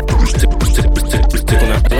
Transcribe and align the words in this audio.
qu'on 0.00 1.70
a 1.70 1.92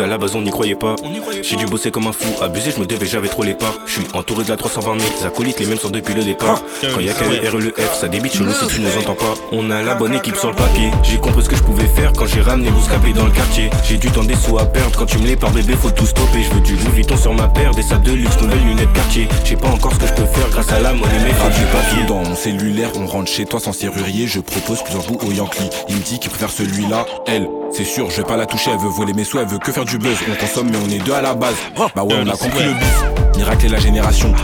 à 0.00 0.06
la 0.06 0.18
base 0.18 0.34
on 0.34 0.42
n'y 0.42 0.50
croyait 0.50 0.74
pas. 0.74 0.94
J'ai 1.42 1.56
dû 1.56 1.66
bosser 1.66 1.90
comme 1.90 2.06
un 2.06 2.12
fou, 2.12 2.28
abusé, 2.42 2.70
je 2.70 2.80
me 2.80 2.86
devais, 2.86 3.06
j'avais 3.06 3.28
trop 3.28 3.42
les 3.42 3.54
pas. 3.54 3.74
Je 3.86 3.92
suis 3.92 4.02
entouré 4.14 4.44
de 4.44 4.48
la 4.48 4.56
320 4.56 5.00
000, 5.00 5.26
acolytes, 5.26 5.58
les 5.60 5.66
mêmes 5.66 5.78
sont 5.78 5.90
depuis 5.90 6.14
le 6.14 6.22
départ. 6.22 6.62
Quand 6.82 7.00
y'a 7.00 7.12
qu'un 7.12 7.26
R 7.26 7.32
et 7.32 7.60
le 7.60 7.70
F, 7.70 7.94
ça 7.94 8.08
débite 8.08 8.34
chez 8.34 8.44
nous 8.44 8.52
si 8.52 8.66
tu 8.66 8.80
nous 8.80 8.96
entends 8.98 9.14
pas. 9.14 9.34
On 9.52 9.70
a 9.70 9.82
la 9.82 9.94
bonne 9.94 10.14
équipe 10.14 10.36
sur 10.36 10.50
le 10.50 10.56
papier. 10.56 10.90
J'ai 11.02 11.18
compris 11.18 11.42
ce 11.42 11.48
que 11.48 11.56
je 11.56 11.62
pouvais 11.62 11.86
faire 11.86 12.12
quand 12.12 12.26
j'ai 12.26 12.40
ramené 12.40 12.70
Bouscapé 12.70 13.12
dans 13.12 13.24
le 13.24 13.32
quartier. 13.32 13.70
J'ai 13.84 13.96
du 13.96 14.10
temps 14.10 14.24
des 14.24 14.36
sous 14.36 14.58
à 14.58 14.66
perdre, 14.66 14.96
quand 14.98 15.06
tu 15.06 15.18
me 15.18 15.26
les 15.26 15.36
par 15.36 15.50
bébé, 15.50 15.74
faut 15.74 15.90
tout 15.90 16.06
stopper. 16.06 16.42
Je 16.42 16.54
veux 16.54 16.60
du 16.60 16.76
Louis 16.76 16.92
Vuitton 16.96 17.16
sur 17.16 17.34
ma 17.34 17.48
paire, 17.48 17.72
des 17.72 17.82
sables 17.82 18.04
de 18.04 18.12
luxe, 18.12 18.40
nouvelles 18.40 18.64
lunettes 18.64 18.92
quartier. 18.92 19.28
J'ai 19.44 19.56
pas 19.56 19.68
encore 19.68 19.94
ce 19.94 19.98
que 19.98 20.06
je 20.06 20.14
peux 20.14 20.26
faire 20.26 20.48
grâce 20.50 20.70
à 20.72 20.80
la 20.80 20.92
monnaie, 20.92 21.24
mais 21.24 21.32
faut 21.32 21.48
du 21.48 21.64
papier. 21.66 22.04
Dans 22.06 22.22
mon 22.22 22.36
cellulaire, 22.36 22.90
on 22.96 23.06
rentre 23.06 23.30
chez 23.30 23.46
toi 23.46 23.60
sans 23.60 23.72
serrurier. 23.72 24.26
Je 24.26 24.40
propose 24.40 24.82
plusieurs 24.82 25.04
bouts 25.04 25.18
au 25.26 25.32
Yankee. 25.32 25.70
Il 25.88 25.96
me 25.96 26.02
dit 26.02 26.18
qu'il 26.18 26.30
préfère 26.30 26.50
celui-là, 26.50 27.06
elle. 27.26 27.48
C'est 27.70 27.84
sûr, 27.84 28.10
je 28.10 28.16
vais 28.16 28.24
pas 28.24 28.36
la 28.36 28.46
toucher, 28.46 28.70
elle 28.72 28.78
veut 28.78 28.88
voler 28.88 29.12
mes 29.12 29.24
sous, 29.24 29.38
elle 29.38 29.46
veut 29.46 29.58
que 29.58 29.72
faire 29.72 29.84
du 29.84 29.98
buzz. 29.98 30.16
On 30.30 30.34
consomme, 30.34 30.70
mais 30.70 30.78
on 30.84 30.88
est 30.88 30.98
deux 30.98 31.12
à 31.12 31.22
la 31.22 31.34
base. 31.34 31.54
Bah 31.76 32.02
ouais, 32.02 32.16
on 32.20 32.28
a 32.28 32.36
compris 32.36 32.64
le 32.64 32.72
but. 32.72 33.36
Miracle 33.36 33.66
et 33.66 33.68
la 33.68 33.78
génération, 33.78 34.34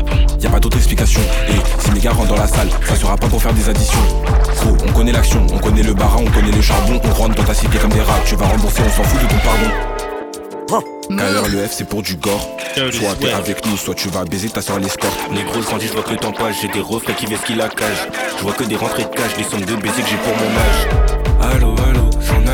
y 0.41 0.47
a 0.47 0.51
pas 0.51 0.61
d'autre 0.61 0.77
explication. 0.77 1.21
Et 1.49 1.83
si 1.83 1.91
mes 1.91 2.01
gars 2.01 2.13
rentrent 2.13 2.29
dans 2.29 2.41
la 2.41 2.47
salle, 2.47 2.69
ça 2.87 2.95
sera 2.95 3.17
pas 3.17 3.27
pour 3.27 3.43
faire 3.43 3.53
des 3.53 3.69
additions. 3.69 3.99
Gros, 4.57 4.77
on 4.87 4.93
connaît 4.93 5.13
l'action, 5.13 5.45
on 5.53 5.59
connaît 5.59 5.83
le 5.83 5.95
barin, 5.95 6.21
on 6.21 6.31
connaît 6.31 6.53
le 6.55 6.63
charbon, 6.63 7.01
on 7.03 7.13
rentre 7.15 7.35
dans 7.35 7.45
ta 7.45 7.55
cité 7.55 7.79
comme 7.79 7.91
des 7.91 8.03
rats. 8.03 8.21
Tu 8.25 8.37
vas 8.37 8.47
rembourser, 8.47 8.83
on 8.87 8.91
s'en 8.91 9.03
fout 9.03 9.21
de 9.21 9.27
ton 9.27 9.39
pardon. 9.39 9.95
D'ailleurs 11.11 11.49
le 11.49 11.67
F 11.67 11.73
c'est 11.73 11.89
pour 11.89 12.03
du 12.03 12.17
gore 12.17 12.49
Soit 12.75 13.15
t'es 13.21 13.31
avec 13.31 13.67
nous, 13.67 13.77
soit 13.77 13.95
tu 13.95 14.09
vas 14.09 14.25
baiser 14.25 14.49
ta 14.49 14.63
soeur 14.63 14.79
l'escorte 14.79 15.17
Les 15.33 15.45
grosses 15.45 15.67
grandis, 15.67 15.87
je 15.89 15.93
vois 15.93 16.03
que 16.03 16.11
le 16.11 16.17
temps 16.17 16.33
passe 16.33 16.57
J'ai 16.63 16.69
des 16.69 16.81
reflets 16.81 17.15
qui 17.15 17.27
ce 17.27 17.47
qui 17.47 17.55
la 17.55 17.69
cage 17.69 18.09
Je 18.39 18.43
vois 18.43 18.53
que 18.53 18.65
des 18.65 18.77
rentrées 18.77 19.05
de 19.05 19.09
cash, 19.09 19.37
des 19.37 19.45
sommes 19.45 19.61
de 19.61 19.77
baisers 19.77 20.03
que 20.03 20.09
j'ai 20.09 20.17
pour 20.17 20.33
mon 20.37 21.53
âge 21.53 21.55
Allô, 21.55 21.75
allô, 21.91 22.04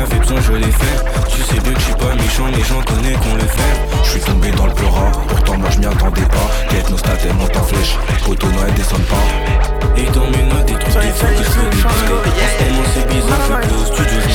j'en 0.01 0.07
avais 0.07 0.19
besoin, 0.19 0.41
je 0.41 0.53
l'ai 0.53 0.71
fait 0.71 1.05
Tu 1.29 1.41
sais 1.41 1.59
bien 1.59 1.73
que 1.73 1.79
je 1.79 1.85
suis 1.85 1.95
pas 1.95 2.15
méchant, 2.15 2.47
les 2.47 2.63
gens 2.63 2.81
connaissent 2.81 3.17
qu'on 3.17 3.35
le 3.35 3.41
fait. 3.41 4.03
Je 4.03 4.09
suis 4.09 4.21
tombé 4.21 4.51
dans 4.51 4.65
le 4.65 4.73
pleura, 4.73 5.11
pourtant 5.27 5.57
moi 5.57 5.69
je 5.69 5.79
m'y 5.79 5.85
attendais 5.85 6.21
pas. 6.21 6.49
Quête 6.69 6.89
nos 6.89 6.97
stats, 6.97 7.11
elle 7.23 7.33
monte 7.33 7.55
en 7.55 7.63
flèche, 7.63 7.97
photo 8.21 8.47
noël 8.47 8.73
descend 8.73 9.01
pas. 9.01 9.15
Et 9.97 10.05
dans 10.11 10.25
mes 10.25 10.43
notes, 10.43 10.65
des 10.65 10.73
trucs, 10.73 10.93
des 10.93 11.11
trucs 11.11 11.35
que 11.37 11.43
je 11.43 11.49
peux 11.49 11.69
déballer 11.69 12.71
En 12.71 12.85
c'est 12.93 13.07
bizarre, 13.07 13.41
je 13.45 13.67
peux 13.67 13.75
au 13.75 13.85
studio, 13.85 14.17
je 14.21 14.27
me 14.27 14.31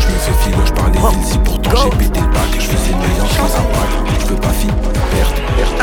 Je 0.00 0.06
me 0.06 0.18
fais 0.18 0.36
filer, 0.42 0.56
je 0.66 0.72
parle 0.72 0.92
des 0.92 0.98
si 1.24 1.38
pourtant 1.38 1.70
j'ai 1.82 1.90
pété 1.96 2.20
le 2.20 2.26
bac 2.26 2.50
Je 2.54 2.60
faisais 2.60 2.94
meilleur, 2.94 3.26
je 3.26 3.34
fais 3.34 3.40
un 3.40 3.62
bac, 3.72 3.90
je 4.20 4.26
veux 4.26 4.40
pas 4.40 4.48
finir, 4.48 4.74
perte, 5.10 5.40
perte 5.56 5.78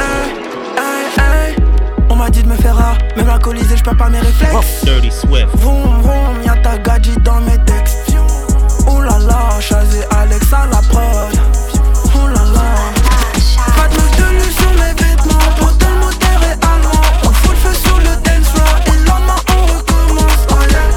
On 2.10 2.16
m'a 2.16 2.30
dit 2.30 2.44
de 2.44 2.48
me 2.48 2.56
faire 2.56 2.76
rare, 2.76 2.98
même 3.16 3.30
alcoolisé, 3.30 3.78
je 3.78 3.84
perds 3.84 3.98
pas 3.98 4.10
mes 4.10 4.20
réflexes. 4.20 4.84
Dirty 4.84 5.12
Swift. 5.12 5.48
Vroom 5.56 6.02
vroom, 6.02 6.44
y'a 6.46 6.56
ta 6.58 6.78
gadget 6.78 7.22
dans 7.24 7.42
mes 7.42 7.58
textes 7.66 8.09
Chazé 9.60 10.00
Alex 10.18 10.54
à 10.54 10.66
la 10.68 10.82
prod. 10.88 11.36
Ouh 12.16 12.28
là 12.28 12.44
là. 12.54 12.62
Pas 13.76 13.88
de 13.90 13.96
de 13.96 14.28
luce 14.36 14.56
sur 14.56 14.72
mes 14.72 14.94
vêtements 14.94 15.50
le 15.60 15.96
moteur 16.00 16.40
est 16.44 16.60
allemand 16.66 17.02
On 17.24 17.32
fout 17.32 17.52
le 17.52 17.58
feu 17.58 17.74
sur 17.76 17.98
le 17.98 18.16
dance 18.24 18.48
floor 18.54 18.76
Et 18.88 18.92
le 18.92 19.04
lendemain 19.06 19.40
on 19.50 19.62
recommence. 19.66 20.44
Oh 20.50 20.54
yeah. 20.70 20.88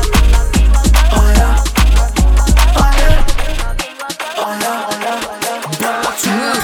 Oh 1.12 1.22
yeah. 1.34 1.54
Oh 2.76 2.88
yeah. 2.96 3.26
Oh 4.38 4.52
yeah, 4.60 4.88
oh 4.88 4.94
yeah 5.80 6.00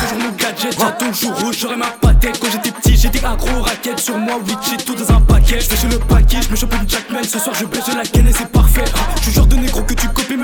Toujours 0.01 0.19
mon 0.19 0.31
gadget, 0.37 0.73
j'ai 0.73 1.07
toujours 1.09 1.39
rouge, 1.41 1.57
j'aurais 1.61 1.77
ma 1.77 1.87
patate 1.87 2.39
Quand 2.41 2.51
j'étais 2.53 2.71
petit, 2.71 2.97
j'étais 2.97 3.25
accro 3.25 3.61
raquette 3.63 3.99
Sur 3.99 4.17
moi, 4.17 4.35
oui, 4.47 4.55
j'ai 4.69 4.77
tout 4.77 4.95
dans 4.95 5.13
un 5.15 5.21
paquet. 5.21 5.59
Je 5.61 5.75
chez 5.77 5.89
le 5.89 5.99
paquet, 5.99 6.39
je 6.43 6.51
me 6.51 6.57
chope 6.57 6.75
une 6.81 6.89
Jackman. 6.89 7.25
Ce 7.25 7.39
soir, 7.39 7.55
je 7.59 7.65
baisse 7.67 7.89
la 7.89 8.05
gaine 8.05 8.29
et 8.29 8.33
c'est 8.33 8.51
parfait. 8.51 8.85
Je 9.17 9.23
suis 9.25 9.33
genre 9.33 9.47
de 9.47 9.57
négro 9.57 9.83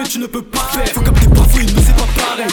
tu 0.09 0.19
ne 0.19 0.26
peux 0.26 0.42
pas 0.42 0.59
faire. 0.72 0.88
Faut 0.88 1.00
c'est 1.00 1.04
pas 1.04 1.42
pareil 1.47 1.66
Non, 1.76 1.82
c'est 1.84 1.97
pas 1.97 2.06
pareil, 2.22 2.47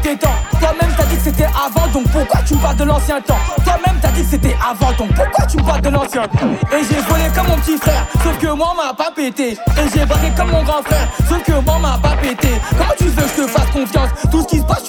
de 0.00 0.08
te 0.08 0.08
dire 0.08 0.10
il 0.10 0.10
était 0.10 0.16
temps. 0.16 0.30
Toi-même 0.58 0.94
t'as 0.96 1.04
dit 1.04 1.16
que 1.16 1.22
c'était 1.22 1.44
avant, 1.44 1.86
donc 1.92 2.08
pourquoi 2.10 2.40
tu 2.42 2.54
me 2.54 2.60
parles 2.60 2.76
de 2.76 2.84
l'ancien 2.84 3.20
temps? 3.20 3.38
Toi-même 3.64 3.98
t'as 4.00 4.10
dit 4.10 4.22
que 4.22 4.30
c'était 4.30 4.56
avant, 4.60 4.92
donc 4.92 5.14
pourquoi 5.14 5.46
tu 5.46 5.56
me 5.56 5.62
parles 5.62 5.80
de 5.80 5.90
l'ancien 5.90 6.22
temps? 6.28 6.50
Et 6.72 6.84
j'ai 6.88 7.00
volé 7.00 7.24
comme 7.34 7.46
mon 7.48 7.56
petit 7.56 7.78
frère, 7.78 8.06
sauf 8.22 8.38
que 8.38 8.48
moi 8.48 8.74
m'a 8.76 8.94
pas 8.94 9.10
pété. 9.14 9.52
Et 9.52 9.88
j'ai 9.94 10.04
braqué 10.04 10.30
comme 10.36 10.50
mon 10.50 10.62
grand 10.62 10.82
frère, 10.82 11.08
sauf 11.28 11.42
que 11.42 11.52
moi 11.52 11.78
m'a 11.78 11.98
pas 11.98 12.16
pété. 12.16 12.60
Comment 12.76 12.94
tu 12.98 13.04
veux 13.04 13.22
que 13.22 13.28
je 13.28 13.42
te 13.42 13.48
fasse 13.48 13.70
confiance? 13.70 14.10
Tout 14.30 14.42
ce 14.42 14.46
qui 14.46 14.58
se 14.58 14.64
passe 14.64 14.79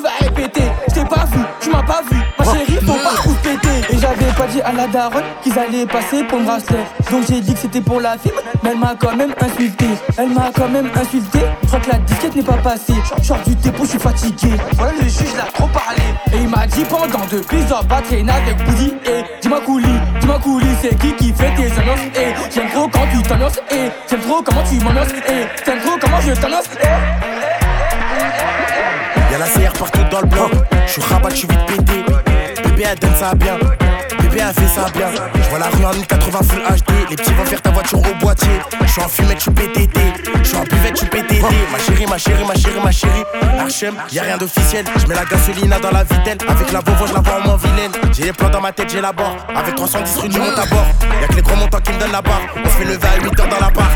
qu'ils 5.42 5.58
allaient 5.58 5.86
passer 5.86 6.24
pour 6.24 6.40
le 6.40 6.46
bracelet. 6.46 6.86
Donc 7.10 7.24
j'ai 7.30 7.40
dit 7.40 7.54
que 7.54 7.60
c'était 7.60 7.82
pour 7.82 8.02
la 8.02 8.18
fibre, 8.18 8.42
mais 8.64 8.72
elle 8.72 8.78
m'a 8.78 8.96
quand 9.00 9.16
même 9.16 9.34
insulté. 9.40 9.86
Elle 10.18 10.30
m'a 10.30 10.52
quand 10.54 10.68
même 10.70 10.90
insulté. 10.96 11.40
Je 11.64 11.68
crois 11.68 11.80
que 11.80 11.90
la 11.90 11.98
disquette 12.00 12.36
n'est 12.36 12.44
pas 12.44 12.58
passée. 12.58 12.94
Je 13.22 13.28
sors 13.28 13.40
du 13.46 13.56
dépôt, 13.56 13.84
je 13.86 13.92
suis 13.92 14.00
fatigué. 14.00 14.50
Voilà 14.74 14.94
le 15.00 15.08
juge 15.08 15.36
l'a 15.38 15.44
trop 15.54 15.68
parlé. 15.68 16.02
Et 16.34 16.42
il 16.42 16.50
m'a 16.50 16.68
dit 16.68 16.84
pendant 16.84 17.26
de 17.32 17.40
plusieurs 17.40 17.86
pas 17.86 18.02
traîner 18.02 18.32
avec 18.32 18.58
Boudy. 18.66 18.94
Et 19.06 19.24
dis-moi 19.42 19.62
Couli, 19.66 19.94
dis-moi 20.20 20.40
Couli, 20.40 20.68
c'est 20.82 20.96
qui 21.00 21.14
qui 21.16 21.34
fait 21.34 21.54
tes 21.56 21.72
annonces? 21.80 22.00
Et 22.16 22.34
j'aime 22.54 22.70
trop 22.70 22.88
quand 22.88 23.08
tu 23.14 23.22
t'annonces. 23.24 23.60
Et 23.72 23.90
j'aime 24.10 24.22
trop 24.22 24.42
comment 24.42 24.64
tu 24.64 24.84
m'annonces. 24.84 25.14
Et 25.30 25.48
j'aime 25.66 25.80
trop 25.80 25.98
comment 26.00 26.22
je 26.22 26.34
t'annonce. 26.34 26.70
Y'a 29.32 29.38
la 29.38 29.46
CR 29.46 29.74
partout 29.80 30.04
dans 30.12 30.22
le 30.22 30.28
bloc. 30.28 30.52
Je 30.86 30.92
suis 30.92 31.02
rabat, 31.02 31.30
je 31.30 31.36
suis 31.36 31.48
vite 31.48 31.66
pété. 31.66 32.04
Bébé, 32.64 32.86
elle 32.92 33.00
donne 33.00 33.16
ça 33.16 33.34
bien. 33.36 33.58
Bébé, 34.32 34.44
elle 34.48 34.54
fait 34.54 34.74
ça 34.74 34.86
bien. 34.94 35.08
Je 35.36 35.50
vois 35.50 35.60
la 35.60 35.68
rue 35.68 35.86
en 35.86 35.94
1080 35.94 36.40
full 36.44 36.62
HD. 36.62 37.10
Les 37.10 37.16
petits 37.16 37.34
vont 37.34 37.46
faire 37.46 37.62
ta 37.62 37.72
voiture 37.72 38.00
au 38.00 38.16
boîtier. 38.20 38.50
Je 38.82 38.88
suis 38.88 39.02
en 39.02 39.08
fumette, 39.08 39.38
je 39.38 39.42
suis 39.42 39.52
PTT. 39.52 40.00
Je 40.42 40.48
suis 40.48 40.58
en 40.58 40.64
buvette, 40.64 40.92
je 40.92 40.98
suis 40.98 41.08
PTT. 41.08 41.42
Ma 41.72 41.80
chérie, 41.80 42.06
ma 42.08 42.18
chérie, 42.18 42.46
ma 42.46 42.56
chérie, 42.56 42.80
ma 42.84 42.92
chérie. 42.92 43.24
Archem, 43.60 43.96
y'a 44.12 44.24
rien 44.24 44.38
d'officiel. 44.38 44.86
Je 44.98 45.08
mets 45.08 45.16
la 45.16 45.26
gasolina 45.26 45.80
dans 45.80 45.92
la 45.92 46.04
vitelle. 46.04 46.38
Avec 46.48 46.72
la 46.72 46.80
Volvo, 46.80 47.08
je 47.08 47.14
la 47.14 47.20
vois 47.20 47.40
en 47.42 47.48
moins 47.48 47.58
vilaine. 47.58 47.92
J'ai 48.14 48.24
les 48.24 48.34
plans 48.34 48.50
dans 48.50 48.62
ma 48.62 48.72
tête, 48.72 48.90
j'ai 48.90 49.02
la 49.02 49.12
barre. 49.12 49.36
Avec 49.56 49.76
310 49.76 50.18
rue 50.18 50.30
du 50.30 50.40
monte 50.40 50.58
à 50.58 50.66
bord. 50.66 50.86
Y'a 51.22 51.28
que 51.28 51.34
les 51.34 51.42
gros 51.42 51.56
montants 51.56 51.82
qui 51.82 51.92
me 51.92 52.00
donnent 52.00 52.12
la 52.12 52.22
barre. 52.22 52.42
On 52.56 52.70
se 52.70 52.70
fait 52.70 52.86
lever 52.86 53.08
à 53.08 53.24
8 53.24 53.40
heures 53.40 53.48
dans 53.50 53.60
la 53.60 53.72
barre. 53.72 53.92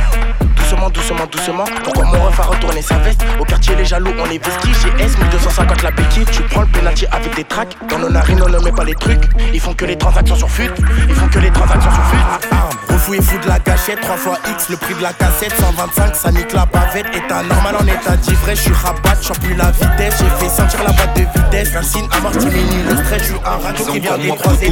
Doucement, 0.75 0.90
doucement, 0.90 1.25
doucement. 1.31 1.63
Pourquoi 1.86 2.03
mon 2.03 2.25
ref 2.25 2.38
a 2.38 2.44
retourné 2.44 2.82
sa 2.82 2.96
veste 2.97 3.23
Au 3.40 3.46
quartier, 3.46 3.76
les 3.76 3.85
jaloux, 3.85 4.11
on 4.20 4.26
est 4.26 4.44
vestis. 4.44 4.73
J'ai 4.82 5.03
S, 5.05 5.17
1250 5.17 5.84
la 5.84 5.91
béquille. 5.91 6.26
Tu 6.26 6.41
prends 6.44 6.61
le 6.61 6.67
penalty 6.67 7.05
avec 7.14 7.34
des 7.34 7.46
tracks. 7.46 7.78
Dans 7.90 7.97
nos 7.97 8.09
narines, 8.09 8.41
on 8.46 8.49
ne 8.49 8.59
met 8.59 8.73
pas 8.73 8.84
les 8.84 8.94
trucs. 8.94 9.23
Ils 9.53 9.61
font 9.61 9.73
que 9.73 9.85
les 9.85 9.97
transactions 9.97 10.35
sur 10.35 10.49
fut. 10.49 10.70
Ils 11.08 11.16
font 11.16 11.29
que 11.29 11.40
les 11.40 11.49
transactions 11.52 11.91
sur 11.91 12.03
fut. 12.08 12.94
Refou 12.94 13.14
et 13.14 13.22
fou 13.22 13.38
de 13.41 13.47
la 13.47 13.59
gâchette. 13.59 14.02
3 14.02 14.17
fois 14.17 14.38
X, 14.52 14.67
le 14.70 14.76
prix 14.76 14.96
de 14.96 15.02
la 15.02 15.14
cassette. 15.14 15.53
125, 15.58 16.14
ça 16.14 16.32
nique 16.32 16.52
la 16.52 16.66
bavette. 16.66 17.08
État 17.16 17.41
normal 17.44 17.78
en 17.79 17.88
état 17.88 18.17
d'ivresse. 18.17 18.58
Je 18.58 18.64
suis 18.64 18.73
rabat, 18.73 19.16
j'en 19.22 19.34
plus 19.35 19.55
la 19.55 19.72
vitesse. 19.72 20.16
J'ai 20.20 20.46
fait 20.46 20.49
sentir 20.49 20.84
la 20.84 20.91
boîte 20.91 21.16
de 21.16 21.22
vitesse. 21.22 21.73
Racine 21.73 22.08
à 22.11 22.20
mort, 22.20 22.32
diminue 22.32 22.84
le 22.90 22.97
stress. 22.97 23.22
Je 23.22 23.28
suis 23.28 23.35
un 23.46 23.64
radeau 23.64 23.85
qui 23.85 23.99
vient 24.02 24.17
des 24.17 24.28
croisés. 24.28 24.72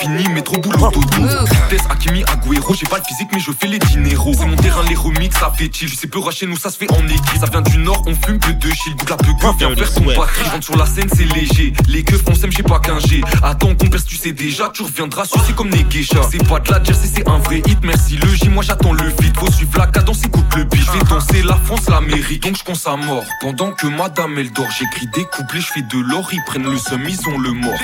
Fini, 0.00 0.24
mais 0.34 0.42
trop 0.42 0.58
boulot 0.58 0.90
dodo. 0.90 1.28
Tess, 1.70 1.82
Hakimi, 1.88 2.24
Agüero, 2.24 2.74
j'ai 2.74 2.86
pas 2.86 2.98
le 2.98 3.04
physique, 3.04 3.28
mais 3.32 3.38
je 3.38 3.52
fais 3.52 3.68
les 3.68 3.78
dineros. 3.78 4.32
C'est 4.36 4.46
mon 4.46 4.56
terrain, 4.64 4.82
les 4.88 4.94
remix, 4.94 5.36
ça 5.38 5.52
fait 5.54 5.70
chill. 5.72 5.88
Je 5.88 5.94
sais 5.94 6.06
peu 6.06 6.20
chez 6.30 6.46
nous, 6.46 6.56
ça 6.56 6.70
se 6.70 6.78
fait 6.78 6.90
en 6.90 7.06
équipe. 7.06 7.38
Ça 7.38 7.46
vient 7.50 7.60
du 7.60 7.78
nord, 7.78 8.02
on 8.06 8.14
fume 8.14 8.38
que 8.38 8.50
de 8.52 8.70
chill. 8.70 8.94
Goûte 8.96 9.10
la 9.10 9.16
peu 9.16 9.32
viens 9.38 9.74
faire 9.74 9.92
ton 9.92 10.04
batterie. 10.04 10.48
Rentre 10.50 10.64
sur 10.64 10.76
la 10.76 10.86
scène, 10.86 11.08
c'est 11.14 11.24
léger. 11.34 11.72
Les 11.88 12.02
keufs, 12.02 12.22
on 12.26 12.34
s'aime, 12.34 12.50
j'ai 12.50 12.62
pas 12.62 12.80
qu'un 12.80 12.98
G. 12.98 13.20
Attends 13.42 13.74
qu'on 13.74 13.88
perce, 13.88 14.06
tu 14.06 14.16
sais 14.16 14.32
déjà, 14.32 14.70
tu 14.72 14.82
reviendras 14.82 15.26
sucer 15.26 15.52
comme 15.54 15.70
les 15.70 15.84
geishas. 15.90 16.28
C'est 16.30 16.48
pas 16.48 16.60
de 16.60 16.70
la 16.70 16.82
jersey, 16.82 17.10
c'est 17.14 17.28
un 17.28 17.38
vrai 17.38 17.62
hit. 17.66 17.78
Merci 17.82 18.16
le 18.16 18.28
J, 18.34 18.48
moi 18.48 18.64
j'attends 18.66 18.92
le 18.92 19.08
vide. 19.20 19.36
Faut 19.36 19.50
suivre 19.52 19.78
la 19.78 19.86
cadence, 19.86 20.24
écoute 20.24 20.46
le 20.56 20.64
beat. 20.64 20.80
Je 20.80 20.92
vais 20.92 21.04
danser 21.04 21.42
la 21.42 21.56
France, 21.56 21.88
l'Amérique, 21.88 22.42
donc 22.42 22.56
je 22.56 22.64
pense 22.64 22.86
à 22.86 22.96
mort. 22.96 23.24
Pendant 23.40 23.72
que 23.72 23.86
madame 23.86 24.38
elle 24.38 24.52
dort, 24.52 24.70
j'écris 24.70 25.08
des 25.14 25.24
couplets, 25.24 25.60
je 25.60 25.72
fais 25.74 25.82
de 25.82 25.98
l'or, 25.98 26.28
ils 26.32 26.42
prennent 26.46 26.70
le 26.70 26.78
seum, 26.78 27.02
ils 27.06 27.28
ont 27.28 27.38
le 27.38 27.52
mort. 27.52 27.78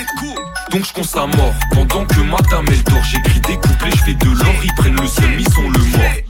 Donc 0.71 0.87
je 0.87 0.93
pense 0.93 1.15
à 1.15 1.27
mort. 1.27 1.55
Pendant 1.73 2.07
que 2.07 2.21
madame 2.21 2.65
elle 2.69 2.83
dort, 2.85 3.05
j'écris 3.05 3.41
des 3.41 3.57
couplets, 3.57 3.91
je 3.91 4.05
fais 4.05 4.15
de 4.15 4.31
l'or, 4.31 4.55
ils 4.65 4.75
prennent 4.75 5.01
le 5.01 5.07
seum, 5.07 5.39
ils 5.39 5.59
ont 5.59 5.71
le 5.71 5.99
mort. 5.99 6.30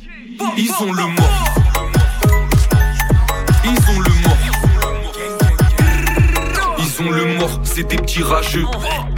Ils 0.56 0.70
ont 0.80 0.92
le 0.92 1.02
mort. 1.06 1.44
Ils 3.64 3.70
ont 3.70 4.00
le 4.00 4.12
mort. 4.22 4.36
Ils 6.78 7.02
ont 7.02 7.10
le 7.10 7.34
mort, 7.38 7.60
c'est 7.62 7.86
des 7.86 7.96
petits 7.96 8.22
rageux. 8.22 8.64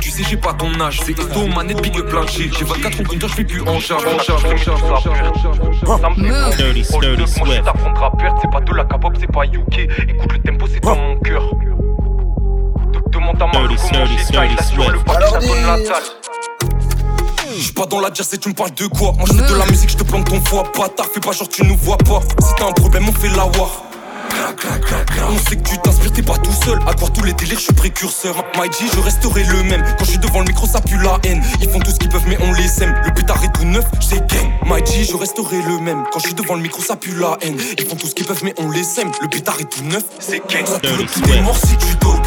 Tu 0.00 0.10
sais, 0.10 0.24
j'ai 0.28 0.36
pas 0.36 0.52
ton 0.54 0.78
âge, 0.80 1.00
c'est 1.04 1.19
Esto, 1.19 1.46
manette, 1.48 1.80
big 1.82 2.00
plein 2.02 2.26
J'ai 2.26 2.48
24 2.48 3.00
ans 3.00 3.04
compteur, 3.08 3.28
je 3.28 3.34
fais 3.34 3.44
plus 3.44 3.62
en 3.62 3.78
charge. 3.80 4.04
En 4.06 4.19
charge, 4.19 4.44
en 4.44 4.56
charge, 4.56 6.00
Ça 6.00 6.10
me 6.10 6.14
fait 6.50 6.56
Dirty, 6.56 6.84
Sturdy 6.84 7.06
Moi, 7.16 7.26
je 7.26 7.32
Swift. 7.32 7.64
t'apprendrai 7.64 8.04
à 8.04 8.10
perdre, 8.10 8.38
c'est 8.42 8.50
pas 8.50 8.60
de 8.60 8.72
la 8.75 8.84
K-pop, 8.84 9.12
c'est 9.18 9.32
pas 9.32 9.44
UK. 9.46 9.78
Écoute, 10.08 10.32
le 10.32 10.38
tempo, 10.40 10.66
c'est 10.72 10.80
dans 10.80 10.96
mon 10.96 11.16
cœur. 11.20 11.42
De- 11.54 13.10
Demande 13.10 13.42
à 13.42 13.46
Mario 13.46 13.68
Dirty, 13.68 13.88
comment 13.92 14.06
j'ai 14.06 14.92
le 14.92 14.98
papier, 14.98 15.26
ça 15.28 15.38
donne 15.40 15.66
la 15.66 15.76
dalle. 15.76 16.21
J'suis 17.72 17.84
pas 17.84 17.86
dans 17.86 18.00
la 18.00 18.12
jazz 18.12 18.28
et 18.34 18.36
tu 18.36 18.50
me 18.50 18.54
parles 18.54 18.74
de 18.74 18.86
quoi 18.86 19.12
Moi 19.12 19.24
je 19.26 19.32
de 19.32 19.58
la 19.58 19.64
musique, 19.64 19.88
je 19.88 19.96
te 19.96 20.02
plante 20.02 20.26
ton 20.26 20.38
foie 20.44 20.64
Bâtard, 20.78 21.06
fais 21.06 21.20
pas 21.20 21.32
genre 21.32 21.48
tu 21.48 21.64
nous 21.64 21.76
vois 21.78 21.96
pas 21.96 22.20
Si 22.40 22.54
t'as 22.58 22.66
un 22.66 22.72
problème, 22.72 23.08
on 23.08 23.12
fait 23.12 23.30
la 23.34 23.46
war 23.46 23.84
on 25.30 25.38
sait 25.48 25.56
que 25.56 25.69
tu 25.69 25.78
t'inspires, 25.78 26.12
t'es 26.12 26.22
pas 26.22 26.36
tout 26.36 26.52
seul. 26.64 26.78
À 26.86 26.94
croire 26.94 27.12
tous 27.12 27.22
les 27.22 27.32
délires, 27.32 27.58
je 27.58 27.64
suis 27.64 27.72
précurseur. 27.72 28.34
My 28.56 28.66
G, 28.66 28.86
je 28.92 29.00
resterai 29.00 29.44
le 29.44 29.62
même. 29.62 29.82
Quand 29.98 30.04
je 30.04 30.10
suis 30.10 30.19
devant 30.19 30.40
le 30.40 30.46
micro, 30.46 30.66
ça 30.66 30.80
pue 30.80 30.96
la 30.98 31.19
haine. 31.24 31.42
Ils 31.60 31.69
font 31.69 31.78
tout 31.80 31.90
ce 31.90 31.96
qu'ils 31.96 32.08
peuvent, 32.08 32.26
mais 32.26 32.38
on 32.40 32.52
les 32.52 32.69
sème. 32.69 32.94
Le 33.04 33.12
pétard 33.12 33.42
est 33.44 33.52
tout 33.52 33.64
neuf, 33.64 33.84
c'est 34.00 34.26
gang. 34.28 34.50
My 34.66 34.84
G, 34.84 35.04
je 35.04 35.16
resterai 35.16 35.62
le 35.62 35.78
même. 35.78 36.04
Quand 36.12 36.18
je 36.18 36.26
suis 36.26 36.34
devant 36.34 36.54
le 36.54 36.62
micro, 36.62 36.82
ça 36.82 36.96
pue 36.96 37.14
la 37.14 37.36
haine. 37.42 37.56
Ils 37.78 37.86
font 37.86 37.96
tout 37.96 38.06
ce 38.06 38.14
qu'ils 38.14 38.26
peuvent, 38.26 38.42
mais 38.44 38.54
on 38.58 38.70
les 38.70 38.84
sème. 38.84 39.10
Le 39.20 39.28
pétard 39.28 39.56
est 39.60 39.70
tout 39.70 39.84
neuf, 39.84 40.04
c'est 40.18 40.42
gang. 40.50 40.66
Ça 40.66 40.78
pull 40.78 41.00
up, 41.00 41.10
tout 41.12 41.30
est 41.30 41.40
mort 41.40 41.56
si 41.56 41.76
tu 41.76 41.96
talk. 41.96 42.25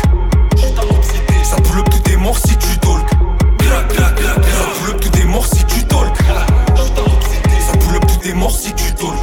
Ça 1.43 1.55
pull 1.57 1.79
up, 1.79 1.89
tout 1.89 2.11
est 2.11 2.17
mort 2.17 2.37
si 2.37 2.55
tu 2.57 2.77
talk. 2.79 3.05
Mort 5.35 5.45
si 5.45 5.63
tu 5.65 5.83
talk. 5.85 6.15
Ça 6.17 7.73
si 8.49 8.73
tu 8.73 8.93
talk. 8.93 9.19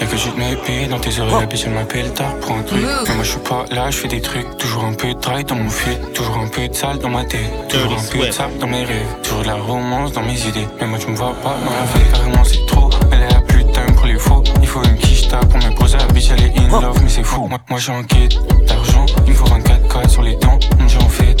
Y'a 0.00 0.06
que 0.06 0.16
je 0.16 0.28
te 0.30 0.90
dans 0.90 0.98
tes 0.98 1.20
oreilles, 1.20 1.40
la 1.40 1.46
bitch 1.46 1.64
elle 1.66 1.72
m'appelle 1.72 2.12
tard 2.14 2.34
pour 2.40 2.52
un 2.56 2.62
truc. 2.62 2.82
Mais 3.06 3.14
moi 3.14 3.24
je 3.24 3.30
suis 3.30 3.40
pas 3.40 3.64
là, 3.70 3.90
je 3.90 3.96
fais 3.96 4.08
des 4.08 4.20
trucs. 4.20 4.56
Toujours 4.56 4.84
un 4.84 4.94
peu 4.94 5.08
de 5.08 5.20
trail 5.20 5.44
dans 5.44 5.56
mon 5.56 5.68
fil, 5.68 5.98
toujours 6.14 6.38
un 6.38 6.48
peu 6.48 6.66
de 6.66 6.74
sale 6.74 6.98
dans 6.98 7.10
ma 7.10 7.24
tête. 7.24 7.68
Toujours 7.68 7.92
un 7.92 8.04
peu 8.10 8.26
de 8.26 8.32
sable 8.32 8.58
dans 8.58 8.66
mes 8.66 8.84
rêves, 8.84 9.12
toujours 9.22 9.42
de 9.42 9.48
la 9.48 9.56
romance 9.56 10.12
dans 10.12 10.22
mes 10.22 10.40
idées. 10.46 10.68
Mais 10.80 10.86
moi 10.86 10.98
tu 10.98 11.08
me 11.10 11.16
vois 11.16 11.34
pas 11.42 11.56
dans 11.64 11.72
la 11.72 11.84
vie, 11.92 12.10
carrément 12.12 12.44
c'est 12.44 12.64
trop. 12.66 12.88
Elle 13.12 13.22
est 13.22 13.32
la 13.32 13.40
plus 13.40 13.64
time 13.66 13.94
pour 13.96 14.06
les 14.06 14.18
faux. 14.18 14.42
Il 14.62 14.68
faut 14.68 14.82
une 14.82 14.96
quicheta 14.96 15.38
pour 15.38 15.58
me 15.58 15.74
poser, 15.74 15.98
la 15.98 16.06
bitch 16.06 16.30
elle 16.30 16.44
est 16.44 16.58
in 16.58 16.80
love, 16.80 16.98
mais 17.02 17.10
c'est 17.10 17.24
fou. 17.24 17.46
Moi, 17.46 17.58
moi 17.68 17.78
j'ai 17.78 17.92
en 17.92 18.02
quête 18.02 18.34
d'argent, 18.66 19.06
il 19.26 19.32
me 19.32 19.36
faut 19.36 19.46
24K 19.46 20.08
sur 20.08 20.22
les 20.22 20.36
dents. 20.36 20.58
On 20.80 20.84
dit 20.84 20.96
en 20.96 21.08
fait, 21.08 21.36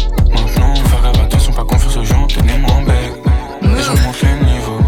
pas 1.58 1.64
confiance 1.64 1.96
aux 1.96 2.04
gens, 2.04 2.24
tenez-moi 2.28 2.70
en 2.70 2.82
bec. 2.82 3.12
Les 3.62 3.82
gens 3.82 3.96
montent 4.04 4.22
le 4.22 4.46
niveau. 4.46 4.78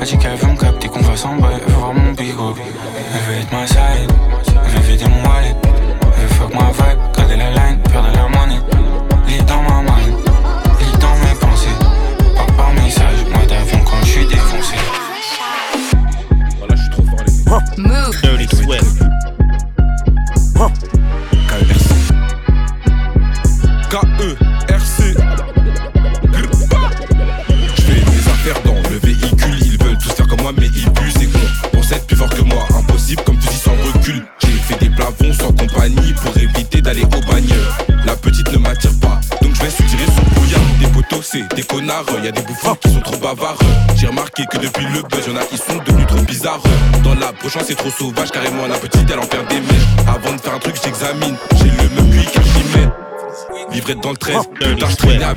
Elle 0.00 0.06
dit 0.06 0.16
qu'elle 0.16 0.36
veut 0.36 0.52
me 0.52 0.56
capter, 0.56 0.88
qu'on 0.88 1.02
fasse 1.02 1.26
en 1.26 1.36
bas, 1.36 1.50
elle 1.52 1.70
veut 1.70 1.78
voir 1.78 1.92
mon 1.92 2.12
bigot. 2.12 2.54
Elle 2.56 3.20
veut 3.26 3.40
être 3.42 3.52
ma 3.52 3.66
side, 3.66 4.10
elle 4.64 4.70
veut 4.70 4.80
vider 4.90 5.04
mon 5.04 5.22
wallet. 5.28 5.54
Elle 6.02 6.22
veut 6.22 6.34
fuck 6.36 6.54
ma 6.54 6.70
vibe, 6.72 7.03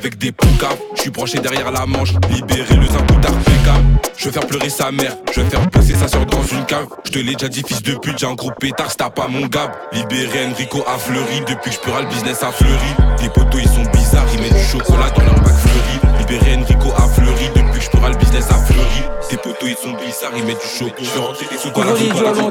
avec 0.08 0.20
des 0.20 0.32
poucaves. 0.32 0.78
Je 0.96 1.02
suis 1.02 1.10
branché 1.10 1.40
derrière 1.40 1.70
la 1.70 1.86
manche, 1.86 2.14
libéré 2.30 2.76
le 2.76 2.88
zimboutard 2.88 3.34
pécable 3.44 3.86
Je 4.18 4.26
vais 4.26 4.32
faire 4.32 4.48
pleurer 4.48 4.70
sa 4.70 4.90
mère, 4.90 5.14
je 5.34 5.42
vais 5.42 5.50
faire 5.50 5.68
bosser 5.70 5.96
sa 5.96 6.08
soeur 6.08 6.26
dans 6.26 6.44
une 6.44 6.66
cave. 6.66 6.88
Je 7.04 7.12
te 7.12 7.20
l'ai 7.20 7.34
déjà 7.34 7.50
dit 7.50 7.62
fils 7.68 7.84
de 7.84 7.94
pute, 7.96 8.18
j'ai 8.18 8.26
un 8.26 8.34
gros 8.34 8.52
pétard, 8.52 8.90
c'est 8.90 8.98
t'as 8.98 9.10
pas 9.10 9.28
mon 9.28 9.48
gab. 9.48 9.72
Libéré 9.92 10.46
Enrico 10.46 10.82
a 10.88 10.98
fleuri, 10.98 11.42
depuis 11.42 11.72
que 11.72 11.76
je 11.76 11.80
peux 11.82 11.92
le 12.00 12.08
business 12.08 12.42
a 12.42 12.52
fleuri 12.52 12.94
Les 13.22 13.30
potos 13.30 13.60
ils 13.62 13.68
sont 13.68 13.90
bizarres, 13.92 14.26
ils 14.34 14.42
mettent 14.42 14.54
du 14.54 14.64
chocolat 14.64 15.10
dans 15.10 15.24
leur 15.24 15.36
bac 15.42 15.54
fleuri 15.54 16.16
Libéré 16.20 16.56
Enrico 16.56 16.94
a 16.96 17.08
fleuri, 17.10 17.50
depuis 17.54 17.80
que 17.80 17.86
je 17.86 17.90
peux 17.90 18.08
le 18.08 18.16
business 18.16 18.46
a 18.50 18.56
fleuri 18.56 19.04
Tes 19.30 19.38
potos 19.38 19.70
ils 19.70 19.76
sont 19.76 19.94
bizarres, 19.94 20.32
ils 20.38 20.46
mettent 20.46 20.62
du 20.62 20.68
chocolat. 20.68 20.96
Je 21.02 21.06
suis 21.06 21.20
rentré 21.20 21.46
des 21.52 21.58
sous 21.58 21.74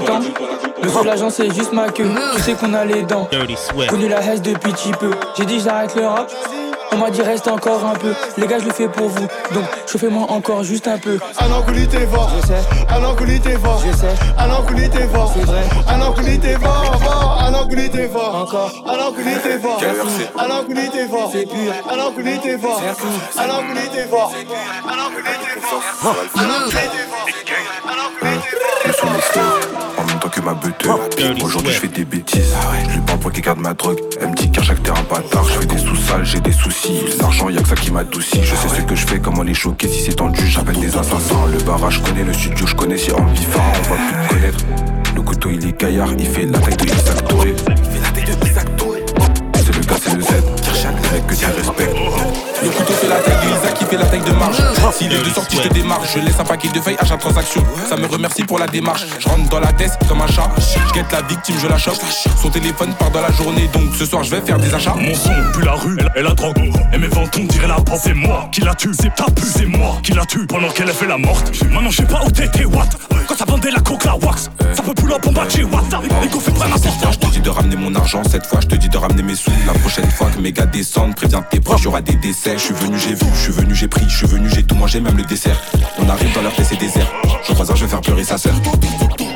zone. 0.04 0.24
Le 0.82 0.88
soulageant, 0.90 1.30
c'est 1.30 1.54
juste 1.54 1.72
ma 1.72 1.88
queue. 1.88 2.10
Tu 2.36 2.42
sais 2.42 2.52
qu'on 2.52 2.74
a 2.74 2.84
les 2.84 3.02
dents. 3.02 3.28
Connu 3.88 4.08
la 4.08 4.20
haine 4.20 4.40
depuis 4.40 4.72
petit 4.72 4.92
peu. 4.92 5.10
J'ai 5.38 5.46
dit 5.46 5.60
j'arrête 5.60 5.94
le 5.96 6.06
rap. 6.06 6.30
On 6.92 6.96
m'a 6.98 7.10
dit 7.10 7.22
reste 7.22 7.48
encore 7.48 7.84
un 7.84 7.94
peu. 7.94 8.14
Les 8.36 8.46
gars, 8.46 8.58
je 8.58 8.64
le 8.64 8.72
fais 8.72 8.88
pour 8.88 9.08
vous. 9.08 9.26
Donc, 9.52 9.64
chauffez-moi 9.86 10.26
encore 10.30 10.62
juste 10.64 10.88
un 10.88 10.98
peu. 10.98 11.18
Un 11.38 11.52
enculé 11.52 11.86
t'es 11.86 12.06
fort, 12.06 12.30
Je 12.40 12.46
sais, 12.46 12.60
un 12.88 13.04
enculé 13.04 13.38
t'es 13.40 13.58
fort, 13.58 13.82
je 13.84 13.96
sais, 13.96 14.14
un 14.38 14.50
enculé 14.50 14.88
t'es 14.88 15.06
fort, 15.08 15.32
c'est 15.34 15.44
vrai. 15.44 15.62
un 15.88 16.00
enculé 16.00 16.38
t'es 16.38 16.54
fort, 16.54 16.98
fort, 17.02 17.38
t'es 17.92 18.08
fort, 18.08 18.34
Encore. 18.36 18.72
un 18.86 18.98
enculé 19.06 19.32
t'es 19.42 19.58
fort, 19.58 19.80
enculé 20.50 20.88
t'es 20.92 21.08
fort, 21.08 21.30
C'est 21.32 21.44
pur. 21.44 21.74
un 21.90 22.00
enculé 22.00 22.38
t'es 22.42 22.58
fort, 22.58 22.82
un 23.38 23.50
enculé 23.50 23.88
t'es 23.92 24.06
fort, 24.06 24.32
un 24.34 24.90
enculé 25.00 25.34
t'es 25.42 25.58
fort, 25.66 25.82
un 25.94 26.50
enculé 26.50 26.80
t'es 26.92 27.00
fort, 27.10 27.32
un 27.84 27.98
enculé 28.06 28.40
t'es 28.84 28.92
fort. 28.92 29.55
Ma. 30.46 30.60
Aujourd'hui 31.42 31.72
je 31.72 31.80
fais 31.80 31.88
des 31.88 32.04
bêtises, 32.04 32.54
je 32.88 32.94
lui 32.94 33.00
parle 33.00 33.18
pour 33.18 33.32
qu'il 33.32 33.42
garde 33.42 33.58
ma 33.58 33.74
drogue. 33.74 33.98
Elle 34.20 34.28
me 34.28 34.34
dit 34.34 34.50
qu'à 34.50 34.62
chaque 34.62 34.82
terrain 34.82 35.02
bâtard, 35.10 35.44
je 35.48 35.58
fais 35.58 35.66
des 35.66 35.78
sous-sales, 35.78 36.24
j'ai 36.24 36.40
des 36.40 36.52
soucis. 36.52 37.00
L'argent 37.20 37.48
y'a 37.48 37.62
que 37.62 37.68
ça 37.68 37.74
qui 37.74 37.90
m'adoucit. 37.90 38.42
Je 38.42 38.54
sais 38.54 38.68
ce 38.68 38.82
que 38.82 38.94
je 38.94 39.06
fais, 39.06 39.18
comment 39.18 39.42
les 39.42 39.54
choquer. 39.54 39.88
Si 39.88 40.04
c'est 40.04 40.14
tendu, 40.14 40.46
j'appelle 40.46 40.78
des 40.78 40.96
assassins. 40.96 41.46
Le 41.52 41.58
barrage, 41.64 41.94
je 41.94 42.00
connais, 42.00 42.22
le 42.22 42.32
studio, 42.32 42.66
je 42.66 42.74
connais. 42.74 42.96
Si 42.96 43.10
en 43.12 43.22
bifard, 43.22 43.62
on 43.78 43.82
va 43.82 43.96
plus 43.96 44.28
te 44.28 44.34
connaître. 44.34 44.64
Le 45.14 45.22
couteau 45.22 45.50
il 45.50 45.66
est 45.66 45.80
gaillard, 45.80 46.10
il 46.16 46.26
fait 46.26 46.46
la 46.46 46.58
taille 46.58 46.76
de 46.76 46.84
Isaac 46.84 47.28
Touré. 47.28 47.54
Il 47.68 47.90
fait 47.90 48.00
la 48.00 48.10
taille 48.10 48.36
de 48.36 48.46
Isaac 48.46 48.76
Touré. 48.76 49.04
C'est 49.54 49.74
le 49.74 49.80
gars, 49.80 49.96
c'est 50.00 50.14
le 50.14 50.22
Z. 50.22 50.28
Les 50.28 51.16
mecs 51.16 51.26
que 51.26 51.34
tu 51.34 51.46
respectes. 51.46 52.35
Le 52.62 52.70
couteau 52.70 52.92
fait 52.92 53.08
la 53.08 53.16
taille 53.16 53.34
de 53.34 53.56
il 53.80 53.86
fait 53.86 53.96
la 53.96 54.06
taille 54.06 54.20
de 54.20 54.32
marge. 54.32 54.56
S'il 54.92 55.12
est 55.12 55.18
de 55.18 55.30
sortie, 55.30 55.56
je 55.56 55.68
te 55.68 55.74
démarre. 55.74 56.00
Je 56.04 56.18
laisse 56.20 56.38
un 56.40 56.44
paquet 56.44 56.68
de 56.68 56.80
feuilles 56.80 56.96
à 56.98 57.04
chaque 57.04 57.20
transaction. 57.20 57.62
Ça 57.88 57.96
me 57.96 58.06
remercie 58.06 58.44
pour 58.44 58.58
la 58.58 58.66
démarche. 58.66 59.04
Je 59.18 59.28
rentre 59.28 59.48
dans 59.48 59.60
la 59.60 59.72
tête 59.72 59.92
comme 60.08 60.22
un 60.22 60.26
chat. 60.26 60.50
Je 60.58 60.92
guette 60.94 61.12
la 61.12 61.22
victime, 61.22 61.56
je 61.60 61.68
la 61.68 61.78
chope. 61.78 61.96
Son 62.40 62.50
téléphone 62.50 62.92
part 62.94 63.10
dans 63.10 63.20
la 63.20 63.32
journée, 63.32 63.68
donc 63.72 63.94
ce 63.96 64.04
soir 64.06 64.22
je 64.24 64.30
vais 64.30 64.40
faire 64.40 64.58
des 64.58 64.72
achats. 64.74 64.94
Mon 64.94 65.14
son 65.14 65.30
pue 65.52 65.62
la 65.64 65.72
rue 65.72 65.98
et 66.14 66.22
la 66.22 66.34
drogue 66.34 66.72
Et 66.92 66.98
mes 66.98 67.06
ventes 67.08 67.36
on 67.38 67.44
dirait 67.44 67.68
la 67.68 67.74
pente 67.76 68.00
C'est 68.02 68.14
moi 68.14 68.48
qui 68.52 68.60
la 68.60 68.74
tue, 68.74 68.92
c'est 68.94 69.14
ta 69.14 69.24
pu 69.26 69.42
C'est 69.44 69.66
moi 69.66 69.98
qui 70.02 70.12
la 70.12 70.24
tue 70.24 70.46
pendant 70.46 70.68
qu'elle 70.68 70.88
a 70.88 70.92
fait 70.92 71.06
la 71.06 71.18
morte 71.18 71.52
Maintenant 71.70 71.90
je 71.90 71.96
sais 71.96 72.06
pas 72.06 72.22
où 72.24 72.30
t'étais 72.30 72.64
what 72.64 72.88
Quand 73.28 73.36
ça 73.36 73.44
vendait 73.44 73.70
la 73.70 73.80
coke 73.80 74.04
la 74.04 74.16
wax 74.16 74.50
Ça 74.74 74.82
peut 74.82 74.94
plus 74.94 75.08
la 75.08 75.18
bombarder 75.18 75.64
what 75.64 75.82
Et 76.22 76.28
qu'on 76.28 76.40
fait 76.40 76.52
pas 76.52 76.66
fois, 76.96 77.10
je 77.10 77.18
te 77.18 77.26
dis 77.26 77.40
de 77.40 77.48
ramener 77.48 77.76
mon 77.76 77.94
argent. 77.94 78.22
Cette 78.24 78.46
fois, 78.46 78.60
je 78.60 78.66
te 78.66 78.74
dis 78.74 78.88
de 78.88 78.96
ramener 78.96 79.22
mes 79.22 79.34
sous. 79.34 79.50
La 79.66 79.72
prochaine 79.74 80.10
fois 80.10 80.28
que 80.30 80.40
mes 80.40 80.52
gars 80.52 80.66
descendent, 80.66 81.14
préviens 81.14 81.42
tes 81.42 81.60
proches, 81.60 81.82
y'aura 81.82 82.00
des 82.00 82.14
décès. 82.14 82.45
Je 82.54 82.58
suis 82.58 82.74
venu, 82.74 82.96
j'ai 82.96 83.14
vu, 83.14 83.26
je 83.34 83.40
suis 83.40 83.52
venu, 83.52 83.74
j'ai 83.74 83.88
pris, 83.88 84.08
je 84.08 84.18
suis 84.18 84.26
venu, 84.28 84.48
j'ai 84.48 84.62
tout 84.62 84.76
mangé, 84.76 85.00
même 85.00 85.16
le 85.16 85.24
dessert. 85.24 85.60
On 85.98 86.08
arrive 86.08 86.32
dans 86.32 86.42
leur 86.42 86.54
tête, 86.54 86.66
c'est 86.68 86.78
désert. 86.78 87.12
Je 87.42 87.52
crois 87.52 87.66
que 87.66 87.74
je 87.74 87.84
vais 87.84 87.90
faire 87.90 88.00
pleurer 88.00 88.22
sa 88.22 88.38
sœur. 88.38 88.54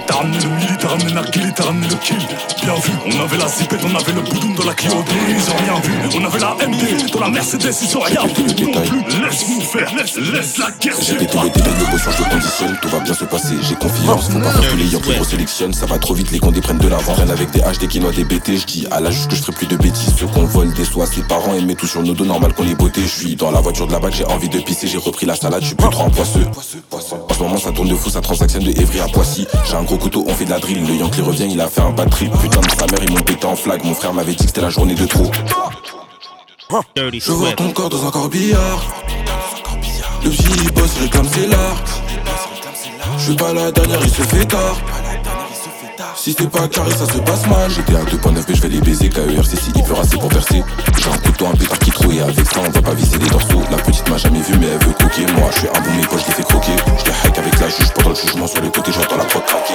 T'as 0.07 0.14
ramené 0.14 0.38
le 0.38 0.49
militaire, 0.50 0.76
t'as 0.78 0.88
ramené 0.88 1.12
Narguilé, 1.12 1.52
t'as 1.54 1.64
le 1.71 1.97
kill. 1.97 2.16
Bien 2.62 2.75
vu, 2.75 2.92
on 3.07 3.21
avait 3.25 3.38
la 3.38 3.49
zipette, 3.49 3.80
on 3.85 3.95
avait 3.95 4.12
le 4.12 4.21
boudoum 4.23 4.54
dans 4.54 4.64
la 4.64 4.75
Clio 4.75 4.92
ils 5.28 5.50
ont 5.50 5.57
rien 5.57 5.80
vu. 5.80 5.92
On 6.16 6.25
avait 6.25 6.38
la 6.38 6.54
MD 6.66 7.11
dans 7.12 7.21
la 7.21 7.28
Mercedes, 7.28 7.75
ils 7.83 7.97
ont 7.97 8.00
rien 8.00 8.23
vu 8.26 8.42
non 8.42 8.83
plus. 8.83 9.23
Laisse-nous 9.23 9.61
faire, 9.61 9.95
laisse, 9.97 10.16
laisse 10.16 10.59
la 10.59 10.71
guerre. 10.73 10.97
J'ai 11.00 11.14
pété 11.14 11.38
les 11.42 11.50
détails, 11.50 11.73
l'émotion, 11.78 12.11
je 12.16 12.23
conditionne, 12.23 12.78
tout 12.80 12.88
va 12.88 13.00
bien 13.00 13.14
se 13.14 13.25
passer, 13.25 13.54
j'ai 13.62 13.75
confiance. 13.75 14.28
Faut 14.30 14.38
pas 14.38 14.50
faire 14.50 14.71
tous 14.71 14.76
les 14.76 14.87
Yankees 14.87 15.25
sélectionne, 15.25 15.73
ça 15.73 15.87
va 15.87 15.99
trop 15.99 16.14
vite, 16.14 16.30
les 16.30 16.38
condés 16.38 16.61
prennent 16.61 16.78
de 16.78 16.88
l'avant. 16.88 17.14
Rien 17.14 17.28
avec 17.28 17.50
des 17.50 17.61
H, 17.61 17.78
des 17.78 17.87
quinois, 17.87 18.12
des 18.12 18.25
BT, 18.25 18.57
je 18.57 18.66
dis 18.66 18.87
à 18.90 19.00
l'âge 19.00 19.28
que 19.28 19.37
je 19.37 19.42
ferai 19.42 19.52
plus 19.52 19.66
de 19.66 19.76
bêtises. 19.76 20.14
Ceux 20.19 20.26
qu'on 20.26 20.45
vole 20.45 20.73
des 20.75 20.85
soies, 20.85 21.07
ses 21.07 21.23
parents 21.23 21.54
aimaient 21.54 21.75
tout 21.75 21.87
sur 21.87 22.02
nos 22.02 22.14
dos, 22.14 22.25
normal 22.25 22.52
qu'on 22.54 22.64
les 22.64 22.75
beauté. 22.75 23.02
Je 23.02 23.09
suis 23.09 23.37
dans 23.37 23.50
la 23.50 23.61
voiture 23.61 23.87
de 23.87 23.92
la 23.92 24.00
bague, 24.00 24.12
j'ai 24.12 24.25
envie 24.25 24.49
de 24.49 24.59
pisser, 24.59 24.87
j'ai 24.87 24.99
repris 24.99 25.26
la 25.26 25.37
salade, 25.37 25.62
je 25.62 25.69
suis 25.69 25.76
plus 25.76 25.90
trop 25.90 26.04
en 26.04 26.11
poisseux. 26.11 26.47
En 26.92 27.35
ce 27.35 27.42
moment, 27.42 27.59
ça 27.59 27.73
tourne 27.73 27.88
de 27.88 27.95
fou, 27.95 28.11
ça 28.11 28.21
transactionne 28.21 28.64
de 28.64 28.71
Evry 28.80 29.00
à 29.00 29.07
Poissy. 29.07 29.47
J'ai 29.69 29.76
un 29.76 29.83
gros 29.90 29.99
couteau, 29.99 30.25
on 30.28 30.35
fait 30.35 30.44
de 30.44 30.50
la 30.50 30.61
drill. 30.61 30.87
Le 30.87 30.94
Yankee 30.94 31.20
revient, 31.20 31.49
il 31.50 31.61
a 31.61 31.66
fait 31.66 31.80
un 31.80 31.90
bad 31.90 32.09
trip. 32.11 32.32
Putain 32.40 32.61
de 32.61 32.70
sa 32.70 32.87
mère, 32.87 33.02
ils 33.02 33.11
m'ont 33.11 33.23
pété 33.23 33.44
en 33.44 33.56
flag. 33.56 33.85
Mon 33.85 33.94
frère 33.94 34.14
m'avait 34.14 34.32
dit 34.32 34.44
que 34.44 34.44
c'était 34.44 34.61
la 34.61 34.70
journée 34.70 34.94
de 34.94 35.04
trop. 35.04 35.28
Je 37.12 37.32
vois 37.32 37.52
ton 37.52 37.73
corps 37.73 37.90
dans 37.90 38.06
un 38.06 38.11
corbillard. 38.12 38.94
Le 40.23 40.30
petit 40.30 40.70
boss 40.73 40.97
réclame 41.00 41.26
c'est 41.32 41.49
l'art. 41.49 41.82
Je 43.18 43.25
suis 43.25 43.35
pas 43.35 43.52
la 43.52 43.73
dernière, 43.73 43.99
il 44.02 44.11
se 44.11 44.23
fait 44.23 44.44
tard. 44.44 44.78
Si 46.17 46.35
c'est 46.37 46.50
pas 46.50 46.69
carré, 46.69 46.91
ça 46.91 47.07
se 47.07 47.19
passe 47.19 47.47
mal. 47.47 47.71
J'étais 47.71 47.97
à 47.97 48.03
2.9, 48.03 48.45
mais 48.49 48.55
je 48.55 48.62
vais 48.62 48.69
les 48.69 48.81
baiser. 48.81 49.09
KERC, 49.09 49.47
si 49.47 49.73
il 49.75 49.83
pleure 49.83 50.00
assez 50.00 50.17
pour 50.17 50.29
verser. 50.29 50.62
J'ai 50.99 51.11
un 51.11 51.19
couteau, 51.19 51.47
un 51.47 51.57
pétard 51.57 51.79
qui 51.79 51.91
et 52.17 52.21
avec 52.21 52.47
ça, 52.47 52.61
on 52.61 52.71
va 52.71 52.83
pas 52.83 52.95
viser 52.95 53.19
les 53.19 53.29
dorsaux. 53.29 53.62
La 53.71 53.77
petite 53.79 54.09
m'a 54.09 54.17
jamais 54.17 54.41
vu, 54.41 54.55
mais 54.59 54.67
elle 54.69 54.87
veut 54.87 54.93
coquer. 54.93 55.27
Moi, 55.33 55.49
je 55.53 55.59
suis 55.59 55.69
un 55.69 55.81
bon, 55.81 56.07
poches, 56.09 56.23
je 56.23 56.27
les 56.27 56.33
fais 56.33 56.43
croquer. 56.43 56.73
Je 57.05 57.29
hack 57.29 57.39
avec 57.39 57.61
la 57.61 57.69
juge 57.69 57.91
pendant 57.95 58.11
le 58.11 58.15
jugement 58.15 58.47
sur 58.47 58.61
le 58.61 58.69
côté, 58.71 58.93
j'entends 58.93 59.17
la 59.17 59.25
prod 59.25 59.45
craquer. 59.45 59.75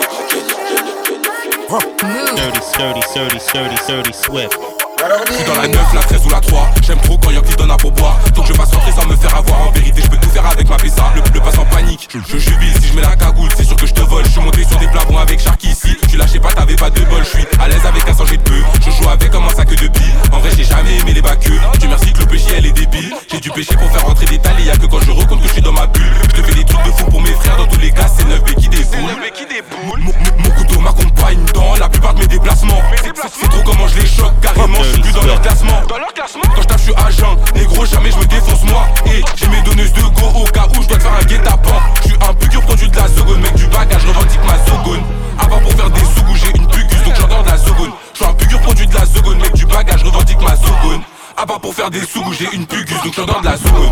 Dirty, 2.35 2.61
sturdy, 2.61 3.01
sturdy, 3.01 3.39
sturdy, 3.39 3.77
sturdy, 3.77 4.13
swift. 4.13 4.74
Je 4.97 5.33
suis 5.33 5.43
dans 5.43 5.61
la 5.61 5.67
9, 5.67 5.93
la 5.93 6.01
13 6.01 6.25
ou 6.25 6.29
la 6.29 6.39
3 6.39 6.69
J'aime 6.81 6.99
trop 6.99 7.17
quand 7.17 7.29
Yankee 7.29 7.55
donne 7.55 7.71
à 7.71 7.77
pourboire 7.77 8.17
Donc 8.33 8.45
je 8.47 8.53
passe 8.53 8.71
rentrer 8.73 8.91
sans 8.91 9.05
me 9.05 9.15
faire 9.15 9.35
avoir. 9.35 9.67
En 9.67 9.71
vérité 9.71 10.01
je 10.01 10.09
peux 10.09 10.17
tout 10.17 10.29
faire 10.29 10.45
avec 10.45 10.69
ma 10.69 10.77
PSA 10.77 11.11
Le, 11.15 11.21
le 11.33 11.39
passe 11.41 11.57
en 11.57 11.65
panique. 11.65 12.07
Je 12.13 12.37
jubile 12.37 12.73
si 12.81 12.87
je 12.87 12.93
mets 12.95 13.01
la 13.01 13.15
cagoule 13.15 13.49
C'est 13.57 13.65
sûr 13.65 13.75
que 13.75 13.85
je 13.85 13.93
te 13.93 14.01
vole. 14.01 14.23
Je 14.25 14.29
suis 14.31 14.41
monté 14.41 14.63
sur 14.63 14.77
des 14.77 14.87
plafonds 14.87 15.17
avec 15.17 15.39
Sharky 15.41 15.67
ici. 15.67 15.97
Tu 16.07 16.17
lâchais 16.17 16.39
pas 16.39 16.53
t'avais 16.53 16.75
pas 16.75 16.89
de 16.89 17.01
bol. 17.01 17.23
Je 17.23 17.37
suis 17.37 17.45
à 17.59 17.67
l'aise 17.67 17.85
avec 17.85 18.07
un 18.07 18.13
sanger 18.13 18.37
de 18.37 18.43
peu 18.43 18.61
Je 18.79 18.91
joue 18.91 19.09
avec 19.09 19.31
comme 19.31 19.43
un 19.45 19.49
sac 19.49 19.69
de 19.69 19.87
billes. 19.87 20.13
En 20.31 20.39
vrai 20.39 20.49
j'ai 20.55 20.63
jamais 20.63 20.97
aimé 20.99 21.13
les 21.13 21.21
baqueux 21.21 21.59
Tu 21.79 21.87
merci 21.87 22.13
que 22.13 22.19
le 22.19 22.27
péché 22.27 22.47
elle 22.57 22.65
est 22.65 22.71
débile. 22.71 23.13
J'ai 23.29 23.39
du 23.41 23.51
péché 23.51 23.75
pour 23.75 23.91
faire 23.91 24.05
rentrer 24.05 24.25
des 24.27 24.39
talles 24.39 24.61
Y'a 24.61 24.77
que 24.77 24.85
quand 24.85 25.01
je 25.01 25.11
recompte 25.11 25.41
que 25.41 25.47
je 25.49 25.53
suis 25.53 25.61
dans 25.61 25.73
ma 25.73 25.87
bulle. 25.87 26.03
Je 26.29 26.41
te 26.41 26.47
fais 26.47 26.55
des 26.55 26.63
trucs 26.63 26.83
de 26.85 26.91
fou 26.91 27.05
pour 27.05 27.21
mes 27.21 27.31
frères. 27.31 27.57
Dans 27.57 27.67
tous 27.67 27.79
les 27.79 27.91
cas 27.91 28.07
c'est 28.07 28.25
9 28.25 28.43
qui 28.55 28.69
déboule? 28.69 29.99
Mon, 29.99 30.13
mon 30.43 30.49
couteau 30.55 30.79
m'accompagne 30.79 31.43
dans 31.53 31.75
la 31.75 31.89
plupart 31.89 32.13
de 32.13 32.21
mes 32.21 32.27
déplacements. 32.27 32.81
C'est 33.03 33.49
trop 33.49 33.61
comment 33.63 33.87
je 33.87 33.99
les 33.99 34.07
choque 34.07 34.39
carrément. 34.41 34.83
Suis 34.83 34.94
plus 35.01 35.13
dans 35.13 35.25
leur 35.25 35.41
classement. 35.41 35.81
Dans 35.87 35.97
leur 35.97 36.13
classement. 36.13 36.43
Quand 36.55 36.61
je 36.61 36.67
tape 36.67 36.79
je 36.79 36.83
suis 36.83 36.95
agent. 36.95 37.35
Négro 37.55 37.85
jamais 37.85 38.11
je 38.11 38.17
me 38.17 38.25
défonce 38.25 38.63
moi. 38.63 38.87
Et 39.05 39.21
j'ai 39.35 39.47
mes 39.47 39.61
donneuses 39.61 39.93
de 39.93 40.01
go 40.01 40.27
au 40.35 40.45
cas 40.45 40.67
où 40.71 40.81
je 40.81 40.87
dois 40.87 40.97
te 40.97 41.03
faire 41.03 41.13
un 41.13 41.25
guet-apens. 41.25 41.81
Je 42.03 42.09
suis 42.09 42.17
un 42.27 42.33
pugur 42.33 42.61
produit 42.61 42.89
de 42.89 42.95
la 42.95 43.07
seconde 43.07 43.39
Mec 43.39 43.55
du 43.55 43.67
bagage 43.67 44.05
revendique 44.05 44.39
ma 44.45 44.57
seconde 44.65 45.01
part 45.37 45.59
pour 45.61 45.71
faire 45.73 45.89
des 45.89 45.99
sous 45.99 46.35
j'ai 46.35 46.57
une 46.57 46.67
pugus 46.67 47.03
donc 47.03 47.15
j'entends 47.15 47.43
de 47.43 47.47
la 47.47 47.57
seconde 47.57 47.91
Je 48.13 48.17
suis 48.17 48.25
un 48.25 48.33
pugur 48.33 48.59
produit 48.61 48.87
de 48.87 48.93
la 48.93 49.05
seconde 49.05 49.37
Mec 49.39 49.53
du 49.53 49.65
bagage 49.65 50.03
revendique 50.03 50.41
ma 50.41 50.55
seconde 50.55 51.01
part 51.35 51.59
pour 51.59 51.73
faire 51.73 51.89
des 51.89 52.01
sous 52.01 52.23
j'ai 52.33 52.47
une 52.53 52.65
pugus 52.65 53.01
donc 53.03 53.13
j'entends 53.13 53.41
de 53.41 53.45
la 53.45 53.57
seconde 53.57 53.91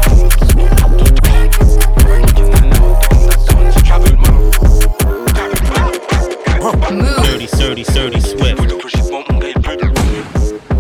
Dirty, 7.24 7.48
sturdy, 7.48 7.84
sturdy, 7.84 8.22
swift. 8.22 9.33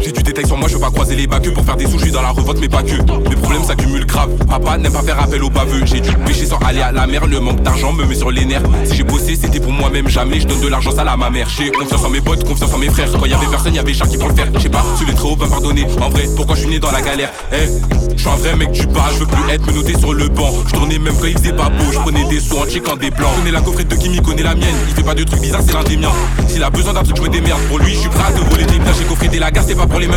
J'ai 0.03 0.11
du 0.11 0.22
détail 0.33 0.47
sur 0.47 0.57
moi, 0.57 0.67
je 0.67 0.73
veux 0.73 0.79
pas 0.79 0.89
croiser 0.89 1.15
les 1.15 1.27
bacs 1.27 1.53
pour 1.53 1.63
faire 1.63 1.75
des 1.75 1.85
sous, 1.85 1.99
je 1.99 2.05
suis 2.05 2.11
dans 2.11 2.21
la 2.21 2.29
revente 2.29 2.57
mais 2.59 2.67
pas 2.67 2.81
que. 2.81 2.95
Les 3.29 3.35
problèmes 3.35 3.63
s'accumulent 3.63 4.05
grave. 4.05 4.31
Papa 4.49 4.77
n'aime 4.77 4.91
pas 4.91 5.03
faire 5.03 5.21
appel 5.21 5.43
aux 5.43 5.49
baveux. 5.49 5.85
J'ai 5.85 5.99
dû 5.99 6.11
pêcher 6.25 6.45
sans 6.45 6.57
aller 6.57 6.81
à 6.81 6.91
la 6.91 7.05
mer. 7.05 7.27
Le 7.27 7.39
manque 7.39 7.61
d'argent 7.61 7.93
me 7.93 8.05
met 8.05 8.15
sur 8.15 8.31
les 8.31 8.45
nerfs. 8.45 8.63
Si 8.85 8.95
j'ai 8.95 9.03
bossé, 9.03 9.35
c'était 9.35 9.59
pour 9.59 9.71
moi-même. 9.71 10.07
Jamais 10.07 10.39
je 10.39 10.47
donne 10.47 10.59
de 10.61 10.67
l'argent 10.67 10.91
sale 10.91 11.07
à 11.07 11.17
ma 11.17 11.29
mère. 11.29 11.47
J'ai 11.55 11.71
confiance 11.71 12.03
en 12.03 12.09
mes 12.09 12.21
potes, 12.21 12.43
confiance 12.47 12.73
en 12.73 12.77
mes 12.79 12.89
frères. 12.89 13.09
Quand 13.11 13.25
y 13.25 13.33
avait 13.33 13.45
personne, 13.47 13.75
y 13.75 13.79
avait 13.79 13.91
qui 13.91 14.17
pour 14.17 14.29
le 14.29 14.35
faire. 14.35 14.47
Je 14.55 14.59
sais 14.59 14.69
pas, 14.69 14.83
sur 14.97 15.07
les 15.07 15.13
hauts, 15.13 15.35
va 15.35 15.47
pardonner. 15.47 15.85
En 16.01 16.09
vrai, 16.09 16.23
pourquoi 16.35 16.55
je 16.55 16.61
suis 16.61 16.69
né 16.69 16.79
dans 16.79 16.91
la 16.91 17.01
galère? 17.01 17.29
Eh, 17.51 17.67
je 18.15 18.19
suis 18.19 18.29
un 18.29 18.35
vrai 18.35 18.55
mec 18.55 18.71
du 18.71 18.87
bas, 18.87 19.09
je 19.13 19.19
veux 19.19 19.27
plus 19.27 19.53
être 19.53 19.65
menotté 19.67 19.97
sur 19.97 20.13
le 20.13 20.29
banc. 20.29 20.51
Je 20.67 20.73
tournais 20.73 20.97
même 20.97 21.13
quand 21.19 21.27
il 21.27 21.37
faisait 21.37 21.53
pas 21.53 21.69
beau. 21.69 21.91
Je 21.91 21.99
prenais 21.99 22.23
des 22.25 22.39
sous 22.39 22.57
en 22.57 22.65
checkant 22.65 22.95
des 22.95 23.11
blancs. 23.11 23.35
Connais 23.37 23.51
la 23.51 23.61
coffrette 23.61 23.87
de 23.87 23.95
Kimi, 23.95 24.19
connais 24.19 24.43
la 24.43 24.55
mienne. 24.55 24.75
Il 24.87 24.95
fait 24.95 25.03
pas 25.03 25.13
de 25.13 25.23
trucs 25.23 25.41
bizarres, 25.41 25.61
c'est 25.63 25.73
l'un 25.73 25.83
des 25.83 25.97
miens. 25.97 26.11
S'il 26.47 26.63
a 26.63 26.69
besoin 26.71 26.93
d'un 26.93 27.03
truc, 27.03 27.17
je 27.17 27.21
me 27.21 27.29
démerde. 27.29 27.61
Pour 27.69 27.79
lui, 27.79 27.93
je 27.93 27.99
suis 27.99 28.09
prêt 28.09 28.23
à 28.27 28.31
te 28.31 28.49
voler 28.49 28.65
des 28.65 28.79
biens. 28.79 28.93
J'ai 28.97 29.05
coffré 29.05 29.27
des 29.27 29.39
lagas, 29.39 29.63
c'est 29.67 29.75
pas 29.75 29.85
pour 29.85 29.99
les 29.99 30.07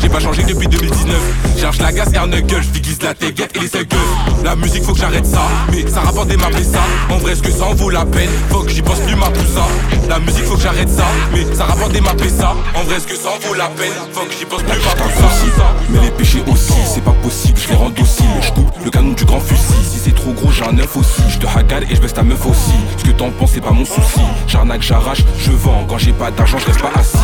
J'ai 0.00 0.08
pas 0.08 0.20
changé 0.20 0.42
depuis 0.42 0.68
2019. 0.68 1.16
Cherche 1.58 1.78
la 1.78 1.92
gaz 1.92 2.10
knuckle, 2.12 2.62
je 2.62 2.68
déguise 2.68 2.98
la 3.02 3.14
guette 3.14 3.56
et 3.56 3.60
les 3.60 3.68
suckers. 3.68 3.98
La 4.44 4.54
musique, 4.56 4.84
faut 4.84 4.92
que 4.92 5.00
j'arrête 5.00 5.26
ça. 5.26 5.42
Mais 5.70 5.86
ça 5.88 6.00
rapporte 6.00 6.28
des 6.28 6.36
maps 6.36 6.50
et 6.58 6.64
ça. 6.64 6.80
En 7.10 7.18
vrai, 7.18 7.32
est-ce 7.32 7.42
que 7.42 7.50
ça 7.50 7.64
en 7.64 7.74
vaut 7.74 7.90
la 7.90 8.04
peine 8.04 8.28
Faut 8.50 8.62
que 8.62 8.70
j'y 8.70 8.82
pense 8.82 9.00
plus, 9.00 9.16
ma 9.16 9.30
poussa. 9.30 9.66
La 10.08 10.18
musique, 10.18 10.44
faut 10.44 10.56
que 10.56 10.62
j'arrête 10.62 10.88
ça. 10.90 11.04
Mais 11.32 11.46
ça 11.54 11.64
rapporte 11.64 11.92
des 11.92 12.00
maps 12.00 12.12
et 12.24 12.28
ça. 12.28 12.54
En 12.74 12.82
vrai, 12.82 12.96
est-ce 12.96 13.06
que 13.06 13.16
ça 13.16 13.30
en 13.30 13.46
vaut 13.46 13.54
la 13.54 13.68
peine 13.68 13.92
Faut 14.12 14.26
que 14.26 14.32
j'y 14.38 14.44
pense 14.44 14.62
plus, 14.62 14.78
ma 14.78 14.90
poussa. 15.02 15.64
Mais 15.90 16.00
les 16.00 16.10
péchés 16.10 16.42
aussi, 16.52 16.74
c'est 16.86 17.04
pas 17.04 17.14
possible, 17.22 17.58
je 17.58 17.68
les 17.70 17.74
rends 17.76 17.90
dociles. 17.90 18.26
Je 18.42 18.50
coupe 18.50 18.70
le 18.84 18.90
canon 18.90 19.12
du 19.12 19.24
grand 19.24 19.40
fusil. 19.40 19.74
Si 19.90 19.98
c'est 19.98 20.14
trop 20.14 20.32
gros, 20.32 20.50
j'ai 20.50 20.64
un 20.64 20.78
œuf 20.78 20.96
aussi. 20.96 21.22
Je 21.30 21.38
te 21.38 21.46
hagale 21.46 21.84
et 21.90 21.94
je 21.94 22.00
baisse 22.00 22.14
ta 22.14 22.22
meuf 22.22 22.44
aussi. 22.46 22.72
Ce 22.98 23.04
que 23.04 23.10
t'en 23.12 23.30
penses, 23.30 23.52
c'est 23.54 23.60
pas 23.60 23.70
mon 23.70 23.84
souci. 23.84 24.20
J'arnaque, 24.46 24.82
j'arrache, 24.82 25.24
je 25.38 25.50
vends. 25.50 25.84
Quand 25.88 25.98
j'ai 25.98 26.12
pas 26.12 26.30
d'argent, 26.30 26.58
je 26.58 26.66
reste 26.66 26.80
pas 26.82 26.92
assis. 26.98 27.16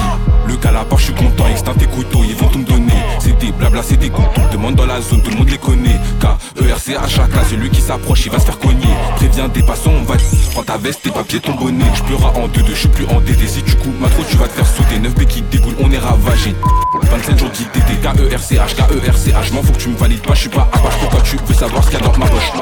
Le 0.50 0.56
calapar, 0.56 0.98
je 0.98 1.04
suis 1.04 1.14
content, 1.14 1.46
extinct 1.46 1.74
tes 1.74 1.86
couteaux, 1.86 2.24
ils 2.28 2.34
vont 2.34 2.48
tout 2.48 2.58
me 2.58 2.64
donner. 2.64 2.92
C'est 3.20 3.38
des 3.38 3.52
blabla, 3.52 3.82
c'est 3.84 3.96
des 3.96 4.10
couteaux. 4.10 4.40
Demande 4.50 4.74
dans 4.74 4.86
la 4.86 5.00
zone, 5.00 5.22
tout 5.22 5.30
le 5.30 5.36
monde 5.36 5.48
les 5.48 5.58
connaît. 5.58 6.00
K-E-R-C 6.18 6.96
à 6.96 7.06
chaque 7.06 7.30
celui 7.48 7.70
qui 7.70 7.80
s'approche, 7.80 8.26
il 8.26 8.32
va 8.32 8.40
se 8.40 8.46
faire 8.46 8.58
cogner. 8.58 8.88
Préviens 9.14 9.46
des 9.46 9.62
passants, 9.62 9.92
on 9.92 10.02
va 10.02 10.16
Prends 10.50 10.64
ta 10.64 10.76
veste, 10.76 11.02
tes 11.02 11.10
papiers, 11.10 11.38
ton 11.38 11.54
bonnet. 11.54 11.84
Je 11.94 12.02
pleura 12.02 12.32
en 12.36 12.48
deux, 12.48 12.62
deux, 12.62 12.74
je 12.74 12.80
suis 12.80 12.88
plus 12.88 13.06
en 13.06 13.20
DD. 13.20 13.46
Si 13.46 13.62
tu 13.62 13.76
coupes 13.76 14.00
ma 14.00 14.08
trop, 14.08 14.24
tu 14.28 14.36
vas 14.38 14.48
te 14.48 14.54
faire 14.54 14.66
sauter. 14.66 14.98
9 14.98 15.14
B 15.14 15.24
qui 15.24 15.42
déboule, 15.42 15.74
on 15.78 15.90
est 15.92 15.98
ravagé. 15.98 16.52
27 17.00 17.38
jours 17.38 17.50
d'ITT, 17.50 18.00
K-E-R-C-H, 18.02 18.74
K-E-R-C-H. 18.74 19.52
M'en 19.54 19.62
faut 19.62 19.72
que 19.72 19.78
tu 19.78 19.88
me 19.90 19.96
valides 19.96 20.22
pas, 20.22 20.34
je 20.34 20.40
suis 20.40 20.48
pas 20.48 20.68
à 20.72 20.78
poche. 20.78 20.98
Pourquoi 20.98 21.20
tu 21.20 21.36
veux 21.46 21.54
savoir 21.54 21.84
ce 21.84 21.90
qu'il 21.90 22.00
y 22.00 22.02
a 22.02 22.06
dans 22.06 22.18
ma 22.18 22.26
poche? 22.26 22.52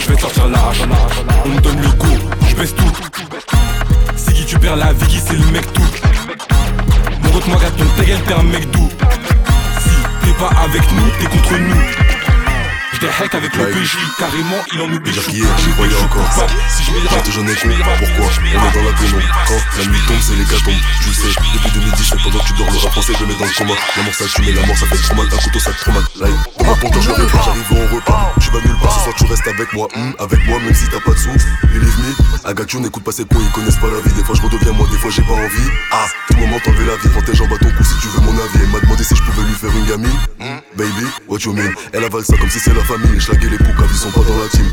Je 0.00 0.12
vais 0.12 0.20
sortir 0.20 0.48
la 0.48 0.58
hache. 0.58 0.82
On 1.46 1.48
me 1.48 1.60
donne 1.62 1.80
le 1.80 1.88
go, 1.92 2.08
je 2.46 2.54
baisse 2.56 2.74
tout. 2.74 2.92
C'est 4.16 4.34
qui 4.34 4.44
tu 4.44 4.58
perds 4.58 4.76
la 4.76 4.92
vie, 4.92 5.06
qui 5.06 5.18
c'est 5.18 5.32
le 5.32 5.46
mec 5.50 5.72
tout? 5.72 6.51
Mon 7.46 7.54
moi 7.54 7.60
ton 7.76 7.84
ta 7.96 8.04
gueule, 8.04 8.22
t'es 8.22 8.34
un 8.34 8.42
mec 8.44 8.70
doux. 8.70 8.88
Si 9.80 9.90
t'es 10.24 10.32
pas 10.38 10.50
avec 10.62 10.82
nous, 10.92 11.10
t'es 11.18 11.26
contre 11.26 11.58
nous. 11.58 12.11
J'étais 13.02 13.24
hack 13.24 13.34
avec 13.34 13.56
le 13.56 13.66
PJ, 13.66 13.98
carrément 14.16 14.62
il 14.72 14.80
en 14.80 14.84
oublie. 14.84 15.10
Dire 15.10 15.26
qu'hier 15.26 15.58
j'y 15.58 15.72
croyais 15.72 15.96
encore. 16.04 16.22
Si 16.68 16.84
je 16.84 16.92
J'ai 16.92 17.22
toujours 17.24 17.42
con, 17.42 17.90
pourquoi 17.98 18.30
On 18.30 18.46
est 18.46 18.74
dans 18.74 18.84
la 18.86 18.92
pénombre. 18.94 19.26
Quand 19.48 19.78
la 19.78 19.86
nuit 19.90 19.98
tombe, 20.06 20.16
c'est 20.20 20.36
les 20.36 20.44
tombent 20.44 20.78
Tu 21.02 21.08
le 21.08 21.14
sais, 21.14 21.40
depuis 21.52 21.70
2010, 21.72 21.98
je 21.98 22.14
fais 22.14 22.22
pendant 22.22 22.38
que 22.38 22.46
tu 22.46 22.52
dors 22.52 22.70
le 22.70 22.78
rap 22.78 22.92
français, 22.92 23.12
je 23.18 23.24
mets 23.24 23.34
dans 23.34 23.44
le 23.44 23.58
coma. 23.58 23.74
L'amour 23.96 24.14
ça 24.14 24.24
tue, 24.26 24.42
mais 24.42 24.52
la 24.52 24.66
mort 24.66 24.76
ça 24.76 24.86
fait 24.86 25.02
trop 25.02 25.16
mal. 25.16 25.26
Un 25.26 25.36
couteau 25.36 25.58
ça 25.58 25.72
te 25.72 25.80
trop 25.82 25.90
mal. 25.90 26.04
Live, 26.14 26.38
dans 26.60 26.64
ma 26.64 26.74
ponteur, 26.76 27.02
je 27.02 27.08
me 27.08 27.14
répète, 27.14 27.40
j'arrive 27.44 27.72
au 27.72 27.96
repas. 27.96 28.34
Tu 28.38 28.50
vas 28.52 28.60
nulle 28.60 28.78
part, 28.78 28.94
ce 28.94 29.00
soir 29.02 29.14
tu 29.18 29.24
restes 29.26 29.48
avec 29.48 29.72
moi. 29.72 29.88
Hum, 29.96 30.14
avec 30.20 30.46
moi, 30.46 30.60
même 30.60 30.74
si 30.74 30.86
t'as 30.86 31.00
pas 31.00 31.10
de 31.10 31.18
sous. 31.18 31.34
Believe 31.74 31.98
me, 31.98 32.48
Agatio 32.48 32.78
n'écoute 32.78 33.02
pas 33.02 33.10
ces 33.10 33.24
cons, 33.24 33.42
ils 33.42 33.50
connaissent 33.50 33.82
pas 33.82 33.90
la 33.90 33.98
vie. 33.98 34.14
Des 34.14 34.22
fois 34.22 34.36
je 34.36 34.42
redeviens 34.42 34.72
moi, 34.78 34.86
des 34.92 34.98
fois 34.98 35.10
j'ai 35.10 35.22
pas 35.22 35.34
envie. 35.34 35.70
Ah, 35.90 36.06
tout 36.28 36.34
le 36.34 36.40
moment 36.46 36.60
t'enlever 36.60 36.86
la 36.86 36.94
vie, 37.02 37.08
prends 37.10 37.22
tes 37.22 37.34
jambes 37.34 37.52
à 37.52 37.58
ton 37.58 37.70
cou 37.74 37.82
si 37.82 37.98
tu 37.98 38.06
veux 38.14 38.22
mon 38.22 38.38
avis. 38.38 38.62
Elle 38.62 38.70
m'a 38.70 38.78
demandé 38.78 39.02
si 39.02 39.16
je 39.16 39.22
pouvais 39.24 39.42
lui 39.42 39.58
faire 39.58 39.74
une 39.74 39.86
gamine. 39.90 40.62
Baby, 40.76 41.04
what 41.28 41.40
you 41.44 41.52
mean? 41.52 41.74
Elle 41.92 42.04
avale 42.04 42.24
ça 42.24 42.36
comme 42.38 42.48
si 42.48 42.60
c'est 42.60 42.72
la 42.72 42.82
famille. 42.92 43.20
Je 43.20 43.32
laguais 43.32 43.48
les 43.48 43.58
poucas, 43.58 43.88
ils 43.88 43.96
sont 43.96 44.10
pas 44.10 44.26
dans 44.28 44.36
la 44.36 44.48
team. 44.48 44.70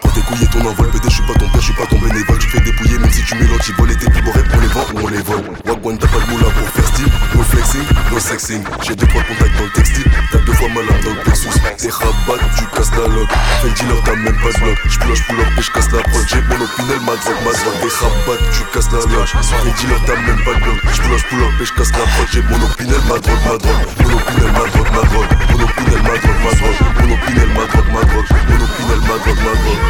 Prends 0.00 0.10
tes 0.10 0.20
couilles 0.22 0.44
et 0.44 0.46
ton 0.46 0.60
envol, 0.60 0.90
PD, 0.90 1.04
je 1.04 1.14
suis 1.14 1.26
pas 1.26 1.34
ton 1.34 1.48
père, 1.48 1.60
je 1.60 1.66
suis 1.66 1.74
pas 1.74 1.86
ton 1.86 1.98
bénévole. 1.98 2.38
Tu 2.38 2.48
fais 2.48 2.60
dépouiller 2.60 2.98
même 2.98 3.10
si 3.10 3.22
tu 3.24 3.34
mélanges, 3.34 3.60
tu 3.60 3.72
voles 3.72 3.96
tes 3.96 4.06
rêves, 4.06 4.48
on 4.54 4.60
les 4.60 4.68
vend 4.68 4.86
ou 4.94 4.98
on 5.04 5.08
les 5.08 5.22
vole. 5.22 5.44
Wagwan, 5.64 5.98
t'as 5.98 6.08
pas 6.08 6.20
de 6.20 6.30
moula 6.30 6.48
pour 6.50 6.68
faire 6.68 6.88
style. 6.88 7.12
No 7.34 7.42
flexing, 7.42 7.84
no 8.12 8.18
sexing. 8.18 8.62
J'ai 8.82 8.94
deux 8.94 9.06
trois 9.06 9.22
contacts 9.22 9.56
dans 9.58 9.64
le 9.64 9.70
textile. 9.70 10.10
T'as 10.32 10.38
deux 10.38 10.52
fois 10.52 10.68
malade 10.68 10.88
dans 10.88 10.97
le 11.44 11.50
plexus. 11.60 11.78
T'es 11.78 11.90
rabat, 11.90 12.40
tu 12.56 12.64
casses 12.74 12.90
la 12.92 13.06
loque. 13.08 13.30
Fais 13.60 13.68
le 13.68 13.74
dealer, 13.74 14.02
t'as 14.04 14.16
même 14.16 14.36
pas 14.40 14.52
de 14.52 14.58
bloc. 14.58 14.78
J'ploche, 14.88 15.22
pull 15.26 15.40
up 15.40 15.46
et 15.58 15.62
j'casse 15.62 15.90
la 15.92 16.02
prod. 16.02 16.24
J'ai 16.28 16.40
mon 16.42 16.60
opinel, 16.64 17.00
ma 17.06 17.16
drogue, 17.16 17.40
ma 17.44 17.52
drogue. 17.52 17.78
T'es 17.80 17.92
rabat, 18.00 18.38
tu 18.52 18.62
casses 18.72 18.90
la 18.92 18.98
loque. 18.98 19.28
Fais 19.28 19.64
le 19.64 19.70
dealer, 19.72 20.00
t'as 20.06 20.16
même 20.16 20.42
pas 20.44 20.54
de 20.54 20.60
bloc. 20.64 20.78
J'ploche, 20.94 21.24
pull 21.28 21.42
up 21.42 21.60
et 21.60 21.64
j'casse 21.64 21.92
la 21.92 22.04
prod. 22.04 22.28
J'ai 22.32 22.42
mon 22.42 22.60
opinel, 22.64 23.02
ma 23.08 23.18
drogue, 23.18 23.44
ma 23.44 23.56
drogue. 23.58 23.86
Mon 24.02 24.12
opinel, 24.18 24.52
ma 24.52 24.64
drogue, 24.68 24.92
ma 24.92 25.02
drogue. 25.08 25.32
Mon 25.50 25.62
opinel, 25.64 26.02
ma 26.02 26.14
drogue, 26.18 26.40
ma 26.44 26.52
drogue. 26.58 26.78
Mon 26.98 27.08
opinel, 27.14 27.50
ma 27.54 27.64
drogue, 27.66 27.90
ma 27.92 28.02
drogue. 28.02 28.28
Mon 28.48 28.60
opinel, 28.64 29.00
ma 29.00 29.16
drogue, 29.18 29.42
ma 29.44 29.52
drogue. 29.54 29.82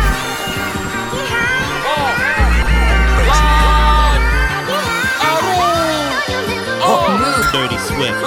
Dirty 7.51 7.79
Swift. 7.79 8.23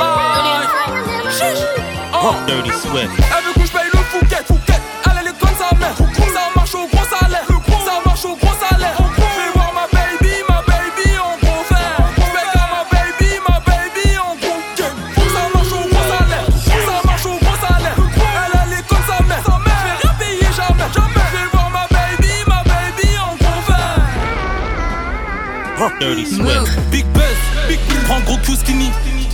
Oh, 2.24 2.36
dirty 2.46 2.70
sweat. 2.70 3.10
Elle 3.18 3.70
paye 3.72 3.90
le 3.92 3.98
fouquet, 4.12 4.44
fouquet. 4.46 4.80
Elle, 5.06 5.28
est 5.28 5.40
comme 5.40 5.58
sa 5.58 5.75
mère. 5.75 5.98
Ça 5.98 6.51
marche 6.56 6.75
au 6.75 6.86
gros 6.86 7.06
salaire. 7.10 7.48
Ça 7.48 8.00
marche 8.06 8.25
au 8.25 8.36
gros 8.36 8.54
salaire. 8.62 8.96
Fais 8.96 9.51
voir 9.56 9.74
ma 9.74 9.88
baby, 9.88 10.30
ma 10.48 10.62
baby 10.62 11.18
en 11.18 11.36
gros 11.42 11.66
verre. 11.68 11.98
Fais 12.18 12.46
voir 12.54 12.70
ma 12.70 12.84
baby, 12.94 13.40
ma 13.50 13.60
baby 13.62 14.18
en 14.20 14.36
gros 14.38 14.62
game. 14.78 15.00
Ça 15.34 15.50
marche 15.51 15.74
au 15.74 15.90
gros 15.90 16.06
salaire. 16.13 16.46
Ça 16.86 17.01
marche 17.08 17.25
au 17.25 17.38
gros 17.42 17.58
salaire. 17.58 17.98
Elle, 17.98 18.60
elle 18.66 18.78
est 18.78 18.88
comme 18.88 19.06
sa 19.10 19.24
mère. 19.24 19.42
Sa 19.44 19.58
mère. 19.58 19.82
Je 19.82 19.88
vais 19.90 19.98
rien 20.04 20.13
payer 20.20 20.50
jamais. 20.54 20.88
Jamais. 20.94 21.25
Fais 21.34 21.50
voir 21.51 21.70
ma 21.72 21.88
baby, 21.90 22.34
ma 22.46 22.62
baby 22.70 23.18
en 23.18 23.34
gros 23.42 23.62
verre. 23.66 24.06
Oh, 25.82 25.90
dirty 26.00 26.25
sweat. 26.28 26.70
Big 26.92 27.06
buzz, 27.13 27.40
big. 27.68 27.80
Prends 28.06 28.22
gros 28.22 28.38
cul. 28.38 28.54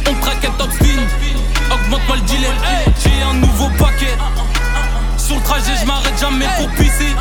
On 0.10 0.14
craque 0.22 0.46
un 0.46 0.52
top 0.52 0.72
spin. 0.72 1.27
Augmente-moi 1.72 2.16
le 2.18 2.22
dealer. 2.24 2.54
J'ai 3.04 3.24
un 3.24 3.34
nouveau 3.34 3.70
paquet. 3.78 4.16
Sur 5.18 5.36
le 5.36 5.42
trajet, 5.42 5.74
je 5.80 5.86
m'arrête 5.86 6.20
jamais 6.20 6.48
pour 6.58 6.70
pisser. 6.72 7.16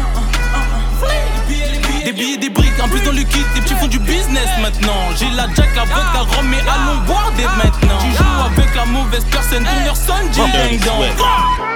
Des 2.04 2.12
billets, 2.12 2.36
des 2.36 2.50
briques, 2.50 2.80
en 2.80 2.88
plus 2.88 3.00
dans 3.00 3.10
le 3.10 3.22
kit, 3.22 3.44
les 3.56 3.60
petits 3.60 3.74
font 3.74 3.88
du 3.88 3.98
business 3.98 4.48
maintenant. 4.60 4.94
J'ai 5.18 5.28
la 5.30 5.48
jack, 5.56 5.74
la 5.74 5.84
vodka, 5.84 6.12
la 6.14 6.20
rhum, 6.20 6.46
mais 6.48 6.60
allons 6.60 7.00
boire 7.04 7.32
dès 7.36 7.42
maintenant. 7.42 7.98
Tu 8.00 8.12
joues 8.16 8.42
avec 8.46 8.74
la 8.76 8.84
mauvaise 8.84 9.24
personne, 9.30 9.64
ton 9.64 9.86
heure 9.86 9.96
sonne, 9.96 10.30
j'ai 10.32 11.75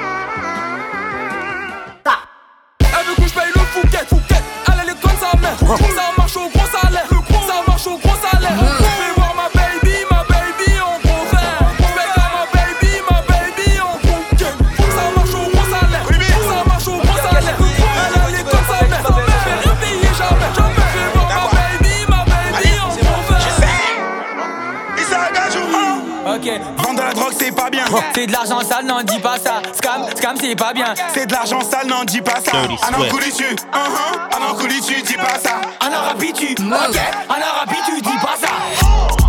c'est 28.15 28.27
de 28.27 28.33
l'argent 28.33 28.61
sale, 28.61 28.87
non, 28.87 29.03
dis 29.03 29.19
pas 29.19 29.39
ça. 29.39 29.63
Scam, 29.73 30.05
scam, 30.17 30.37
c'est 30.41 30.57
pas 30.57 30.73
bien. 30.73 30.95
C'est 31.15 31.27
de 31.27 31.33
l'argent 31.33 31.61
sale, 31.61 31.87
non, 31.87 32.05
dis 32.05 32.21
pas 32.21 32.41
ça. 32.45 32.57
Un 32.57 32.65
an 32.65 32.99
Swift. 32.99 33.11
couli 33.11 33.33
tu, 33.33 33.45
un 33.73 34.43
an 34.43 34.57
tu, 34.87 35.03
dis 35.03 35.15
pas 35.15 35.39
ça. 35.43 35.61
En 35.81 35.93
arabe, 35.93 36.23
tu, 36.35 36.53
ok. 36.53 37.01
En 37.29 37.35
arabe, 37.35 37.75
tu 37.87 38.01
dis 38.01 38.19
pas 38.19 38.37
ça. 38.41 38.49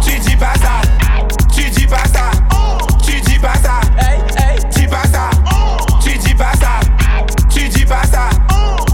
Tu 0.03 0.20
dis 0.20 0.36
pas 0.36 0.53
ça. 0.56 0.82
Tu 1.53 1.70
dis 1.70 1.88
pas 1.88 1.98
ça. 2.13 2.32
Tu 3.03 3.20
dis 3.22 3.39
pas 3.39 3.53
ça. 3.56 3.80
Hey, 3.98 4.20
hey. 4.38 4.60
Dis 4.70 4.88
pas 4.88 5.03
ça. 5.12 5.30
Tu 6.03 6.18
dis 6.18 6.36
pas 6.36 6.51
ça. 6.60 6.80
Tu 7.50 7.68
dis 7.68 7.86
pas 7.86 8.03
ça. 8.12 8.30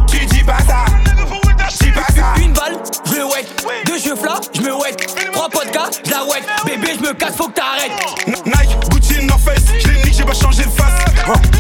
Tu 0.08 0.26
dis 0.26 0.44
pas 0.44 0.60
ça. 0.68 0.86
Dis 1.80 1.92
pas 1.92 2.08
ça. 2.16 2.42
Une 2.42 2.54
balle, 2.54 2.78
je 3.06 3.22
wet. 3.22 3.46
Deux 3.86 4.00
cheveux 4.00 4.26
là, 4.26 4.40
je 4.54 4.62
me 4.62 4.74
wet. 4.74 4.96
Trois 5.32 5.50
podcasts, 5.50 6.02
je 6.06 6.12
la 6.12 6.24
wet. 6.26 6.44
Bébé, 6.66 6.94
je 6.98 7.08
me 7.08 7.14
casse, 7.14 7.36
faut 7.36 7.48
que 7.48 7.54
t'arrêtes. 7.54 7.92
Nike, 8.46 8.78
changé 10.38 10.64
de 10.64 10.70
face. 10.70 11.57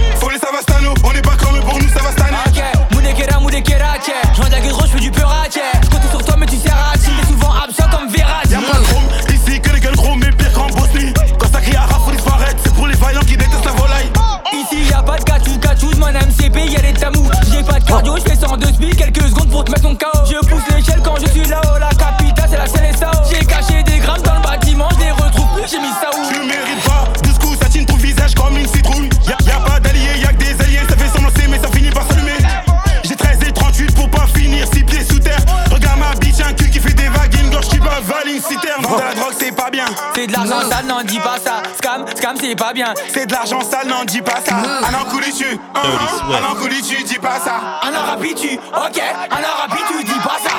Non, 40.87 41.01
dis 41.03 41.19
pas 41.19 41.37
ça. 41.43 41.61
Scam, 41.77 42.05
scam, 42.15 42.35
c'est 42.39 42.55
pas 42.55 42.73
bien. 42.73 42.93
C'est 43.13 43.25
de 43.27 43.33
l'argent 43.33 43.61
sale, 43.61 43.87
non, 43.87 44.03
dis 44.05 44.21
pas 44.21 44.41
ça. 44.45 44.55
Un 44.55 44.93
an 44.93 45.05
couli 45.09 45.33
tu, 45.33 45.45
un 45.75 46.43
an 46.43 46.55
tu, 46.59 47.03
dis 47.03 47.19
pas 47.19 47.39
ça. 47.39 47.79
En 47.83 47.93
arabe, 47.93 48.25
tu, 48.35 48.55
ok. 48.55 49.01
En 49.31 49.35
arabe, 49.35 49.77
tu 49.89 50.03
dis 50.03 50.19
pas 50.19 50.37
ça. 50.43 50.55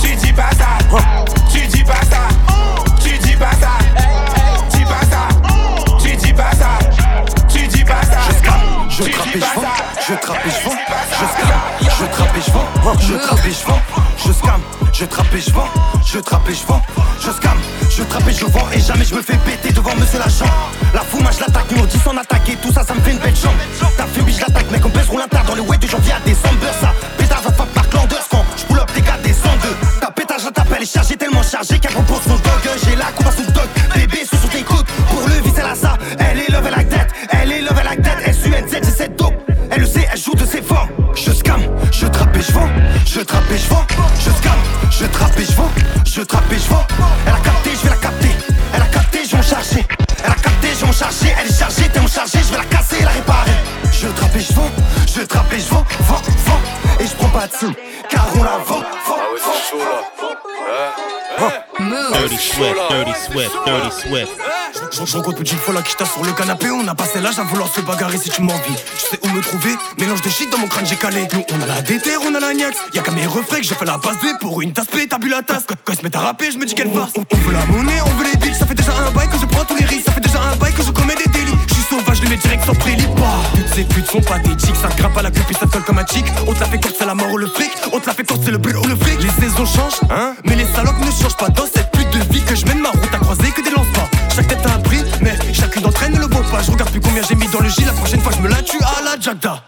Tu 0.00 0.14
dis 0.16 0.32
pas 0.32 0.50
ça, 0.58 0.66
tu 1.52 1.66
dis 1.68 1.84
pas 1.84 1.94
ça, 1.94 2.28
tu 3.02 3.18
dis 3.18 3.36
pas 3.36 3.50
ça, 3.52 3.68
dis 4.70 4.84
pas 4.84 5.04
ça, 5.10 5.28
tu 6.02 6.16
dis 6.16 6.32
pas 6.32 6.52
ça, 6.52 6.68
tu 7.48 7.66
dis 7.66 7.84
pas 7.84 8.02
ça. 8.02 8.18
Je 8.88 9.04
Tu 9.04 9.10
trappe 9.10 9.26
dis 9.28 9.38
et 9.38 9.40
je 9.40 9.54
vends, 9.54 9.62
je 10.06 10.14
trappe 10.14 10.46
et 10.46 10.50
je 10.50 10.64
vends, 10.64 10.76
je 11.10 11.24
scam, 11.24 11.60
je 11.80 12.04
trappe 12.06 12.36
et 12.36 12.40
je 12.40 12.50
vends, 12.50 12.98
je 12.98 13.14
trappe 13.14 13.46
et 13.46 13.50
je 13.52 13.64
vends, 13.64 13.80
je 14.18 14.32
scam, 14.32 14.60
je 15.02 15.06
trappe 15.08 15.34
et 15.34 15.40
je 15.40 15.50
vends, 15.50 15.68
je 16.06 16.18
trappe 16.20 16.48
et 16.48 16.54
je 16.54 16.64
vends, 16.64 16.80
je 17.18 17.30
scam, 17.32 17.58
je 17.90 18.04
trappe 18.04 18.28
et 18.28 18.32
je 18.32 18.44
vends 18.44 18.70
et 18.72 18.78
jamais 18.78 19.04
je 19.04 19.16
me 19.16 19.20
fais 19.20 19.36
péter 19.38 19.72
devant 19.72 19.96
monsieur 19.96 20.20
l'agent. 20.20 20.44
La 20.94 21.00
fouma 21.00 21.32
je 21.32 21.40
l'attaque, 21.40 21.72
nous 21.74 21.84
dit 21.86 21.98
son 21.98 22.16
attaque 22.16 22.48
et 22.48 22.54
tout 22.54 22.72
ça 22.72 22.84
ça 22.84 22.94
me 22.94 23.00
fait 23.00 23.10
une 23.10 23.18
belle 23.18 23.34
jambe. 23.34 23.58
T'as 23.96 24.06
fait 24.06 24.20
je 24.30 24.40
l'attaque, 24.40 24.70
mec 24.70 24.86
on 24.86 24.90
pèse 24.90 25.08
roule 25.08 25.22
un 25.22 25.26
tas 25.26 25.42
dans 25.42 25.56
le 25.56 25.62
web 25.62 25.80
de 25.80 25.88
janvier 25.88 26.12
à 26.12 26.20
décembre 26.20 26.66
ça. 26.80 26.94
On 58.42 58.44
la 58.44 58.58
vend, 58.58 58.82
vend, 59.06 59.22
Dirty 62.12 62.36
Swift, 62.36 62.76
Dirty 62.90 63.12
Swift, 63.26 63.52
Dirty 63.64 63.90
Swift. 63.90 64.32
Je, 64.92 65.06
je 65.06 65.16
rencontre 65.16 65.38
petite 65.38 65.58
folle 65.58 65.82
qui 65.82 65.94
tasse 65.96 66.12
sur 66.12 66.24
le 66.24 66.32
canapé. 66.32 66.70
On 66.70 66.86
a 66.88 66.94
passé 66.94 67.20
l'âge 67.20 67.38
à 67.38 67.42
vouloir 67.42 67.68
se 67.72 67.80
bagarrer 67.80 68.18
si 68.18 68.30
tu 68.30 68.42
m'envies 68.42 68.76
Tu 68.98 69.06
sais 69.10 69.18
où 69.22 69.28
me 69.28 69.40
trouver? 69.40 69.74
Mélange 69.98 70.22
de 70.22 70.28
shit 70.28 70.50
dans 70.50 70.58
mon 70.58 70.66
crâne 70.66 70.86
j'ai 70.86 70.96
calé. 70.96 71.26
Nous 71.32 71.44
on 71.52 71.62
a 71.62 71.66
la 71.66 71.82
déterre, 71.82 72.20
on 72.26 72.34
a 72.34 72.40
la 72.40 72.54
niax 72.54 72.76
Y'a 72.94 73.02
qu'à 73.02 73.12
mes 73.12 73.26
refrains 73.26 73.58
que 73.58 73.64
j'ai 73.64 73.74
fait 73.74 73.84
la 73.84 73.98
passe 73.98 74.16
B 74.16 74.38
Pour 74.40 74.62
une 74.62 74.72
tasse 74.72 74.86
P, 74.86 75.06
t'as 75.06 75.18
bu 75.18 75.28
la 75.28 75.42
tasse. 75.42 75.64
Quand, 75.66 75.74
quand 75.84 75.92
ils 75.92 75.98
se 75.98 76.02
mettent 76.02 76.16
à 76.16 76.20
rapper 76.20 76.50
je 76.50 76.58
me 76.58 76.64
dis 76.64 76.74
qu'elle 76.74 76.90
fasse. 76.90 77.12
On, 77.16 77.24
on 77.32 77.36
veut 77.38 77.52
la 77.52 77.64
monnaie, 77.66 78.00
on 78.04 78.10
veut 78.18 78.24
les 78.24 78.36
deals. 78.36 78.54
Ça 78.54 78.66
fait 78.66 78.74
déjà 78.74 78.92
un 78.92 79.10
bail 79.10 79.28
que 79.28 79.38
je 79.38 79.46
prends 79.46 79.64
tous 79.64 79.76
les 79.76 79.84
risques. 79.84 80.06
Ça 80.06 80.12
fait 80.12 80.20
déjà 80.20 80.40
un 80.40 80.56
bail 80.56 80.72
que 80.72 80.82
je 80.82 80.90
commets 80.90 81.16
des 81.16 81.30
les 82.32 82.36
mets 82.36 82.42
direct 82.42 82.64
sans 82.64 82.74
prélit 82.74 83.06
pas 83.16 83.42
Toutes 83.54 83.74
ces 83.74 83.84
putes 83.84 84.10
sont 84.10 84.20
pathétiques 84.20 84.76
Ça 84.76 84.88
grimpe 84.96 85.16
à 85.16 85.22
la 85.22 85.30
queue 85.30 85.42
puis 85.46 85.56
ça 85.58 85.66
colle 85.66 85.82
comme 85.82 85.98
un 85.98 86.06
chic. 86.06 86.24
On 86.46 86.52
te 86.52 86.60
la 86.60 86.66
fait 86.66 86.80
courte 86.80 86.96
c'est 86.98 87.06
la 87.06 87.14
mort 87.14 87.30
ou 87.32 87.38
le 87.38 87.46
fric. 87.46 87.70
On 87.92 88.00
te 88.00 88.06
la 88.06 88.14
fait 88.14 88.24
courte 88.24 88.42
c'est 88.44 88.50
le 88.50 88.58
brûle 88.58 88.76
ou 88.76 88.86
le 88.86 88.96
fric. 88.96 89.22
Les 89.22 89.30
saisons 89.30 89.66
changent, 89.66 90.00
hein. 90.10 90.34
Mais 90.44 90.56
les 90.56 90.66
salopes 90.66 90.98
ne 91.00 91.10
changent 91.10 91.36
pas 91.36 91.48
Dans 91.48 91.66
cette 91.66 91.90
pute 91.92 92.10
de 92.10 92.32
vie 92.32 92.42
que 92.42 92.54
je 92.54 92.64
mène 92.66 92.80
ma 92.80 92.90
route 92.90 93.14
à 93.14 93.18
croiser 93.18 93.50
que 93.50 93.62
des 93.62 93.70
lance-pas 93.70 94.08
Chaque 94.34 94.48
tête 94.48 94.64
a 94.66 94.74
un 94.74 94.80
prix, 94.80 95.02
mais 95.20 95.36
chacune 95.52 95.82
d'entre 95.82 96.02
elles 96.04 96.12
ne 96.12 96.20
le 96.20 96.26
vaut 96.26 96.42
pas. 96.50 96.62
Je 96.62 96.70
regarde 96.70 96.90
plus 96.90 97.00
combien 97.00 97.22
j'ai 97.28 97.34
mis 97.34 97.48
dans 97.48 97.60
le 97.60 97.68
J 97.68 97.84
La 97.84 97.92
prochaine 97.92 98.20
fois 98.20 98.32
je 98.36 98.42
me 98.42 98.48
la 98.48 98.62
tue 98.62 98.80
à 98.80 99.02
la 99.02 99.20
Jagda 99.20 99.62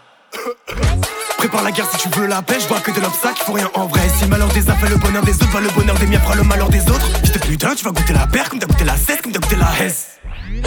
Prépare 1.37 1.63
la 1.63 1.71
guerre 1.71 1.87
si 1.91 1.97
tu 1.97 2.19
veux 2.19 2.27
la 2.27 2.41
paix, 2.41 2.57
je 2.59 2.67
vois 2.67 2.79
que 2.79 2.91
de 2.91 2.99
l'obstacle, 2.99 3.41
faut 3.45 3.53
rien 3.53 3.69
en 3.75 3.85
vrai. 3.85 4.01
Si 4.17 4.23
le 4.23 4.29
malheur 4.29 4.47
des 4.49 4.69
uns 4.69 4.75
fait 4.75 4.89
le 4.89 4.97
bonheur 4.97 5.23
des 5.23 5.33
autres, 5.33 5.51
va 5.51 5.59
le 5.61 5.69
bonheur 5.69 5.95
des 5.95 6.07
miens 6.07 6.19
fera 6.19 6.35
le 6.35 6.43
malheur 6.43 6.69
des 6.69 6.81
autres. 6.89 7.07
De 7.21 7.37
putain, 7.39 7.75
tu 7.75 7.85
vas 7.85 7.91
goûter 7.91 8.13
la 8.13 8.27
paire 8.27 8.49
comme 8.49 8.59
t'as 8.59 8.67
goûté 8.67 8.83
la 8.83 8.97
cesse, 8.97 9.21
comme 9.21 9.31
t'as 9.31 9.39
goûté 9.39 9.55
la 9.55 9.85
hesse. 9.85 10.14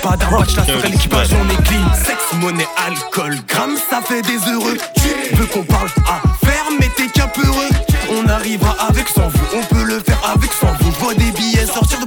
Pas 0.02 0.16
d'arbatch, 0.16 0.56
la 0.56 0.64
sur 0.64 0.80
l'équipage, 0.82 1.28
on 1.32 1.48
est 1.50 1.62
clean. 1.64 1.94
Sexe, 1.94 2.32
monnaie, 2.40 2.68
alcool, 2.86 3.36
gramme, 3.46 3.76
ça 3.90 4.00
fait 4.00 4.22
des 4.22 4.38
heureux. 4.50 4.76
Tu 4.94 5.34
veux 5.34 5.46
qu'on 5.46 5.62
parle 5.62 5.88
à 6.06 6.20
faire, 6.46 6.64
mais 6.78 6.88
t'es 6.96 7.08
capeureux. 7.08 7.68
On 8.10 8.28
arrivera 8.28 8.74
avec 8.88 9.08
sans 9.08 9.28
vous, 9.28 9.58
on 9.58 9.74
peut 9.74 9.84
le 9.84 10.00
faire 10.00 10.20
avec 10.34 10.50
sans 10.52 10.72
vous. 10.80 10.92
Je 10.92 11.04
vois 11.04 11.14
des 11.14 11.30
billets 11.32 11.66
sortir 11.66 12.00
de 12.00 12.06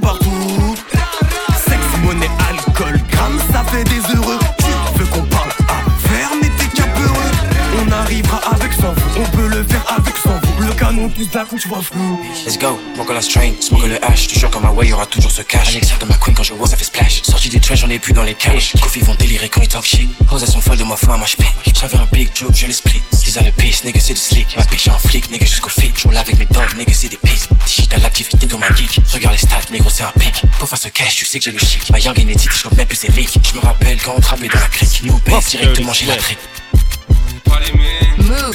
plus 11.12 11.26
coup, 11.26 11.58
tu 11.58 11.68
vois 11.68 11.82
flou. 11.82 12.20
Let's 12.46 12.58
go, 12.58 12.78
smoke 12.94 13.12
la 13.12 13.20
strain, 13.20 13.52
smoke 13.60 13.86
le 13.86 14.04
hash, 14.04 14.24
je 14.24 14.28
te 14.28 14.38
jure 14.38 14.50
qu'en 14.50 14.60
ma 14.60 14.70
way 14.70 14.88
y'aura 14.88 15.06
toujours 15.06 15.30
ce 15.30 15.42
cash. 15.42 15.68
Alexa 15.68 15.96
de 16.00 16.06
ma 16.06 16.14
queen 16.14 16.34
quand 16.34 16.42
je 16.42 16.54
vois 16.54 16.66
ça 16.66 16.76
fait 16.76 16.84
splash. 16.84 17.22
Sorti 17.22 17.48
des 17.48 17.60
trash, 17.60 17.80
j'en 17.80 17.90
ai 17.90 17.98
plus 17.98 18.12
dans 18.12 18.22
les 18.22 18.34
cages. 18.34 18.72
Kofi 18.80 19.00
vont 19.00 19.14
délirer 19.14 19.48
quand 19.48 19.62
ils 19.62 19.68
talk 19.68 19.84
shit. 19.84 20.08
Rose 20.28 20.42
elles 20.42 20.50
sont 20.50 20.60
folles 20.60 20.78
de 20.78 20.84
moi, 20.84 20.96
faut 20.96 21.10
un 21.10 21.18
match 21.18 21.36
J'avais 21.78 21.96
un 21.96 22.08
big 22.12 22.30
joke, 22.34 22.54
je 22.54 22.66
les 22.66 22.72
split. 22.72 23.02
Ils 23.26 23.38
a 23.38 23.42
le 23.42 23.52
piece, 23.52 23.84
nigga 23.84 24.00
c'est 24.00 24.14
du 24.14 24.20
slick. 24.20 24.56
Ma 24.56 24.64
bitch 24.64 24.88
en 24.88 24.98
flic, 24.98 25.30
nigga 25.30 25.46
jusqu'au 25.46 25.68
flic. 25.68 25.98
J'roule 25.98 26.16
avec 26.16 26.38
mes 26.38 26.46
dogs, 26.46 26.76
nigga 26.76 26.92
c'est 26.92 27.08
des 27.08 27.16
pistes. 27.16 27.48
Digital 27.66 28.00
l'activité 28.02 28.46
dans 28.46 28.58
ma 28.58 28.68
geek. 28.74 29.00
Regarde 29.12 29.34
les 29.34 29.40
stats, 29.40 29.70
négro 29.70 29.90
c'est 29.90 30.04
un 30.04 30.12
pic. 30.18 30.42
Pour 30.58 30.68
faire 30.68 30.78
ce 30.78 30.88
cash, 30.88 31.16
tu 31.16 31.24
sais 31.24 31.38
que 31.38 31.44
j'ai 31.44 31.52
le 31.52 31.58
chic. 31.58 31.88
Ma 31.90 31.98
young 31.98 32.18
inédite, 32.18 32.50
je 32.52 32.74
même 32.76 32.86
plus 32.86 32.96
ses 32.96 33.12
leaks. 33.12 33.38
Je 33.42 33.54
me 33.56 33.60
rappelle 33.60 34.00
quand 34.02 34.14
on 34.16 34.20
travaillait 34.20 34.52
dans 34.52 34.60
la 34.60 34.68
crique. 34.68 35.02
Nous 35.04 35.18
baisse 35.26 35.50
directement, 35.50 35.92
j'ai 35.92 36.06
la 36.06 36.16
tripe. 36.16 36.38
Move. 38.18 38.54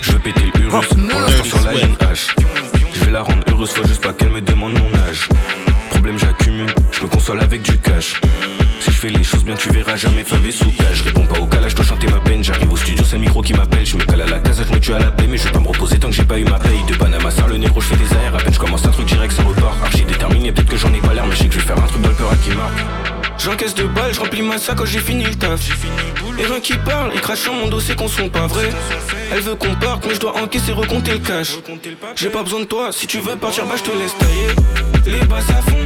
Je 0.00 0.12
vais 0.12 0.18
péter 0.18 0.52
Urus, 0.60 0.86
on 0.92 1.44
sur 1.44 1.60
la 1.64 1.72
NH. 1.74 2.34
Je 2.94 3.04
vais 3.04 3.10
la 3.10 3.22
rendre 3.22 3.42
heureuse, 3.48 3.70
soit 3.70 3.86
juste 3.86 4.02
pas 4.02 4.12
qu'elle 4.12 4.30
me 4.30 4.40
demande 4.40 4.74
mon 4.74 4.94
âge. 5.08 5.28
Problème, 5.90 6.18
j'accumule, 6.18 6.72
je 6.92 7.02
me 7.02 7.08
console 7.08 7.40
avec 7.40 7.62
du 7.62 7.78
cash. 7.78 8.20
Si 8.86 8.92
je 8.92 8.98
fais 8.98 9.08
les 9.08 9.24
choses 9.24 9.42
bien, 9.42 9.56
tu 9.56 9.68
verras 9.70 9.96
jamais 9.96 10.22
favé 10.22 10.52
sous 10.52 10.70
cage. 10.70 10.98
Je 10.98 11.02
réponds 11.02 11.26
pas 11.26 11.40
au 11.40 11.46
calage, 11.46 11.72
je 11.72 11.76
dois 11.76 11.84
chanter 11.84 12.06
ma 12.06 12.20
peine. 12.20 12.44
J'arrive 12.44 12.72
au 12.72 12.76
studio, 12.76 13.04
c'est 13.04 13.16
le 13.16 13.22
micro 13.22 13.42
qui 13.42 13.52
m'appelle. 13.52 13.84
Je 13.84 13.96
me 13.96 14.04
cale 14.04 14.20
à 14.20 14.26
la 14.26 14.38
casa, 14.38 14.62
je 14.62 14.72
me 14.72 14.78
tue 14.78 14.94
à 14.94 15.00
la 15.00 15.10
paix. 15.10 15.26
Mais 15.28 15.36
je 15.36 15.42
vais 15.42 15.50
pas 15.50 15.58
me 15.58 15.66
reposer 15.66 15.98
tant 15.98 16.06
que 16.06 16.14
j'ai 16.14 16.24
pas 16.24 16.38
eu 16.38 16.44
ma 16.44 16.60
paye. 16.60 16.84
De 16.86 16.94
Panama, 16.94 17.28
ça 17.32 17.48
le 17.48 17.56
négro, 17.56 17.80
je 17.80 17.86
fais 17.88 17.96
des 17.96 18.04
airs. 18.04 18.36
À 18.36 18.38
peine 18.38 18.54
je 18.54 18.60
commence 18.60 18.86
un 18.86 18.90
truc 18.90 19.06
direct, 19.06 19.32
ça 19.32 19.42
repart. 19.42 19.74
Archi 19.82 20.04
déterminé, 20.04 20.52
peut-être 20.52 20.68
que 20.68 20.76
j'en 20.76 20.94
ai 20.94 21.00
pas 21.00 21.14
l'air, 21.14 21.26
mais 21.26 21.34
je 21.34 21.38
sais 21.38 21.48
que 21.48 21.54
je 21.54 21.58
vais 21.58 21.66
faire 21.66 21.78
un 21.82 21.86
truc 21.88 22.00
dans 22.00 22.10
le 22.10 22.14
peur 22.14 22.30
à 22.30 22.36
qui 22.36 22.50
marque. 22.50 22.78
J'encaisse 23.38 23.74
de 23.74 23.84
balles, 23.84 24.14
je 24.14 24.20
remplis 24.20 24.42
ma 24.42 24.56
sac 24.56 24.76
quand 24.76 24.86
j'ai 24.86 25.00
fini 25.00 25.24
le 25.24 25.34
taf. 25.34 25.68
Les 26.38 26.44
gens 26.44 26.60
qui 26.62 26.74
parlent, 26.74 27.10
ils 27.12 27.20
crachent 27.20 27.40
sur 27.40 27.54
mon 27.54 27.66
dos, 27.66 27.80
c'est 27.80 27.96
qu'on 27.96 28.06
sont 28.06 28.28
pas 28.28 28.46
vrais. 28.46 28.70
Elle 29.32 29.40
veut 29.40 29.56
qu'on 29.56 29.74
parte, 29.74 30.06
mais 30.06 30.14
je 30.14 30.20
dois 30.20 30.40
encaisser, 30.40 30.70
recompter 30.70 31.12
le 31.12 31.18
cash. 31.18 31.56
J'ai 32.14 32.30
pas 32.30 32.44
besoin 32.44 32.60
de 32.60 32.66
toi, 32.66 32.90
si 32.92 33.08
tu 33.08 33.18
veux 33.18 33.34
partir, 33.34 33.66
bah 33.66 33.74
je 33.76 33.82
te 33.82 33.90
laisse 33.96 34.16
tailler. 34.16 35.18
Les 35.18 35.26
basses 35.26 35.50
à 35.50 35.62
fond, 35.70 35.85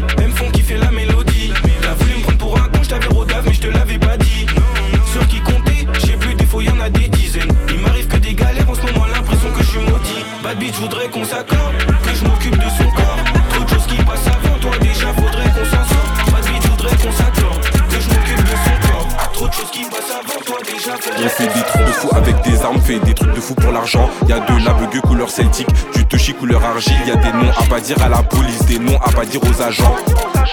des 22.98 23.14
trucs 23.14 23.32
de 23.32 23.40
fou 23.40 23.54
pour 23.54 23.72
l'argent. 23.72 24.08
Y 24.28 24.32
a 24.32 24.40
de 24.40 24.64
la 24.64 24.72
bugue 24.74 25.00
couleur 25.00 25.30
celtique, 25.30 25.68
du 25.94 26.04
touchy 26.06 26.34
couleur 26.34 26.64
argile. 26.64 26.96
Y 27.06 27.12
a 27.12 27.16
des 27.16 27.32
noms 27.32 27.52
à 27.56 27.62
pas 27.66 27.80
dire 27.80 28.02
à 28.02 28.08
la 28.08 28.22
police, 28.22 28.64
des 28.66 28.78
noms 28.78 28.98
à 28.98 29.10
pas 29.12 29.24
dire 29.24 29.40
aux 29.42 29.62
agents. 29.62 29.94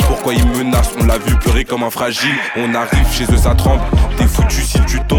Pourquoi 0.07 0.33
ils 0.33 0.47
menacent? 0.47 0.93
On 0.99 1.05
l'a 1.05 1.17
vu 1.17 1.35
pleurer 1.35 1.65
comme 1.65 1.83
un 1.83 1.89
fragile. 1.89 2.35
On 2.55 2.73
arrive 2.75 3.11
chez 3.11 3.25
eux, 3.33 3.37
ça 3.37 3.55
tremble. 3.55 3.81
T'es 4.17 4.27
foutu 4.27 4.61
si 4.61 4.79
tu 4.85 4.99
tombes. 5.07 5.16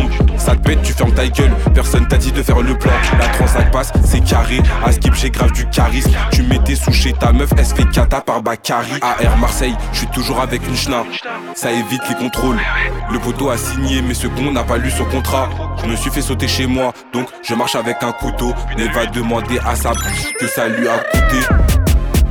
Pète, 0.57 0.83
tu 0.83 0.93
fermes 0.93 1.13
ta 1.13 1.27
gueule. 1.27 1.53
Personne 1.75 2.07
t'a 2.07 2.17
dit 2.17 2.33
de 2.33 2.43
faire 2.43 2.61
le 2.61 2.77
plan. 2.77 2.93
La 3.19 3.29
transac 3.29 3.71
passe, 3.71 3.93
c'est 4.05 4.23
carré. 4.25 4.61
À 4.85 4.93
skip, 4.93 5.15
j'ai 5.15 5.31
grave 5.31 5.53
du 5.53 5.67
charisme. 5.69 6.11
Tu 6.33 6.43
mettais 6.43 6.75
sous 6.75 6.93
chez 6.93 7.13
ta 7.13 7.33
meuf, 7.33 7.51
elle 7.57 7.67
se 7.67 7.75
fait 7.75 7.89
cata 7.91 8.21
par 8.21 8.43
Bakary. 8.43 9.01
AR 9.03 9.37
Marseille, 9.39 9.75
je 9.93 9.99
suis 9.99 10.07
toujours 10.09 10.41
avec 10.41 10.67
une 10.67 10.77
schna. 10.77 11.05
Ça 11.55 11.71
évite 11.71 12.03
les 12.09 12.15
contrôles. 12.15 12.59
Le 13.13 13.19
poteau 13.19 13.51
a 13.51 13.57
signé, 13.57 14.03
mais 14.03 14.15
ce 14.15 14.27
con 14.27 14.53
n'a 14.53 14.65
pas 14.65 14.79
lu 14.79 14.91
son 14.91 15.05
contrat. 15.05 15.49
Je 15.83 15.89
me 15.89 15.97
suis 15.97 16.11
fait 16.11 16.23
sauter 16.23 16.49
chez 16.49 16.67
moi, 16.67 16.93
donc 17.13 17.29
je 17.43 17.55
marche 17.55 17.75
avec 17.75 18.03
un 18.03 18.13
couteau. 18.13 18.55
Mais 18.77 18.89
va 18.89 19.07
demander 19.07 19.59
à 19.67 19.75
sa 19.75 19.91
bouche 19.91 20.33
que 20.39 20.47
ça 20.47 20.69
lui 20.69 20.89
a 20.89 20.99
coûté. 20.99 21.41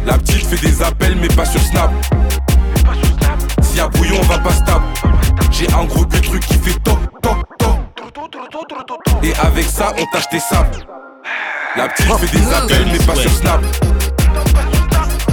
La 0.05 0.17
petite 0.17 0.45
fait 0.45 0.65
des 0.65 0.81
appels, 0.81 1.17
mais 1.19 1.27
pas 1.27 1.45
sur 1.45 1.61
Snap. 1.61 1.91
S'il 3.61 3.77
y 3.77 3.79
a 3.81 3.87
brouillon, 3.87 4.15
on 4.19 4.25
va 4.25 4.39
pas 4.39 4.51
stable. 4.51 4.85
J'ai 5.51 5.67
un 5.73 5.85
gros 5.85 6.05
truc 6.05 6.45
qui 6.45 6.53
fait 6.55 6.79
top, 6.83 6.99
top. 7.21 7.56
Et 9.23 9.33
avec 9.35 9.65
ça, 9.65 9.93
on 9.97 10.05
tâche 10.05 10.29
tes 10.29 10.39
sables. 10.39 10.85
La 11.75 11.87
petite 11.87 12.11
fait 12.13 12.37
des 12.37 12.53
appels, 12.53 12.87
mais 12.91 12.97
pas 12.99 13.15
sur 13.15 13.31
Snap. 13.31 13.61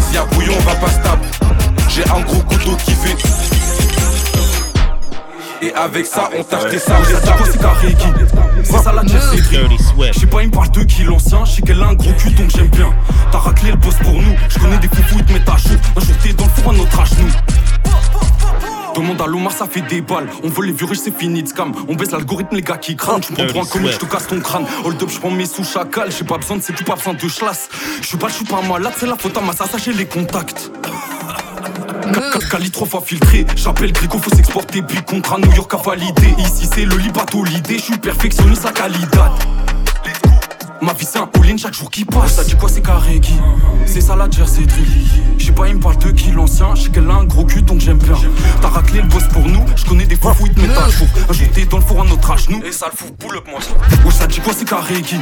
S'il 0.00 0.14
y 0.14 0.18
a 0.18 0.24
brouillon, 0.26 0.52
on 0.56 0.62
va 0.62 0.74
pas 0.76 0.90
stable. 0.90 1.22
J'ai 1.88 2.04
un 2.04 2.20
gros 2.20 2.42
couteau 2.42 2.76
qui 2.84 2.92
fait. 2.92 3.16
Et 5.62 5.72
avec 5.74 6.06
ça, 6.06 6.28
on 6.36 6.44
tâche 6.44 6.70
tes 6.70 6.78
sables. 6.78 7.06
C'est 7.06 7.36
quoi 7.36 7.46
c'est 7.50 7.60
carré 7.60 7.94
qui 7.94 8.06
ça 8.82 8.92
la 8.92 9.02
Je 9.02 10.18
sais 10.18 10.26
pas 10.26 10.42
il 10.42 10.48
me 10.48 10.52
parle 10.52 10.70
de 10.70 10.82
qui 10.84 11.04
l'ancien 11.04 11.44
Je 11.44 11.52
sais 11.52 11.62
qu'elle 11.62 11.82
a 11.82 11.86
un 11.86 11.94
gros 11.94 12.12
cul 12.12 12.30
donc 12.30 12.50
j'aime 12.50 12.68
bien 12.68 12.90
T'as 13.30 13.38
raclé 13.38 13.70
le 13.70 13.76
boss 13.76 13.94
pour 14.02 14.14
nous 14.14 14.36
Je 14.48 14.58
connais 14.58 14.78
des 14.78 14.88
foufous 14.88 15.18
ils 15.18 15.24
te 15.24 15.32
mettent 15.32 15.48
à 15.48 15.56
chaud 15.56 15.74
Un 15.96 16.00
jour 16.00 16.16
t'es 16.22 16.32
dans 16.32 16.44
le 16.44 16.50
four 16.50 16.72
à 16.72 16.76
notre 16.76 17.00
âge 17.00 17.10
nous 17.18 17.30
Demande 18.94 19.20
à 19.20 19.26
Lomar, 19.26 19.52
ça 19.52 19.66
fait 19.66 19.80
des 19.82 20.00
balles. 20.00 20.28
On 20.42 20.48
vole 20.48 20.66
les 20.66 20.72
vieux 20.72 20.86
riches, 20.86 21.00
c'est 21.04 21.16
fini 21.16 21.42
de 21.42 21.48
scam. 21.48 21.72
On 21.88 21.94
baisse 21.94 22.12
l'algorithme, 22.12 22.54
les 22.54 22.62
gars 22.62 22.76
qui 22.76 22.96
crânent. 22.96 23.20
Tu 23.20 23.32
prends 23.32 23.46
pour 23.46 23.60
un 23.62 23.90
je 23.90 23.98
te 23.98 24.04
casse 24.04 24.28
ton 24.28 24.40
crâne. 24.40 24.66
Hold 24.84 25.02
up, 25.02 25.08
je 25.10 25.18
prends 25.18 25.30
mes 25.30 25.46
sous 25.46 25.64
chacal. 25.64 26.10
J'ai 26.10 26.24
pas 26.24 26.38
besoin 26.38 26.58
de 26.58 26.62
c'est 26.62 26.84
pas 26.84 26.94
besoin 26.94 27.14
de 27.14 27.18
chlasse. 27.18 27.68
Je 28.00 28.06
suis 28.06 28.16
pas, 28.16 28.28
je 28.28 28.34
suis 28.34 28.44
pas 28.44 28.62
malade, 28.62 28.92
c'est 28.96 29.06
la 29.06 29.16
faute 29.16 29.36
à 29.36 29.40
ma 29.40 29.52
j'ai 29.78 29.92
les 29.92 30.06
contacts. 30.06 30.70
Cali 32.50 32.70
trois 32.70 32.86
fois 32.86 33.02
filtré, 33.04 33.46
j'appelle 33.56 33.92
Grégo, 33.92 34.18
faut 34.18 34.34
s'exporter, 34.34 34.82
puis 34.82 35.02
contrat 35.02 35.38
New 35.38 35.52
York 35.52 35.72
à 35.74 35.78
valider. 35.78 36.34
Ici 36.38 36.68
c'est 36.72 36.84
le 36.84 36.96
libato, 36.96 37.42
l'idée, 37.44 37.78
je 37.78 37.84
suis 37.84 37.98
perfectionniste 37.98 38.62
sa 38.62 38.70
qualité. 38.72 39.18
Ma 40.82 40.92
vie 40.92 41.06
c'est 41.10 41.18
un 41.18 41.22
all 41.22 41.58
chaque 41.58 41.74
jour 41.74 41.90
qui 41.90 42.04
passe. 42.04 42.34
Ça 42.34 42.44
dit 42.44 42.54
quoi 42.56 42.68
c'est 42.68 42.82
carré 42.82 43.20
qui 43.20 43.34
C'est 43.86 44.00
ça 44.00 44.16
la 44.16 44.28
Jersey. 44.28 44.62
Je 45.38 45.46
sais 45.46 45.52
pas, 45.52 45.68
il 45.68 45.76
me 45.76 45.80
parle 45.80 45.98
de 45.98 46.10
qui 46.10 46.30
l'ancien. 46.30 46.74
Je 46.74 46.82
sais 46.82 46.88
qu'elle 46.90 47.08
a 47.08 47.14
un 47.14 47.24
gros 47.24 47.44
cul 47.44 47.62
donc 47.62 47.80
j'aime 47.80 47.98
bien. 47.98 48.16
T'as 48.60 48.68
raclé 48.68 49.00
le 49.00 49.08
boss 49.08 49.24
pour 49.32 49.46
nous. 49.46 49.64
Je 49.76 49.84
connais 49.84 50.06
des 50.06 50.16
fous, 50.16 50.30
ils 50.46 50.52
te 50.52 50.60
mettent 50.60 50.76
à 50.76 50.88
jour. 50.88 51.06
Un 51.28 51.32
jour 51.32 51.46
t'es 51.54 51.64
dans 51.66 51.78
le 51.78 51.82
four 51.84 52.02
à 52.02 52.04
notre 52.04 52.30
âge, 52.30 52.48
nous. 52.48 52.62
Et 52.62 52.72
ça 52.72 52.86
le 52.90 52.96
fout, 52.96 53.16
pull 53.16 53.36
up 53.36 53.44
moi. 53.48 53.60
Ouais, 54.04 54.10
ça 54.10 54.26
dit 54.26 54.40
quoi 54.40 54.52
c'est 54.56 54.68
carré 54.68 55.00
qui 55.02 55.16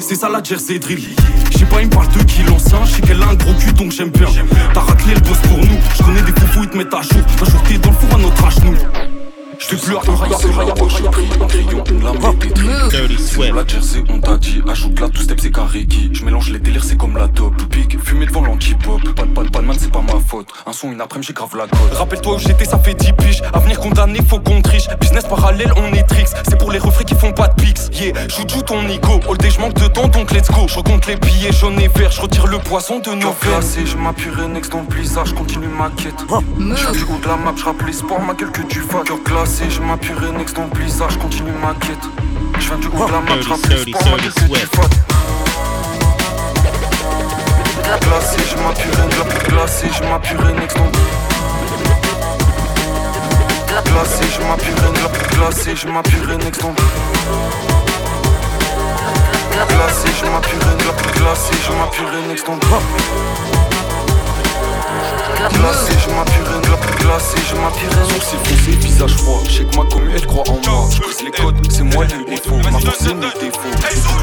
C'est 0.00 0.14
ça 0.14 0.28
la 0.28 0.42
Jersey 0.42 0.78
Drill. 0.78 1.08
Je 1.50 1.58
sais 1.58 1.64
pas, 1.64 1.80
il 1.80 1.88
me 1.88 1.92
parle 1.92 2.08
de 2.08 2.22
qui 2.22 2.42
l'ancien. 2.44 2.84
Je 2.84 2.92
sais 2.92 3.02
qu'elle 3.02 3.22
a 3.22 3.28
un 3.28 3.34
gros 3.34 3.54
cul 3.54 3.72
donc 3.72 3.92
j'aime 3.92 4.10
bien. 4.10 4.28
T'as 4.72 4.80
raclé 4.80 5.14
le 5.14 5.20
boss 5.20 5.38
pour 5.48 5.58
nous. 5.58 5.78
Je 5.98 6.02
connais 6.02 6.22
des 6.22 6.32
fous, 6.32 6.66
te 6.66 6.76
mettent 6.76 6.94
à 6.94 7.02
jour. 7.02 7.22
Un 7.40 7.50
jour 7.50 7.62
t'es 7.64 7.78
dans 7.78 7.90
le 7.90 7.96
four 7.96 8.14
à 8.14 8.18
notre 8.18 8.44
âge, 8.44 8.56
nous. 8.64 9.11
Je 9.68 9.76
la 12.02 12.12
lame 12.12 12.36
et 12.42 12.46
des 12.46 12.52
trips. 12.52 13.54
La 13.54 13.66
jersey, 13.66 14.02
on 14.08 14.18
t'a 14.20 14.36
dit, 14.36 14.60
ajoute 14.68 15.00
la 15.00 15.08
two 15.08 15.22
step, 15.22 15.40
c'est 15.40 15.52
carré 15.52 15.84
qui. 15.86 16.10
Je 16.12 16.24
mélange 16.24 16.50
les 16.50 16.58
délires, 16.58 16.84
c'est 16.84 16.96
comme 16.96 17.16
la 17.16 17.28
top. 17.28 17.54
Pique, 17.70 17.98
fumé 18.02 18.26
devant 18.26 18.42
l'anti-pop. 18.42 19.00
Pas 19.14 19.22
de 19.22 19.28
pas 19.32 19.42
de 19.44 19.48
pas 19.50 19.60
de 19.60 19.66
man, 19.66 19.76
c'est 19.78 19.92
pas 19.92 20.00
ma 20.00 20.18
faute. 20.20 20.48
Un 20.66 20.72
son, 20.72 20.90
une 20.92 21.00
après 21.00 21.22
j'ai 21.22 21.32
grave 21.32 21.56
la 21.56 21.66
cote. 21.66 21.92
Rappelle-toi 21.92 22.34
où 22.34 22.38
j'étais, 22.38 22.64
ça 22.64 22.78
fait 22.78 22.94
10 22.94 23.12
piges. 23.12 23.42
Avenir 23.52 23.78
condamné, 23.80 24.18
faut 24.28 24.40
qu'on 24.40 24.60
triche. 24.62 24.88
Business 25.00 25.24
parallèle, 25.24 25.72
on 25.76 25.92
est 25.92 26.02
tricks. 26.04 26.28
C'est 26.48 26.58
pour 26.58 26.72
les 26.72 26.78
refrains 26.78 27.04
qui 27.04 27.14
font 27.14 27.32
pas 27.32 27.48
de 27.48 27.54
pics. 27.54 27.78
Yeah, 28.00 28.14
joue 28.28 28.62
ton 28.62 28.88
ego. 28.88 29.20
All 29.28 29.38
day, 29.38 29.50
je 29.50 29.60
manque 29.60 29.74
de 29.74 29.86
temps, 29.86 30.08
donc 30.08 30.32
let's 30.32 30.50
go. 30.50 30.66
Je 30.66 30.76
recompte 30.76 31.06
les 31.06 31.16
billets 31.16 31.52
jaunes 31.52 31.80
et 31.80 31.88
verts. 31.88 32.10
Je 32.10 32.20
retire 32.20 32.46
le 32.46 32.58
poisson 32.58 32.98
de 32.98 33.10
nos 33.10 33.32
classé, 33.32 33.86
je 33.86 33.96
m'appuierai 33.96 34.48
next 34.48 34.72
dans 34.72 34.80
le 34.80 34.86
blizzard, 34.86 35.26
je 35.26 35.34
continue 35.34 35.68
ma 35.68 35.90
quête. 35.90 36.14
Je 36.28 36.92
du 36.92 37.02
haut 37.04 37.18
de 37.22 37.28
la 37.28 37.36
map, 37.36 37.52
je 37.56 37.64
rappelle 37.64 37.92
sport, 37.92 38.20
ma 38.20 38.34
gueule 38.34 38.50
que 38.50 38.62
tu 38.62 38.80
vas. 38.80 39.02
Cœur 39.02 39.18
glacé, 39.52 39.70
je 39.70 39.80
m'appuierai 39.82 40.32
next 40.32 40.56
dans 40.56 40.64
le 40.64 40.70
blizzard, 40.70 41.10
je 41.10 41.18
continue 41.18 41.52
ma 41.52 41.74
quête. 41.74 41.98
Je 42.58 42.68
viens 42.68 42.78
du 42.78 42.86
haut 42.86 43.06
de 43.06 43.12
la 43.12 43.20
map, 43.20 43.40
je 43.40 43.48
ma 43.48 43.56
gueule 43.56 43.84
que 43.84 43.90
tu 43.90 43.92
fat. 43.92 44.88
Glacé, 48.00 48.38
je 48.50 48.56
m'appuierai, 48.56 49.08
glacé, 49.48 49.88
je 49.92 50.02
m'appuierai 50.08 50.52
next 50.54 50.76
dans 50.76 50.90
Glacé, 53.84 54.24
je 54.34 54.40
m'appuierai, 54.46 54.92
glacé, 55.36 55.76
je 55.76 55.88
m'appuierai 55.88 56.36
next 56.38 56.62
dans 56.62 56.74
Glacé, 59.68 60.08
je 60.18 60.26
m'appuierai, 60.30 60.76
glacé, 61.16 61.54
je 61.66 61.72
m'appuierai 61.72 62.22
next 62.28 62.46
dans 62.46 62.58
Glacé, 65.52 65.92
je 65.98 66.14
m'appuierai, 66.14 66.60
glacé, 67.00 67.36
je 67.50 67.56
m'appuierai 67.56 68.04
Sourcil 68.08 68.38
foncé, 68.44 68.70
visage 68.86 69.14
froid 69.16 69.42
Je 69.48 69.50
sais 69.58 69.64
que 69.64 69.76
ma 69.76 69.84
commu 69.84 70.10
elle 70.14 70.26
croit 70.26 70.44
en 70.48 70.54
moi. 70.54 70.88
Je 71.18 71.24
les 71.24 71.30
codes, 71.30 71.56
c'est 71.70 71.82
moi 71.82 72.04
le 72.04 72.24
défaut 72.30 72.56
Ma 72.56 72.78
force 72.78 72.98
c'est 73.00 73.14
mes 73.14 73.26
défauts 73.40 73.70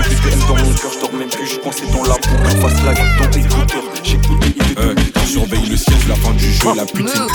J'ai 0.10 0.16
plus 0.16 0.32
de 0.32 0.48
dans 0.48 0.56
mon 0.56 0.74
cœur, 0.74 0.92
je 0.94 1.00
dors 1.00 1.14
même 1.14 1.30
plus. 1.30 1.48
Je 1.48 1.58
pensais 1.58 1.86
dans 1.92 2.04
la 2.04 2.16
peau, 2.16 2.62
face 2.62 2.84
la 2.84 2.94
gueule 2.94 3.18
dans 3.20 3.30
tes 3.30 3.40
écouteurs 3.40 3.84
J'écoutais, 4.04 4.54
il 4.56 4.72
est 4.72 4.80
Euh, 4.80 4.96
je 5.24 5.28
surveille 5.28 5.66
le 5.70 5.78
ciel, 5.78 5.98
la 6.08 6.16
fin 6.16 6.32
du 6.32 6.52
jeu, 6.54 6.74
la 6.76 6.86
putine. 6.86 7.28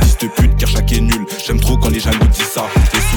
Fils 0.00 0.18
de 0.18 0.28
pute, 0.28 0.56
car 0.56 0.68
chaque 0.68 0.92
est 0.92 1.00
nul. 1.00 1.26
J'aime 1.44 1.60
trop 1.60 1.76
quand 1.76 1.90
les 1.90 2.00
jaloux 2.00 2.26
disent 2.28 2.44
ça. 2.54 2.66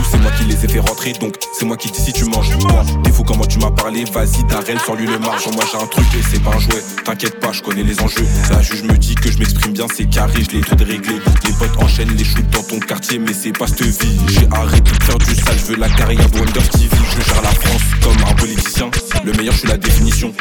C'est 0.09 0.17
moi 0.17 0.31
qui 0.31 0.43
les 0.45 0.65
ai 0.65 0.67
fait 0.67 0.79
rentrer, 0.79 1.13
donc 1.13 1.35
c'est 1.57 1.65
moi 1.65 1.77
qui 1.77 1.89
dis 1.89 1.99
si 1.99 2.13
tu 2.13 2.25
manges. 2.25 2.57
Toi, 2.59 2.83
des 3.03 3.11
fous 3.11 3.23
comment 3.23 3.45
tu 3.45 3.59
m'as 3.59 3.71
parlé, 3.71 4.03
vas-y, 4.05 4.43
Darrell, 4.45 4.79
sors-lui 4.85 5.07
le 5.07 5.19
marge. 5.19 5.47
Moi 5.53 5.63
j'ai 5.71 5.77
un 5.77 5.87
truc 5.87 6.05
et 6.13 6.23
c'est 6.29 6.41
pas 6.41 6.51
un 6.55 6.59
jouet. 6.59 6.83
T'inquiète 7.05 7.39
pas, 7.39 7.51
je 7.51 7.61
connais 7.61 7.83
les 7.83 7.99
enjeux. 8.01 8.25
La 8.49 8.61
juge 8.61 8.83
me 8.83 8.97
dit 8.97 9.15
que 9.15 9.31
je 9.31 9.37
m'exprime 9.37 9.73
bien, 9.73 9.87
c'est 9.95 10.09
carré, 10.09 10.43
je 10.43 10.57
l'ai 10.57 10.61
tout 10.61 10.75
réglé. 10.79 11.15
Les 11.45 11.53
potes 11.53 11.77
enchaînent 11.77 12.15
les 12.15 12.23
shoots 12.23 12.49
dans 12.51 12.63
ton 12.63 12.79
quartier, 12.79 13.19
mais 13.19 13.33
c'est 13.33 13.57
pas 13.57 13.67
cette 13.67 13.83
vie. 13.83 14.19
J'ai 14.27 14.47
arrêté 14.51 14.91
de 14.91 15.03
faire 15.03 15.17
du 15.17 15.35
sale, 15.35 15.57
je 15.57 15.65
veux 15.65 15.77
la 15.77 15.89
carrière 15.89 16.29
de 16.29 16.37
Wonder 16.37 16.61
TV. 16.71 16.89
Je 17.11 17.33
gère 17.33 17.41
la 17.41 17.51
France 17.51 17.81
comme 18.01 18.17
un 18.29 18.33
politicien. 18.33 18.89
Le 19.23 19.31
meilleur, 19.33 19.53
je 19.53 19.59
suis 19.59 19.67
la 19.67 19.77
définition. 19.77 20.33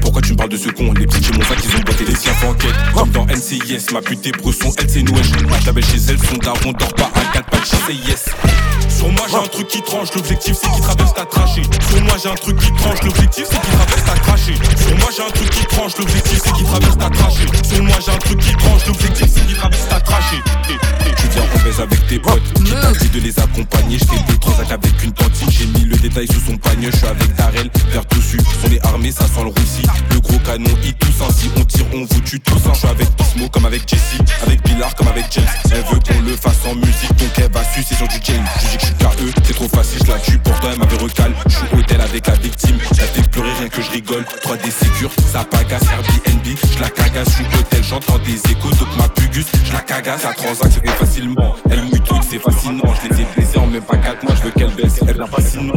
Pourquoi 0.00 0.22
tu 0.22 0.32
me 0.32 0.36
parles 0.36 0.50
de 0.50 0.56
ce 0.56 0.68
con? 0.70 0.92
Les 0.94 1.06
petits 1.06 1.22
chez 1.22 1.32
mon 1.32 1.42
sac, 1.42 1.58
ils 1.62 1.76
ont 1.76 1.80
boité 1.80 2.04
les 2.04 2.14
siens 2.14 2.32
en 2.48 2.54
quête. 2.54 2.74
Comme 2.94 3.10
dans 3.10 3.26
NCIS, 3.26 3.92
ma 3.92 4.00
pute 4.00 4.26
et 4.26 4.32
bresson, 4.32 4.72
elle 4.78 4.90
c'est 4.90 5.02
nous, 5.02 5.14
je 5.16 5.64
t'appelle 5.64 5.84
chez 5.84 5.98
elle, 6.08 6.18
son 6.18 6.36
daron 6.38 6.72
dort 6.72 6.94
pas 6.94 7.10
à 7.14 7.32
4 7.32 7.50
pattes, 7.50 7.66
say 7.66 7.94
yes. 7.94 8.24
Sur 9.02 9.10
moi 9.10 9.26
j'ai 9.28 9.36
un 9.36 9.48
truc 9.48 9.66
qui 9.66 9.82
tranche, 9.82 10.14
l'objectif 10.14 10.56
c'est 10.62 10.70
qu'il 10.70 10.80
traverse 10.80 11.12
ta 11.12 11.24
trachée. 11.24 11.62
Sur 11.90 12.02
moi 12.02 12.14
j'ai 12.22 12.28
un 12.28 12.34
truc 12.36 12.56
qui 12.56 12.72
tranche, 12.72 13.02
l'objectif 13.02 13.46
c'est 13.50 13.60
qu'il 13.60 13.74
traverse 13.74 14.04
ta 14.04 14.14
trachée. 14.14 14.54
Sur 14.76 14.96
moi 14.96 15.08
j'ai 15.16 15.22
un 15.24 15.30
truc 15.30 15.50
qui 15.50 15.66
tranche, 15.66 15.92
l'objectif 15.98 16.40
c'est 16.44 16.52
qu'il 16.52 16.66
traverse 16.66 16.98
ta 16.98 17.10
trachée. 17.10 17.46
Sur 17.64 17.82
moi 17.82 17.96
j'ai 18.06 18.12
un 18.12 18.18
truc 18.18 18.38
qui 18.38 18.52
tranche, 18.54 18.86
l'objectif 18.86 19.26
c'est 19.34 19.44
qu'il 19.44 19.56
traverse 19.56 19.88
ta 19.88 20.00
trachée. 20.00 20.40
Tu 20.68 21.28
viens 21.30 21.42
on 21.52 21.64
baise 21.64 21.80
avec 21.80 22.06
tes 22.06 22.20
potes, 22.20 22.52
qui 22.54 22.70
t'a 22.70 22.92
dit 22.92 23.08
de 23.08 23.20
les 23.20 23.38
accompagner. 23.40 23.98
J'fais 23.98 24.32
des 24.32 24.38
transacts 24.38 24.70
avec 24.70 25.02
une 25.02 25.12
tantine, 25.12 25.50
j'ai 25.50 25.66
mis 25.66 25.84
le 25.84 25.96
détail 25.96 26.28
sous 26.28 26.40
son 26.40 26.56
panier. 26.56 26.90
J'suis 26.92 27.06
avec 27.06 27.34
Darrell, 27.34 27.70
vers 27.90 28.06
tout 28.06 28.22
su. 28.22 28.38
On 28.64 28.70
est 28.70 28.86
armé, 28.86 29.10
ça 29.10 29.24
sent 29.26 29.42
le 29.42 29.48
roussi. 29.48 29.82
Le 30.12 30.20
gros 30.20 30.38
canon, 30.38 30.70
il 30.84 30.94
tousse 30.94 31.20
ainsi, 31.28 31.50
on 31.56 31.64
tire, 31.64 31.86
on 31.92 32.04
vous 32.04 32.20
tue 32.20 32.38
tous. 32.38 32.60
Je 32.72 32.78
suis 32.78 32.86
avec 32.86 33.08
Ismo 33.20 33.48
comme 33.48 33.66
avec 33.66 33.82
Jesse, 33.88 34.18
avec 34.44 34.62
Billard 34.62 34.94
comme 34.94 35.08
avec 35.08 35.26
James. 35.32 35.44
Elle 35.72 35.82
veut 35.90 35.98
qu'on 36.06 36.20
le 36.22 36.36
fasse 36.36 36.64
en 36.70 36.76
musique, 36.76 37.16
donc 37.16 37.30
elle 37.38 37.50
va 37.50 37.64
sucer 37.64 37.96
sur 37.96 38.06
du 38.06 38.16
James. 38.22 38.46
KE, 38.94 39.30
c'est 39.44 39.54
trop 39.54 39.68
facile, 39.68 40.00
je 40.04 40.12
la 40.12 40.18
tue. 40.18 40.38
Pourtant 40.38 40.68
elle 40.72 40.78
m'avait 40.78 40.96
recalé. 40.96 41.34
Je 41.46 41.56
suis 41.56 41.66
hôtel 41.76 42.00
avec 42.00 42.26
la 42.26 42.34
victime. 42.34 42.78
Elle 42.90 43.06
fait 43.06 43.30
pleurer 43.30 43.52
rien 43.58 43.68
que 43.68 43.82
je 43.82 43.90
rigole. 43.90 44.24
3D 44.42 44.70
sécure, 44.70 45.10
ça 45.32 45.44
pagasse 45.44 45.82
Airbnb. 45.82 46.56
Je 46.74 46.80
la 46.80 46.90
cagasse, 46.90 47.28
je 47.28 47.34
suis 47.34 47.46
hôtel, 47.58 47.84
j'entends 47.84 48.18
des 48.18 48.38
échos. 48.50 48.70
Donc 48.70 48.96
ma 48.96 49.08
pugus, 49.08 49.46
je 49.64 49.72
la 49.72 49.80
cagasse. 49.80 50.24
La 50.24 50.34
transaction 50.34 50.82
facilement. 50.98 51.56
Elle 51.70 51.90
tout, 52.00 52.20
c'est 52.28 52.38
fascinant. 52.38 52.94
Je 53.02 53.40
les 53.40 53.54
ai 53.54 53.58
en 53.58 53.66
même 53.66 53.82
pas 53.82 53.96
4 53.96 54.24
mois, 54.24 54.34
je 54.36 54.42
veux 54.42 54.50
qu'elle 54.50 54.74
baisse. 54.74 55.00
Elle 55.06 55.16
pas 55.16 55.42
sinon. 55.42 55.74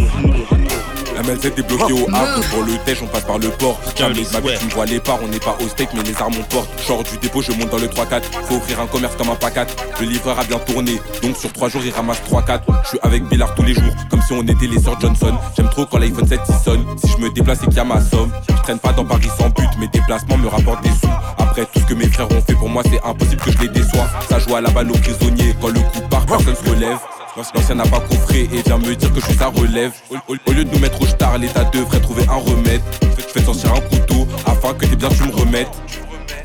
La 1.15 1.23
MLZ 1.23 1.45
est 1.45 1.67
bloquée 1.67 1.93
au 1.93 2.07
Havre, 2.13 2.41
pour 2.49 2.63
le 2.63 2.73
Tèche 2.85 2.97
on 3.01 3.07
passe 3.07 3.23
par 3.23 3.39
le 3.39 3.47
port. 3.49 3.79
Comme 3.97 4.11
les 4.11 4.23
ma 4.23 4.41
tu 4.41 4.65
me 4.65 4.71
vois 4.71 4.85
les 4.85 4.99
parts, 4.99 5.19
on 5.23 5.27
n'est 5.27 5.39
pas 5.39 5.55
au 5.63 5.67
steak 5.69 5.89
mais 5.93 6.03
les 6.03 6.15
armes 6.17 6.33
on 6.37 6.43
porte. 6.43 6.67
Genre 6.85 7.03
du 7.03 7.17
dépôt, 7.17 7.41
je 7.41 7.53
monte 7.53 7.69
dans 7.69 7.77
le 7.77 7.87
3-4. 7.87 8.23
Faut 8.47 8.55
ouvrir 8.55 8.81
un 8.81 8.87
commerce 8.87 9.15
comme 9.15 9.29
un 9.29 9.35
pacat. 9.35 9.65
Le 10.01 10.07
livreur 10.07 10.37
a 10.37 10.43
bien 10.43 10.59
tourné, 10.59 10.99
donc 11.23 11.37
sur 11.37 11.51
3 11.53 11.69
jours 11.69 11.81
il 11.85 11.91
ramasse 11.91 12.21
3-4. 12.29 12.59
Je 12.83 12.89
suis 12.89 12.99
avec 13.01 13.23
Billard 13.29 13.55
tous 13.55 13.63
les 13.63 13.73
jours, 13.73 13.93
comme 14.09 14.21
si 14.23 14.33
on 14.33 14.43
était 14.43 14.67
les 14.67 14.79
sœurs 14.79 14.99
Johnson. 14.99 15.37
J'aime 15.55 15.69
trop 15.69 15.85
quand 15.85 15.99
l'iPhone 15.99 16.27
7 16.27 16.41
il 16.49 16.55
sonne. 16.55 16.85
Si 17.03 17.11
je 17.11 17.17
me 17.17 17.29
déplace 17.29 17.63
et 17.63 17.67
qu'il 17.67 17.75
y 17.75 17.79
a 17.79 17.85
ma 17.85 18.01
somme, 18.01 18.31
je 18.49 18.63
traîne 18.63 18.79
pas 18.79 18.91
dans 18.91 19.05
Paris 19.05 19.29
sans 19.37 19.49
but. 19.49 19.69
Mes 19.79 19.87
déplacements 19.87 20.37
me 20.37 20.49
rapportent 20.49 20.83
des 20.83 20.89
sous. 20.89 21.07
Après 21.37 21.65
tout 21.65 21.79
ce 21.79 21.85
que 21.85 21.93
mes 21.93 22.09
frères 22.09 22.29
ont 22.29 22.41
fait 22.41 22.55
pour 22.55 22.67
moi, 22.67 22.83
c'est 22.83 23.01
impossible 23.07 23.41
que 23.41 23.51
je 23.51 23.59
les 23.59 23.69
déçois. 23.69 24.07
Ça 24.29 24.39
joue 24.39 24.55
à 24.55 24.61
la 24.61 24.69
balle 24.69 24.91
aux 24.91 24.97
prisonniers, 24.97 25.55
quand 25.61 25.69
le 25.69 25.79
coup 25.79 26.01
part, 26.09 26.25
personne 26.25 26.55
se 26.55 26.69
relève. 26.69 26.97
L'ancien 27.37 27.75
n'a 27.75 27.83
pas 27.83 27.99
coffré 27.99 28.47
et 28.53 28.61
vient 28.61 28.77
me 28.77 28.95
dire 28.95 29.11
que 29.11 29.19
je 29.19 29.25
suis 29.25 29.35
sa 29.35 29.47
relève. 29.47 29.91
Au, 30.29 30.53
lieu 30.53 30.63
de 30.63 30.71
nous 30.71 30.79
mettre 30.79 31.01
au 31.01 31.05
star, 31.05 31.37
l'État 31.37 31.65
devrait 31.65 31.99
trouver 31.99 32.23
un 32.29 32.35
remède. 32.35 32.81
Je 33.17 33.23
fais 33.23 33.41
sortir 33.41 33.73
un 33.73 33.81
couteau 33.81 34.25
afin 34.45 34.73
que 34.73 34.85
tes 34.85 34.95
biens 34.95 35.09
tu 35.09 35.23
me 35.23 35.35
remettes. 35.35 35.67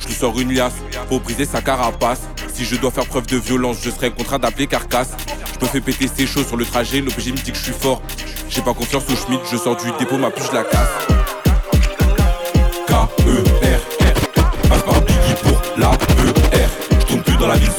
Je 0.00 0.08
lui 0.08 0.14
sors 0.14 0.38
une 0.40 0.52
liasse 0.52 0.74
pour 1.08 1.20
briser 1.20 1.44
sa 1.44 1.62
carapace. 1.62 2.22
Si 2.52 2.64
je 2.64 2.74
dois 2.74 2.90
faire 2.90 3.06
preuve 3.06 3.26
de 3.26 3.36
violence, 3.36 3.76
je 3.84 3.90
serai 3.90 4.10
contraint 4.10 4.40
d'appeler 4.40 4.66
carcasse. 4.66 5.10
Je 5.60 5.64
me 5.64 5.70
fais 5.70 5.80
péter 5.80 6.08
ses 6.08 6.26
choses 6.26 6.48
sur 6.48 6.56
le 6.56 6.64
trajet, 6.64 7.00
l'OPJ 7.00 7.28
me 7.28 7.36
dit 7.36 7.52
que 7.52 7.58
je 7.58 7.62
suis 7.62 7.72
fort. 7.72 8.02
J'ai 8.48 8.62
pas 8.62 8.74
confiance 8.74 9.04
au 9.12 9.14
Schmidt, 9.14 9.42
je 9.50 9.56
sors 9.58 9.76
du 9.76 9.92
dépôt, 9.96 10.18
ma 10.18 10.30
puce 10.30 10.52
la 10.52 10.64
casse. 10.64 10.88
K-E-R-R, 12.88 14.68
passe 14.68 14.82
par 14.82 15.00
Biggie 15.02 15.34
pour 15.42 15.62
la 15.76 15.90
E-R. 15.90 16.68
Je 16.98 17.06
tourne 17.06 17.22
plus 17.22 17.36
dans 17.36 17.46
la 17.46 17.56
ville 17.56 17.69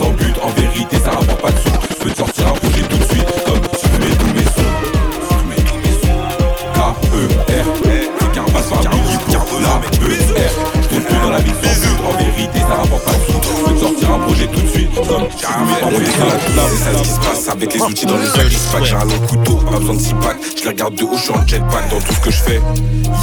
projet 14.42 14.48
tout 14.48 14.62
de 14.62 14.68
suite, 14.68 14.90
tous 14.94 15.02
mes 15.02 16.06
sons. 16.06 16.30
C'est 16.70 16.84
ça 16.84 16.98
ce 16.98 17.04
qui 17.04 17.10
se 17.10 17.20
passe 17.20 17.50
avec 17.50 17.74
les 17.74 17.82
outils 17.82 18.06
dans 18.06 18.18
les 18.18 18.28
sacs. 18.28 18.72
Pas 18.72 18.84
j'ai 18.84 18.96
un 18.96 19.06
long 19.06 19.20
couteau, 19.28 19.56
pas 19.56 19.78
besoin 19.78 19.96
de 19.96 20.00
6 20.00 20.14
packs. 20.16 20.38
Je 20.58 20.64
les 20.64 20.70
regarde 20.70 20.96
de 20.96 21.04
haut, 21.04 21.16
je 21.16 21.22
suis 21.22 21.32
en 21.32 21.48
jetpack 21.48 21.90
dans 21.90 22.00
tout 22.00 22.14
ce 22.14 22.20
que 22.20 22.32
je 22.32 22.42
fais. 22.42 22.62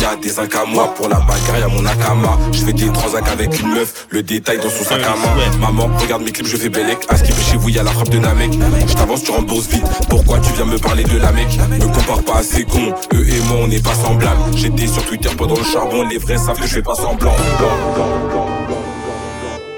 Y'a 0.00 0.16
des 0.16 0.38
incs 0.38 0.54
à 0.54 0.64
moi 0.64 0.94
pour 0.94 1.08
la 1.08 1.16
bagarre, 1.16 1.58
y'a 1.60 1.68
mon 1.68 1.84
akama. 1.84 2.38
Je 2.52 2.58
fais 2.64 2.72
des 2.72 2.92
transacs 2.92 3.28
avec 3.28 3.60
une 3.60 3.74
meuf, 3.74 4.06
le 4.10 4.22
détail 4.22 4.58
dans 4.58 4.70
son 4.70 4.84
sac 4.84 5.00
à 5.02 5.16
main. 5.16 5.58
Maman, 5.58 5.90
regarde 5.98 6.22
mes 6.22 6.32
clips, 6.32 6.46
je 6.46 6.56
fais 6.56 6.68
bellec. 6.68 6.98
À 7.08 7.16
chez 7.16 7.56
vous, 7.56 7.68
y'a 7.68 7.82
la 7.82 7.90
frappe 7.90 8.10
de 8.10 8.18
Namek. 8.18 8.52
Je 8.86 8.94
t'avance, 8.94 9.22
tu 9.22 9.30
rembourses 9.30 9.68
vite. 9.68 9.84
Pourquoi 10.08 10.38
tu 10.40 10.52
viens 10.54 10.66
me 10.66 10.78
parler 10.78 11.04
de 11.04 11.18
la 11.18 11.32
mec? 11.32 11.48
Me 11.70 11.86
compare 11.86 12.22
pas 12.22 12.38
à 12.38 12.42
ces 12.42 12.64
cons, 12.64 12.94
eux 13.14 13.28
et 13.28 13.40
moi 13.48 13.58
on 13.62 13.68
n'est 13.68 13.80
pas 13.80 13.94
semblables. 13.94 14.56
J'étais 14.56 14.86
sur 14.86 15.04
Twitter 15.04 15.30
pendant 15.36 15.56
le 15.56 15.64
charbon, 15.64 16.06
les 16.08 16.18
vrais 16.18 16.38
savent 16.38 16.58
que 16.58 16.66
je 16.66 16.74
fais 16.74 16.82
pas 16.82 16.94
semblant. 16.94 17.34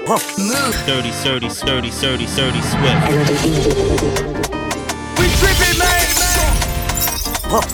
Move. 0.07 0.21
30, 0.35 1.11
30, 1.11 1.49
30, 1.49 1.91
30, 1.91 1.91
30, 1.91 2.61
sweat. 2.63 2.97
We 5.17 5.27
tripping, 5.39 5.77
man. 5.79 5.87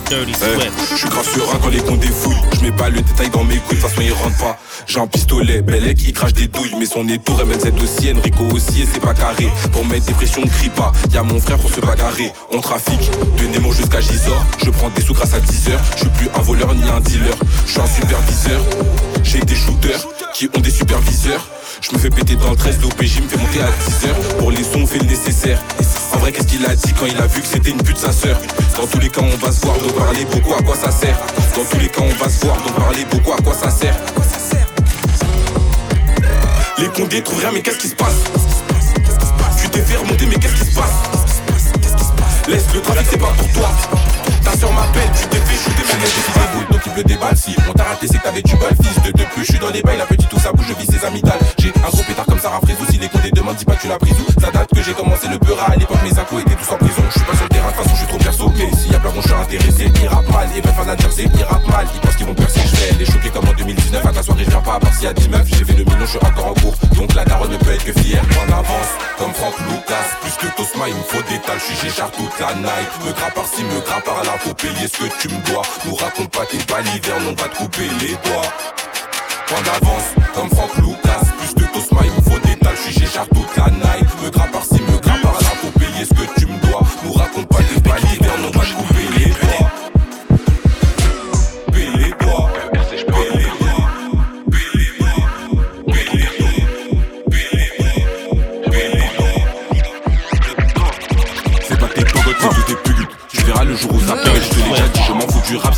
Dirty 0.10 0.32
Eh, 0.32 0.36
sweat. 0.36 0.72
Je 0.92 0.96
suis 0.96 1.10
grave 1.10 1.28
serein 1.28 1.60
quand 1.62 1.70
les 1.70 1.80
cons 1.80 1.96
défouillent. 1.98 2.36
Je 2.56 2.62
mets 2.66 2.72
pas 2.72 2.90
le 2.90 3.02
détail 3.02 3.30
dans 3.30 3.44
mes 3.44 3.58
couilles, 3.58 3.78
de 3.78 3.82
toute 3.82 3.90
façon 3.90 4.02
ils 4.02 4.12
rentrent 4.14 4.38
pas. 4.38 4.58
J'ai 4.88 5.00
un 5.00 5.08
pistolet, 5.08 5.62
Bellec, 5.62 6.02
il 6.04 6.14
crache 6.14 6.34
des 6.34 6.48
douilles. 6.48 6.74
Mais 6.80 6.86
son 6.86 7.08
étour, 7.10 7.40
MLZ 7.46 7.72
aussi, 7.84 8.12
Enrico 8.12 8.44
aussi, 8.54 8.82
et 8.82 8.88
c'est 8.92 9.00
pas 9.02 9.14
carré. 9.14 9.50
Pour 9.72 9.86
mettre 9.86 10.06
des 10.06 10.14
pressions, 10.14 10.42
crie 10.48 10.70
pas. 10.70 10.92
Y'a 11.14 11.24
mon 11.24 11.40
frère 11.40 11.58
pour 11.60 11.70
se 11.72 11.80
bagarrer. 11.82 12.32
On 12.52 12.60
trafique 12.62 13.12
de 13.38 13.46
Nemo 13.48 13.72
jusqu'à 13.72 14.00
Gisors. 14.02 14.44
Je 14.64 14.70
prends 14.72 14.90
des 14.90 15.02
sous 15.02 15.14
grâce 15.14 15.34
à 15.34 15.40
10 15.40 15.70
heures. 15.70 15.82
Je 15.94 16.00
suis 16.02 16.10
plus 16.10 16.30
un 16.36 16.42
voleur 16.42 16.74
ni 16.74 16.84
un 16.90 17.00
dealer. 17.02 17.36
Je 17.66 17.72
suis 17.72 17.82
un 17.82 17.88
superviseur. 17.88 18.62
J'ai 19.24 19.40
des 19.40 19.56
shooters 19.56 20.08
qui 20.34 20.50
ont 20.56 20.60
des 20.62 20.72
superviseurs. 20.72 21.46
Je 21.82 21.94
me 21.94 22.00
fais 22.00 22.10
péter 22.10 22.36
dans 22.36 22.50
le 22.50 22.56
13, 22.56 22.80
l'OPJ 22.82 23.22
me 23.22 23.30
fait 23.30 23.38
monter 23.38 23.62
à 23.62 23.70
10 24.02 24.08
heures. 24.08 24.38
Pour 24.40 24.52
les 24.52 24.64
sons, 24.64 24.82
on 24.82 24.88
fait 24.88 25.00
le 25.00 25.06
nécessaire. 25.06 25.62
En 26.14 26.18
vrai, 26.18 26.32
qu'est-ce 26.32 26.48
qu'il 26.48 26.66
a 26.66 26.76
dit 26.76 26.94
quand 26.94 27.06
il 27.06 27.18
a 27.18 27.28
vu 27.28 27.42
que 27.42 27.48
c'était 27.48 27.70
une 27.72 27.82
pute 27.82 27.98
sa 27.98 28.12
sœur? 28.12 28.38
Dans 28.76 28.88
tous 28.88 29.00
les 29.00 29.10
cas, 29.10 29.22
on 29.22 29.38
va 29.46 29.52
se 29.52 29.62
voir, 29.66 29.78
donc 29.78 29.94
parler 29.94 30.26
beaucoup, 30.26 30.54
à 30.54 30.62
quoi 30.62 30.76
ça 30.76 30.92
sert? 30.92 31.18
Dans 31.56 31.64
tous 31.64 31.80
les 31.80 31.88
cas, 31.88 32.02
on 32.02 32.24
va 32.24 32.30
se 32.30 32.46
voir, 32.46 32.58
donc 32.58 32.76
parler 32.76 33.06
beaucoup, 33.10 33.34
à 33.34 33.42
quoi 33.42 33.54
ça 33.54 33.70
sert? 33.70 33.96
Les 36.78 36.88
cons 36.90 37.08
détruisent 37.08 37.40
rien, 37.40 37.52
mais 37.54 37.62
qu'est-ce 37.62 37.78
qui 37.78 37.88
se 37.88 37.96
passe? 37.96 38.16
Tu 39.62 39.70
t'es 39.70 39.82
fait 39.82 39.98
remonter, 39.98 40.26
mais 40.26 40.36
qu'est-ce 40.36 40.56
qui 40.56 40.72
se 40.72 40.76
passe? 40.76 40.94
Laisse 42.48 42.66
le 42.74 42.82
trafic, 42.82 43.08
c'est 43.10 43.18
pas 43.18 43.34
pour 43.38 43.52
toi 43.52 43.70
Ta 44.48 44.56
soeur 44.58 44.72
m'appelle, 44.72 45.12
tu 45.12 45.28
t'es 45.28 45.44
fait 45.44 45.60
shooter, 45.60 45.84
mais 46.00 46.06
laisse 46.08 46.32
pas 46.32 46.48
boule, 46.56 46.68
donc 46.72 46.80
il 46.86 46.92
pleut 46.94 47.04
des 47.04 47.18
balles 47.18 47.36
Si. 47.36 47.54
On 47.68 47.74
t'a 47.74 47.84
raté, 47.84 48.08
c'est 48.08 48.18
que 48.18 48.24
t'avais 48.24 48.42
du 48.42 48.56
bol, 48.56 48.72
fils. 48.82 48.96
De 49.04 49.12
deux 49.12 49.26
plus, 49.36 49.44
je 49.44 49.52
suis 49.52 49.60
dans 49.60 49.70
les 49.72 49.82
bails, 49.82 49.98
la 49.98 50.06
petite 50.06 50.30
tout 50.30 50.40
ça 50.40 50.54
bouge, 50.54 50.68
je 50.70 50.74
vis 50.74 50.88
ses 50.88 51.04
amygdales. 51.06 51.40
J'ai 51.60 51.74
un 51.76 51.90
gros 51.90 52.04
pétard 52.08 52.26
comme 52.26 52.40
Sarah 52.40 52.62
Frézou, 52.64 52.86
si 52.90 52.98
les 52.98 53.10
condés 53.10 53.32
demandent, 53.32 53.58
dis 53.58 53.66
pas 53.66 53.76
tu 53.76 53.90
l'as 53.90 54.00
pris 54.00 54.12
où. 54.12 54.40
Ça 54.40 54.50
date 54.50 54.70
que 54.74 54.82
j'ai 54.82 54.94
commencé 54.94 55.28
le 55.28 55.38
beurre. 55.38 55.60
À 55.68 55.76
l'époque, 55.76 56.00
mes 56.02 56.18
impôts 56.18 56.40
étaient 56.40 56.56
tous 56.56 56.72
en 56.72 56.78
prison. 56.78 57.04
Je 57.10 57.20
suis 57.20 57.28
pas 57.28 57.36
sur 57.36 57.44
le 57.44 57.50
terrain, 57.50 57.68
de 57.68 57.76
toute 57.76 57.84
façon, 57.84 57.96
je 57.96 58.00
suis 58.00 58.08
trop 58.08 58.18
perso 58.20 58.54
Mais 58.56 58.72
s'il 58.72 58.92
y 58.94 58.96
a 58.96 59.00
plein 59.00 59.12
je 59.18 59.28
suis 59.28 59.34
intéressé, 59.34 59.92
ils 60.02 60.08
rappent 60.08 60.32
mal, 60.32 60.48
et 60.56 60.62
même 60.62 60.74
faire 60.74 60.86
la 60.86 60.96
jersey, 60.96 61.28
ils 61.28 61.44
rappent 61.44 61.68
mal. 61.68 61.86
Ils 61.94 62.00
pensent 62.00 62.16
qu'ils 62.16 62.26
vont 62.26 62.36
percer, 62.36 62.62
je 62.64 62.76
vais 62.78 63.00
les 63.00 63.06
choquer 63.06 63.30
comme 63.30 63.50
en 63.50 63.54
2019 63.54 64.06
À 64.06 64.12
ta 64.14 64.24
soirée, 64.24 64.46
je 64.46 64.52
pas, 64.52 64.76
à 64.76 64.80
part 64.80 64.94
s'il 64.94 65.04
y 65.04 65.08
a 65.08 65.14
10 65.14 65.28
meufs, 65.28 65.48
j'ai 65.48 65.66
fait 65.66 65.76
le 65.76 65.84
million, 65.84 66.06
je 66.08 66.16
suis 66.16 66.20
encore 66.24 66.48
en 66.48 66.54
cours. 66.54 66.76
Donc 66.96 67.14
la 67.16 67.26
daronne 67.26 67.52
ne 67.52 67.58
peut 67.58 67.72
être 67.72 67.84
que 67.84 68.00
fière, 68.00 68.24
en 68.40 68.52
avance 68.54 68.92
Comme 69.20 69.34
Franck 69.34 69.60
Lucas, 69.68 70.08
plus 70.22 70.36
que 70.40 70.48
Tosma, 70.56 70.88
il 70.88 70.96
me 70.96 71.04
faut 71.04 71.22
des 71.28 71.40
talles, 71.44 71.60
je 71.60 71.76
suis 71.76 71.92
toute 72.16 72.40
la 72.40 72.56
night. 72.56 72.90
Me 73.04 73.12
grappe 73.12 73.34
par-ci, 73.34 73.64
me 73.64 73.82
grappe 73.82 74.08
faut 74.40 74.54
payer 74.54 74.88
ce 74.88 74.98
que 74.98 75.18
tu 75.20 75.30
me 75.30 75.40
dois. 75.50 75.64
Nous 75.86 75.96
raconte 75.96 76.32
pas 76.32 76.46
tes 76.46 76.58
balivernes, 76.72 77.28
on 77.30 77.42
va 77.42 77.50
te 77.50 77.58
couper 77.58 77.88
les 78.02 78.16
doigts. 78.30 78.52
Point 79.48 79.62
d'avance, 79.62 80.14
comme 80.34 80.50
Franck 80.50 80.76
Lucas. 80.78 81.22
Plus 81.40 81.54
que 81.54 81.72
Tosma, 81.72 82.02
il 82.04 82.12
me 82.12 82.22
faut 82.22 82.40
des 82.40 82.58
suis 82.84 83.00
Géchard 83.00 83.28
toute 83.30 83.56
la 83.58 83.70
night. 83.72 84.08
Me 84.24 84.30
grappe 84.30 84.52
par-ci, 84.52 84.82
me 84.82 84.98
grappe 85.00 85.22
par-là, 85.22 85.50
faut 85.62 85.80
payer 85.80 86.06
ce 86.06 86.14
que 86.14 86.37
tu 86.37 86.37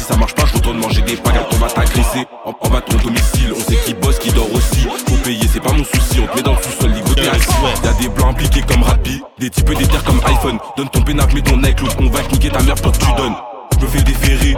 ça 0.09 0.17
marche 0.17 0.33
pas, 0.33 0.45
je 0.47 0.55
retourne 0.55 0.79
manger 0.79 1.01
des 1.03 1.15
paganes. 1.17 1.45
On 1.51 1.57
va 1.57 1.67
t'agresser 1.67 2.25
en, 2.43 2.49
en 2.49 2.69
bas 2.69 2.81
ton 2.81 2.97
domicile. 2.97 3.53
On 3.55 3.59
sait 3.59 3.77
qui 3.85 3.93
bosse, 3.93 4.17
qui 4.17 4.31
dort 4.31 4.51
aussi. 4.53 4.87
Faut 5.07 5.15
payer, 5.23 5.47
c'est 5.51 5.61
pas 5.61 5.71
mon 5.71 5.83
souci. 5.83 6.19
On 6.19 6.25
te 6.25 6.35
met 6.35 6.41
dans 6.41 6.55
le 6.55 6.63
sous-sol, 6.63 6.91
assis. 7.31 7.83
Y'a 7.83 7.93
des 7.93 8.09
blancs 8.09 8.31
impliqués 8.31 8.63
comme 8.63 8.81
Rappi. 8.81 9.21
Des 9.37 9.51
types 9.51 9.71
des 9.71 9.85
terres 9.85 10.03
comme 10.03 10.19
iPhone. 10.25 10.57
Donne 10.77 10.89
ton 10.89 11.01
pénaf, 11.03 11.31
mets 11.33 11.41
ton 11.41 11.61
iCloud. 11.61 11.91
On 11.99 12.09
va 12.09 12.23
niquer 12.31 12.49
ta 12.49 12.63
mère 12.63 12.75
pour 12.75 12.91
que 12.91 12.97
tu 12.97 13.13
donnes. 13.17 13.35
Je 13.79 13.85
me 13.85 13.87
fais 13.87 14.01
déférer. 14.01 14.55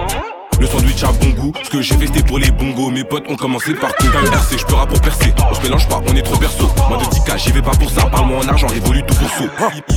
Le 0.59 0.67
sandwich 0.67 1.03
a 1.03 1.11
bon 1.11 1.29
goût, 1.29 1.53
ce 1.63 1.69
que 1.69 1.81
j'ai 1.81 1.95
fait 1.95 2.07
c'était 2.07 2.23
pour 2.23 2.39
les 2.39 2.51
bongos. 2.51 2.89
Mes 2.91 3.03
potes 3.03 3.29
ont 3.29 3.35
commencé 3.35 3.73
par 3.73 3.93
coup 3.95 4.07
RC, 4.07 4.57
je 4.57 4.65
peux 4.65 4.75
rap 4.75 4.89
pour 4.89 5.01
percer, 5.01 5.33
on 5.49 5.53
se 5.53 5.61
mélange 5.61 5.87
pas, 5.87 6.01
on 6.07 6.15
est 6.15 6.21
trop 6.21 6.37
perso. 6.37 6.69
Moi 6.89 6.97
de 6.97 7.03
10k, 7.03 7.37
j'y 7.37 7.51
vais 7.51 7.61
pas 7.61 7.71
pour 7.71 7.89
ça, 7.89 8.05
parle-moi 8.05 8.39
en 8.43 8.47
argent, 8.47 8.67
révolue 8.67 9.03
tout 9.03 9.15
pour 9.15 9.29
saut. 9.29 9.49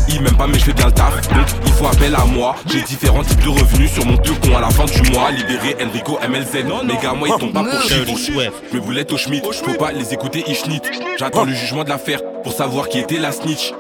Il 0.09 0.23
m'aime 0.23 0.37
pas 0.37 0.47
mais 0.47 0.59
je 0.59 0.65
fais 0.65 0.73
bien 0.73 0.87
le 0.87 0.93
taf, 0.93 1.29
donc 1.29 1.47
il 1.67 1.73
faut 1.73 1.87
appel 1.87 2.15
à 2.15 2.25
moi. 2.25 2.57
J'ai 2.67 2.83
différents 2.83 3.23
types 3.23 3.43
de 3.43 3.49
revenus 3.49 3.93
sur 3.93 4.07
mon 4.07 4.17
con 4.17 4.57
à 4.57 4.61
la 4.61 4.71
fin 4.71 4.85
du 4.85 5.11
mois. 5.11 5.31
Libéré 5.31 5.77
Enrico 5.83 6.19
MLZ, 6.29 6.65
mes 6.85 6.97
gars 7.03 7.15
moi 7.15 7.29
ils 7.29 7.39
tombent 7.39 7.53
pas 7.53 7.65
pour 7.65 7.83
chier. 7.83 8.51
Je 8.71 8.77
me 8.77 8.83
voulais 8.83 9.11
au 9.13 9.17
Schmidt, 9.17 9.47
je 9.53 9.63
peux 9.63 9.75
pas 9.75 9.93
les 9.93 10.13
écouter 10.15 10.45
Ishnit 10.47 10.83
J'attends 11.19 11.45
le 11.45 11.53
jugement 11.53 11.85
de 11.85 11.91
l'affaire 11.91 12.21
pour 12.45 12.53
savoir 12.53 12.89
qui 12.89 12.99
était 12.99 13.19
la 13.19 13.33
snitch 13.33 13.73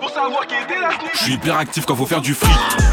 je 1.15 1.19
suis 1.31 1.35
hyper 1.35 1.57
actif 1.57 1.87
quand 1.87 1.95
faut 1.97 2.07
faire 2.07 2.21
du 2.21 2.35
fric. 2.35 2.53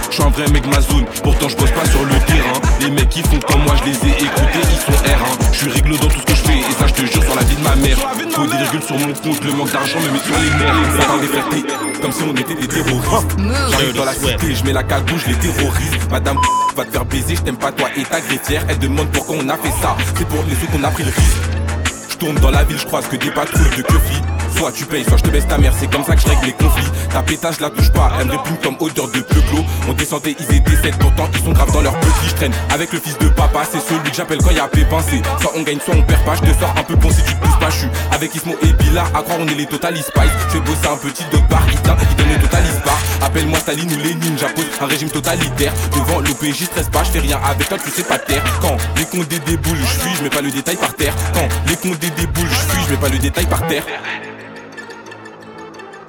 Je 0.10 0.16
suis 0.16 0.24
un 0.24 0.30
vrai 0.30 0.50
mec 0.52 0.66
ma 0.68 0.80
zone, 0.80 1.06
pourtant 1.24 1.50
je 1.50 1.58
bosse 1.58 1.72
pas 1.72 1.86
sur 1.86 2.04
le 2.04 2.16
terrain. 2.26 2.54
Les 2.80 2.90
mecs 2.90 3.10
qui 3.10 3.22
font 3.24 3.40
comme 3.48 3.64
moi, 3.64 3.76
je 3.80 3.90
les 3.90 3.98
ai 4.08 4.24
écoutés, 4.24 4.62
ils 4.72 4.94
sont 4.94 5.04
R1. 5.04 5.52
Je 5.52 5.58
suis 5.58 5.70
réglo 5.70 5.98
dans 5.98 6.08
tout 6.08 6.20
ce 6.20 6.26
que 6.26 6.36
je 6.36 6.42
fais, 6.42 6.60
et 6.60 6.74
ça 6.80 6.88
je 6.88 6.94
te 6.94 7.06
jure 7.06 7.24
sur 7.24 7.36
la 7.36 7.44
vie 7.44 7.56
de 7.56 7.64
ma 7.64 7.76
mère. 7.76 7.98
Faut 8.32 8.46
des 8.46 8.58
virgules 8.58 8.84
sur 8.84 8.98
mon 8.98 9.14
compte, 9.14 9.44
le 9.44 9.52
manque 9.54 9.72
d'argent 9.72 10.00
me 10.00 10.12
met 10.12 10.20
sur 10.20 10.36
les 10.38 10.50
nerfs. 10.50 10.82
Les 10.82 11.02
frères 11.02 11.20
des 11.20 11.28
fiertés, 11.28 11.64
comme 12.02 12.12
si 12.12 12.24
on 12.24 12.36
était 12.36 12.56
des 12.56 12.68
terroristes. 12.68 13.38
J'arrive 13.72 13.94
dans 13.96 14.06
la 14.06 14.14
cité, 14.14 14.56
je 14.56 14.64
mets 14.64 14.74
la 14.74 14.84
cagoule, 14.84 15.20
je 15.20 15.28
les 15.28 15.40
terrorise. 15.40 15.92
Madame 16.10 16.38
va 16.76 16.86
te 16.86 16.92
faire 16.92 17.06
baiser, 17.06 17.36
je 17.36 17.42
t'aime 17.42 17.58
pas 17.58 17.72
toi 17.72 17.90
et 17.96 18.04
ta 18.04 18.22
greffière. 18.22 18.64
Elle 18.70 18.80
demande 18.80 19.08
pourquoi 19.12 19.38
on 19.40 19.50
a 19.50 19.58
fait 19.58 19.74
ça, 19.82 19.98
c'est 20.16 20.28
pour 20.28 20.44
les 20.48 20.56
sous 20.56 20.68
qu'on 20.68 20.84
a 20.84 20.92
pris 20.92 21.04
le 21.04 21.12
risque. 21.12 22.18
tourne 22.20 22.36
dans 22.36 22.52
la 22.52 22.64
ville, 22.64 22.78
je 22.78 22.86
croise 22.86 23.08
que 23.08 23.16
des 23.16 23.32
patrouilles 23.32 23.76
de 23.78 23.82
queufis. 23.82 24.22
Soit 24.62 24.72
tu 24.74 24.86
payes, 24.86 25.04
soit 25.04 25.18
je 25.18 25.24
te 25.24 25.30
baisse 25.30 25.48
ta 25.48 25.58
mère, 25.58 25.74
c'est 25.76 25.90
comme 25.90 26.04
ça 26.04 26.16
que 26.16 26.22
je 26.22 26.28
règle 26.28 26.46
les 26.46 26.54
conflits. 26.54 26.86
Ta 27.10 27.24
pétage, 27.24 27.60
la 27.62 27.72
touche 27.72 27.92
pas, 27.92 28.12
elle 28.20 28.28
me 28.28 28.34
répugne 28.34 28.58
comme 28.62 28.76
odeur 28.80 29.08
de 29.08 29.22
peuplo. 29.22 29.66
On 29.90 29.94
descendait, 29.94 30.36
ils 30.38 30.56
étaient 30.56 30.76
7, 30.76 31.00
pourtant 31.00 31.28
ils 31.34 31.44
sont 31.44 31.52
graves 31.52 31.72
dans 31.72 31.82
leur 31.82 32.00
petit. 32.00 32.30
Je 32.30 32.36
traîne 32.36 32.54
avec 32.70 32.94
le 32.94 33.00
fils 33.00 33.18
de 33.18 33.28
papa, 33.30 33.64
c'est 33.64 33.80
celui 33.80 34.12
que 34.12 34.16
j'appelle 34.16 34.38
quand 34.38 34.52
y'a 34.52 34.68
pépin. 34.68 35.00
C'est 35.02 35.20
soit 35.42 35.52
on 35.56 35.64
gagne, 35.64 35.80
soit 35.84 35.96
on 35.96 36.04
perd 36.04 36.24
pas. 36.26 36.36
Je 36.36 36.42
te 36.42 36.60
sors 36.60 36.76
un 36.78 36.84
peu 36.84 36.94
bon 36.94 37.10
si 37.10 37.24
tu 37.24 37.34
te 37.34 37.44
pousses 37.44 37.58
pas. 37.60 37.72
Je 37.72 37.78
suis 37.78 37.88
avec 38.12 38.36
Ismo 38.36 38.54
et 38.62 38.74
Billa, 38.74 39.06
à 39.16 39.24
croire 39.24 39.40
on 39.40 39.48
est 39.48 39.56
les 39.56 39.66
Total 39.66 39.98
Spice. 39.98 40.30
Je 40.50 40.54
vais 40.54 40.60
bosser 40.60 40.88
un 40.94 40.98
petit 40.98 41.24
dog 41.32 41.42
bar, 41.50 41.64
il 41.68 41.82
donne 41.82 42.30
le 42.30 42.40
Total 42.40 42.64
Bar. 42.86 43.00
Appelle-moi 43.24 43.58
Staline 43.58 43.92
ou 43.92 43.98
Lénine, 43.98 44.38
j'impose 44.38 44.66
un 44.80 44.86
régime 44.86 45.10
totalitaire. 45.10 45.74
Devant 45.92 46.20
l'OPJ, 46.20 46.66
stresse 46.66 46.90
pas, 46.90 47.04
je 47.04 47.10
fais 47.10 47.20
rien 47.20 47.40
avec 47.50 47.68
toi, 47.68 47.80
tu 47.84 47.90
sais 47.90 48.04
pas 48.04 48.20
terre. 48.20 48.44
Quand 48.62 48.78
les 48.96 49.06
condés 49.06 49.40
déboulent, 49.40 49.80
je 49.80 50.00
fuis, 50.02 50.12
je 50.20 50.24
mets 50.24 50.30
pas 50.30 50.42
le 50.42 50.52
détail 50.52 50.76
par 50.76 50.94
terre. 50.94 51.16
Quand 51.34 51.50
les 51.68 51.78
condés 51.78 52.12
déboulent, 52.12 52.48
je 52.48 52.72
fuis, 52.72 52.84
je 52.86 52.92
mets 52.92 53.00
pas 53.00 53.10
le 53.10 53.18
détail 53.18 53.48
par 53.48 53.66
terre. 53.66 53.84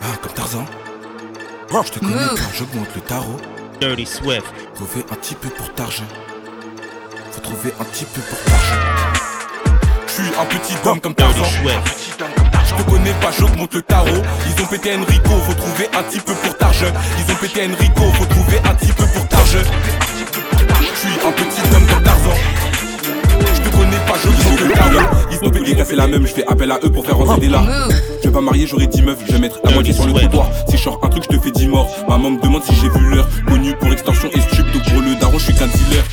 Ah, 0.04 0.16
comme 0.20 0.32
Tarzan. 0.32 0.64
Je 1.70 1.90
te 1.90 1.98
connais 2.00 2.14
quand 2.14 2.52
j'augmente 2.54 2.88
le 2.94 3.00
tarot. 3.02 3.36
Dirty 3.80 4.06
Swift. 4.06 4.44
Trouver 4.74 5.04
un 5.10 5.14
petit 5.14 5.34
peu 5.34 5.48
pour 5.48 5.72
t'argent. 5.74 6.04
Faut 7.30 7.40
trouver 7.40 7.72
un 7.80 7.84
petit 7.84 8.04
peu 8.04 8.20
pour 8.20 8.38
t'argent. 8.42 8.80
Je 10.06 10.12
suis 10.12 10.34
un 10.38 10.44
petit 10.44 10.74
homme 10.84 11.00
comme 11.00 11.14
Tarzan. 11.14 11.44
Je 11.44 12.74
te 12.74 12.82
connais 12.90 13.14
pas, 13.20 13.30
j'augmente 13.38 13.74
le 13.74 13.82
tarot. 13.82 14.22
Ils 14.46 14.62
ont 14.62 14.66
pété 14.66 14.96
Enrico, 14.96 15.30
faut 15.46 15.54
trouver 15.54 15.88
un 15.96 16.02
petit 16.02 16.20
peu 16.20 16.34
pour 16.34 16.56
t'argent. 16.56 16.92
Ils 17.18 17.32
ont 17.32 17.36
pété 17.36 17.64
Enrico, 17.64 18.02
faut 18.14 18.26
trouver 18.26 18.58
un 18.64 18.74
petit 18.74 18.92
peu 18.92 19.06
pour 19.06 19.28
t'argent. 19.28 19.64
Je 20.80 20.98
suis 20.98 21.26
un 21.26 21.32
petit 21.32 21.60
homme 21.74 21.86
comme 21.86 22.02
Tarzan. 22.02 22.21
Ils 25.30 25.46
ont 25.46 25.50
pété, 25.50 25.76
c'est 25.84 25.96
la 25.96 26.06
même, 26.06 26.26
je 26.26 26.32
fais 26.32 26.46
appel 26.46 26.70
à 26.70 26.78
eux 26.84 26.90
pour 26.90 27.04
faire 27.04 27.16
rentrer 27.16 27.40
des 27.40 27.48
larmes. 27.48 27.68
Je 28.22 28.28
vais 28.28 28.32
pas 28.32 28.40
marier, 28.40 28.66
j'aurai 28.66 28.86
10 28.86 29.02
meufs, 29.02 29.18
je 29.26 29.32
vais 29.32 29.38
mettre 29.38 29.60
la 29.64 29.72
moitié 29.72 29.92
sur 29.92 30.06
le 30.06 30.12
comptoir. 30.12 30.48
Si 30.68 30.76
je 30.76 30.82
sors 30.82 31.00
un 31.02 31.08
truc, 31.08 31.24
je 31.30 31.36
te 31.36 31.42
fais 31.42 31.50
10 31.50 31.68
morts. 31.68 31.88
Maman 32.08 32.30
me 32.30 32.40
demande 32.40 32.62
si 32.62 32.74
j'ai 32.74 32.88
vu 32.88 33.14
l'heure. 33.14 33.28
Connu 33.46 33.74
pour 33.74 33.92
extorsion 33.92 34.28
et 34.32 34.40
stup, 34.40 34.70
donc 34.72 34.82
pour 34.84 35.00
le 35.02 35.18
daron, 35.20 35.38
je 35.38 35.44
suis 35.44 35.54
qu'un 35.54 35.66
dealer. 35.66 36.04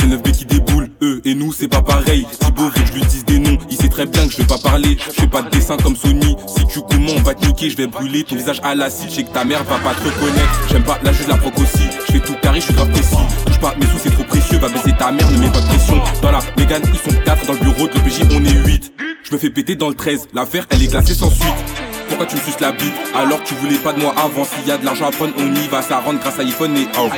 C'est 0.00 0.06
9 0.06 0.22
b 0.22 0.32
qui 0.32 0.46
déboulent, 0.46 0.88
eux 1.02 1.20
et 1.26 1.34
nous, 1.34 1.52
c'est 1.52 1.68
pas 1.68 1.82
pareil. 1.82 2.26
Thibaut 2.40 2.64
veut 2.64 2.70
que 2.70 2.86
je 2.86 2.92
lui 2.94 3.02
dise 3.02 3.24
des 3.26 3.38
noms, 3.38 3.58
il 3.70 3.76
sait 3.76 3.88
très 3.88 4.06
bien 4.06 4.26
que 4.26 4.32
je 4.32 4.38
vais 4.38 4.46
pas 4.46 4.56
parler. 4.56 4.96
Je 5.06 5.20
fais 5.20 5.26
pas 5.26 5.42
de 5.42 5.50
dessin 5.50 5.76
comme 5.76 5.94
Sony. 5.94 6.36
Si 6.46 6.66
tu 6.66 6.80
comment 6.90 7.12
on 7.18 7.22
va 7.22 7.34
te 7.34 7.46
niquer, 7.46 7.68
je 7.68 7.76
vais 7.76 7.86
brûler 7.86 8.24
ton 8.24 8.36
visage 8.36 8.60
à 8.62 8.74
l'acide. 8.74 9.10
Je 9.10 9.16
sais 9.16 9.24
que 9.24 9.30
ta 9.30 9.44
mère 9.44 9.62
va 9.64 9.76
pas 9.78 9.94
te 9.94 10.02
reconnaître. 10.04 10.68
J'aime 10.70 10.84
pas 10.84 10.98
la 11.02 11.12
juste 11.12 11.28
la 11.28 11.36
proc 11.36 11.52
aussi. 11.58 11.84
Je 12.06 12.12
fais 12.12 12.20
tout 12.20 12.34
carré, 12.40 12.60
je 12.60 12.64
suis 12.64 12.74
grave 12.74 12.90
précis. 12.90 13.16
Touche 13.44 13.60
pas 13.60 13.74
mes 13.78 13.86
sous, 13.86 13.98
c'est 14.02 14.10
trop 14.10 14.24
précieux. 14.24 14.58
Va 14.58 14.70
baisser 14.70 14.92
ta 14.98 15.12
mère, 15.12 15.30
ne 15.30 15.36
mets 15.36 15.50
pas 15.50 15.60
de 15.60 15.66
pression. 15.66 16.00
Dans 16.22 16.32
la 16.32 16.40
Mégane, 16.56 16.82
ils 16.86 17.12
sont 17.12 17.18
4 17.22 17.46
dans 17.46 17.52
le 17.52 17.58
bureau 17.58 17.86
de 17.86 17.92
l'OPJ, 17.94 18.22
on 18.32 18.44
est 18.44 18.66
8. 18.66 18.92
Je 19.22 19.34
me 19.34 19.38
fais 19.38 19.50
péter 19.50 19.76
dans 19.76 19.90
le 19.90 19.94
13, 19.94 20.28
l'affaire 20.32 20.66
elle 20.70 20.82
est 20.82 20.88
classée 20.88 21.14
sans 21.14 21.30
suite. 21.30 21.89
Pourquoi 22.20 22.36
tu 22.36 22.44
me 22.44 22.52
suces 22.52 22.60
la 22.60 22.72
bite 22.72 22.92
alors 23.14 23.42
tu 23.44 23.54
voulais 23.54 23.78
pas 23.78 23.94
de 23.94 24.00
moi 24.00 24.14
avant. 24.22 24.44
S'il 24.44 24.68
y 24.68 24.70
a 24.70 24.76
de 24.76 24.84
l'argent 24.84 25.08
à 25.08 25.10
prendre 25.10 25.32
on 25.38 25.54
y 25.54 25.68
va. 25.68 25.80
Ça 25.80 26.00
rentre 26.00 26.20
grâce 26.20 26.38
à 26.38 26.42
iPhone 26.42 26.76
et 26.76 26.86
oh 26.98 27.08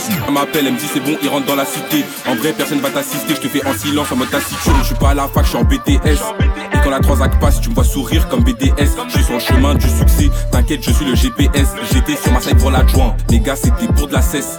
si 0.00 0.10
elle 0.26 0.32
m'appelle 0.32 0.66
elle 0.66 0.72
me 0.72 0.78
dit 0.78 0.88
c'est 0.92 0.98
bon 0.98 1.16
il 1.22 1.28
rentre 1.28 1.46
dans 1.46 1.54
la 1.54 1.64
cité. 1.64 2.04
En 2.26 2.34
vrai 2.34 2.52
personne 2.52 2.80
va 2.80 2.90
t'assister. 2.90 3.36
Je 3.36 3.40
te 3.40 3.46
fais 3.46 3.64
en 3.64 3.72
silence 3.72 4.10
en 4.10 4.16
mode 4.16 4.30
taciturne 4.30 4.78
Je 4.80 4.86
suis 4.86 4.94
pas 4.96 5.10
à 5.10 5.14
la 5.14 5.28
fac 5.28 5.44
je 5.44 5.50
suis 5.50 5.58
en 5.58 5.62
BTS 5.62 6.22
Et 6.72 6.78
quand 6.82 6.90
la 6.90 6.98
Transac 6.98 7.38
passe 7.38 7.60
tu 7.60 7.68
me 7.68 7.74
vois 7.74 7.84
sourire 7.84 8.28
comme 8.28 8.42
BDS 8.42 8.96
Je 9.06 9.12
suis 9.12 9.22
sur 9.22 9.34
le 9.34 9.38
chemin 9.38 9.76
du 9.76 9.88
succès. 9.88 10.28
T'inquiète 10.50 10.82
je 10.82 10.90
suis 10.90 11.04
le 11.04 11.14
GPS 11.14 11.68
J'étais 11.92 12.16
sur 12.16 12.32
ma 12.32 12.40
site 12.40 12.58
pour 12.58 12.72
l'adjoint. 12.72 13.16
Les 13.30 13.38
gars 13.38 13.54
c'était 13.54 13.86
pour 13.92 14.08
de 14.08 14.12
la 14.12 14.22
cesse. 14.22 14.58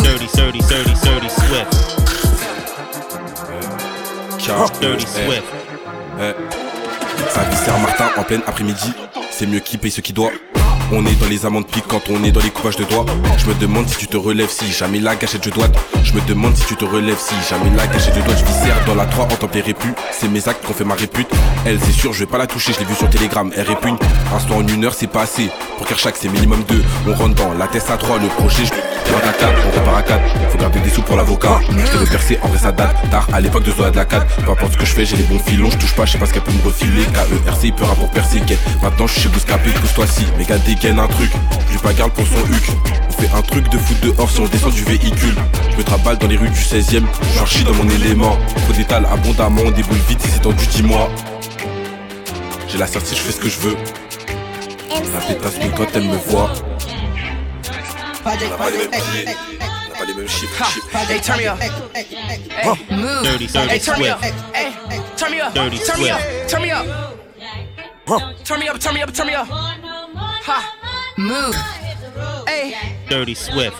Dirty, 0.00 0.26
dirty, 0.34 0.58
dirty, 0.60 0.94
dirty 1.02 1.28
Swift. 1.28 1.99
Dirty 4.80 5.06
Swift. 5.06 5.44
Martin 7.80 8.10
en 8.16 8.22
pleine 8.24 8.42
après-midi. 8.46 8.92
C'est 9.30 9.46
mieux 9.46 9.60
qui 9.60 9.78
paye 9.78 9.90
ce 9.90 10.00
qui 10.00 10.12
doit. 10.12 10.32
On 10.92 11.06
est 11.06 11.14
dans 11.20 11.28
les 11.28 11.46
amendes 11.46 11.68
piques 11.68 11.84
quand 11.86 12.10
on 12.10 12.24
est 12.24 12.32
dans 12.32 12.40
les 12.40 12.50
coupages 12.50 12.76
de 12.76 12.84
doigts. 12.84 13.06
Je 13.38 13.46
me 13.46 13.54
demande 13.54 13.88
si 13.88 13.96
tu 13.96 14.08
te 14.08 14.16
relèves, 14.16 14.50
si 14.50 14.70
jamais 14.72 14.98
la 14.98 15.14
gâchette 15.14 15.44
je 15.44 15.50
dois. 15.50 15.68
Je 16.02 16.12
me 16.12 16.20
demande 16.22 16.56
si 16.56 16.64
tu 16.64 16.74
te 16.74 16.84
relèves, 16.84 17.18
si 17.18 17.34
jamais 17.48 17.70
la 17.76 17.86
gâchette 17.86 18.14
je 18.16 18.20
dois. 18.20 18.34
Je 18.34 18.44
viscère 18.44 18.76
dans 18.86 18.96
la 18.96 19.06
3 19.06 19.26
en 19.26 19.28
tempéré 19.28 19.72
plus. 19.72 19.94
C'est 20.10 20.28
mes 20.28 20.48
actes 20.48 20.64
qui 20.64 20.70
ont 20.72 20.74
fait 20.74 20.84
ma 20.84 20.94
répute. 20.94 21.28
Elle, 21.64 21.78
c'est 21.80 21.92
sûr, 21.92 22.12
je 22.12 22.20
vais 22.20 22.26
pas 22.26 22.38
la 22.38 22.48
toucher, 22.48 22.72
je 22.72 22.80
l'ai 22.80 22.86
vu 22.86 22.94
sur 22.96 23.08
Telegram. 23.08 23.50
Elle 23.54 23.68
répugne. 23.68 23.96
Instant 24.34 24.56
en 24.56 24.66
une 24.66 24.84
heure, 24.84 24.94
c'est 24.94 25.06
pas 25.06 25.22
assez. 25.22 25.48
Pour 25.78 25.86
chaque, 25.96 26.16
c'est 26.16 26.28
minimum 26.28 26.64
2. 26.64 26.82
On 27.06 27.14
rentre 27.14 27.36
dans 27.36 27.54
la 27.54 27.68
test 27.68 27.88
à 27.90 27.96
3, 27.96 28.18
le 28.18 28.26
projet, 28.26 28.64
je 28.64 28.72
4, 29.40 29.54
on 29.66 29.78
repart 29.78 29.96
à 29.98 30.02
4 30.02 30.20
Faut 30.50 30.58
garder 30.58 30.80
des 30.80 30.90
sous 30.90 31.02
pour 31.02 31.16
l'avocat. 31.16 31.60
Je 31.68 31.98
veux 31.98 32.06
percer, 32.06 32.38
en 32.42 32.48
vrai 32.48 32.58
ça 32.58 32.72
date 32.72 32.96
Tard, 33.10 33.26
à 33.32 33.40
l'époque 33.40 33.64
de 33.64 33.72
Zola 33.72 33.90
de 33.90 33.96
la 33.96 34.04
4 34.04 34.26
Peu 34.44 34.50
importe 34.50 34.72
ce 34.72 34.78
que 34.78 34.84
je 34.84 34.94
fais, 34.94 35.04
j'ai 35.04 35.16
les 35.16 35.22
bons 35.24 35.38
filons. 35.38 35.70
Je 35.70 35.78
touche 35.78 35.94
pas, 35.94 36.04
je 36.04 36.12
sais 36.12 36.18
pas 36.18 36.26
ce 36.26 36.32
qu'elle 36.32 36.42
peut 36.42 36.52
me 36.52 36.62
refiler. 36.62 37.04
KERC, 37.04 37.64
il 37.64 37.72
peut 37.72 37.84
pour 37.84 38.10
percer 38.10 38.40
Maintenant 38.82 39.06
je 39.06 39.12
suis 39.12 39.22
chez 39.22 39.28
Bouscapé, 39.28 39.70
pousse-toi 39.70 40.06
si 40.06 40.24
gars 40.46 40.58
dégaine 40.58 40.98
un 40.98 41.06
truc, 41.06 41.30
lui 41.70 41.78
pas 41.78 41.92
garde 41.92 42.12
pour 42.12 42.26
son 42.26 42.40
huc. 42.52 42.70
On 43.08 43.22
fait 43.22 43.30
un 43.36 43.42
truc 43.42 43.68
de 43.68 43.78
foot 43.78 44.00
dehors 44.02 44.30
si 44.30 44.40
on 44.40 44.46
descend 44.46 44.72
du 44.72 44.84
véhicule. 44.84 45.34
Je 45.72 45.76
me 45.76 45.82
traballe 45.82 46.18
dans 46.18 46.26
les 46.26 46.36
rues 46.36 46.50
du 46.50 46.60
16ème 46.60 47.04
J'archis 47.36 47.64
dans 47.64 47.74
mon 47.74 47.88
élément. 47.88 48.36
Faut 48.66 48.72
d'étal 48.72 49.06
abondamment, 49.10 49.62
on 49.66 49.70
déboule 49.70 49.98
vite 50.08 50.20
c'est 50.22 50.42
tendu, 50.42 50.66
dis-moi. 50.66 51.08
J'ai 52.68 52.78
la 52.78 52.86
certitude, 52.86 53.18
je 53.18 53.22
fais 53.22 53.32
ce 53.32 53.40
que 53.40 53.48
je 53.48 53.58
veux. 53.60 53.76
La 55.12 55.20
pétasse, 55.26 55.54
mais 55.60 55.70
quand 55.76 55.86
elle 55.94 56.04
me 56.04 56.16
voit 56.16 56.52
on 58.30 58.48
n'a 58.48 58.56
pas 58.56 58.70
les 58.70 58.78
mêmes 58.78 58.90
billets, 58.90 59.36
on 59.58 59.92
n'a 59.92 59.98
pas 59.98 60.04
les 60.04 60.14
mêmes 60.14 60.28
chiffres. 60.28 60.80
Hey, 61.08 61.20
turn 61.20 61.38
me 61.38 61.46
up. 61.46 61.58
Move. 62.90 63.22
Dirty, 63.24 63.46
dirty 63.46 63.68
Hey, 63.68 63.78
turn 63.80 63.98
me 63.98 64.08
up. 64.08 64.18
Swift. 64.20 64.34
Hey, 64.54 65.00
turn 65.16 65.30
me 65.32 65.40
up. 65.40 65.54
Dirty 65.54 65.78
Turn 65.78 66.00
me 66.00 66.10
up. 66.10 66.20
Turn 66.48 66.62
me 66.62 66.70
up. 66.70 66.86
Turn 68.44 68.60
me 68.60 68.68
up. 68.68 68.78
Turn 68.80 68.94
me 68.94 69.02
up. 69.02 69.12
Turn 69.12 69.26
me 69.26 69.34
up. 69.34 69.46
Ha. 69.48 70.74
Move. 71.18 71.54
Hey. 72.46 72.76
Dirty 73.08 73.34
Swift. 73.34 73.76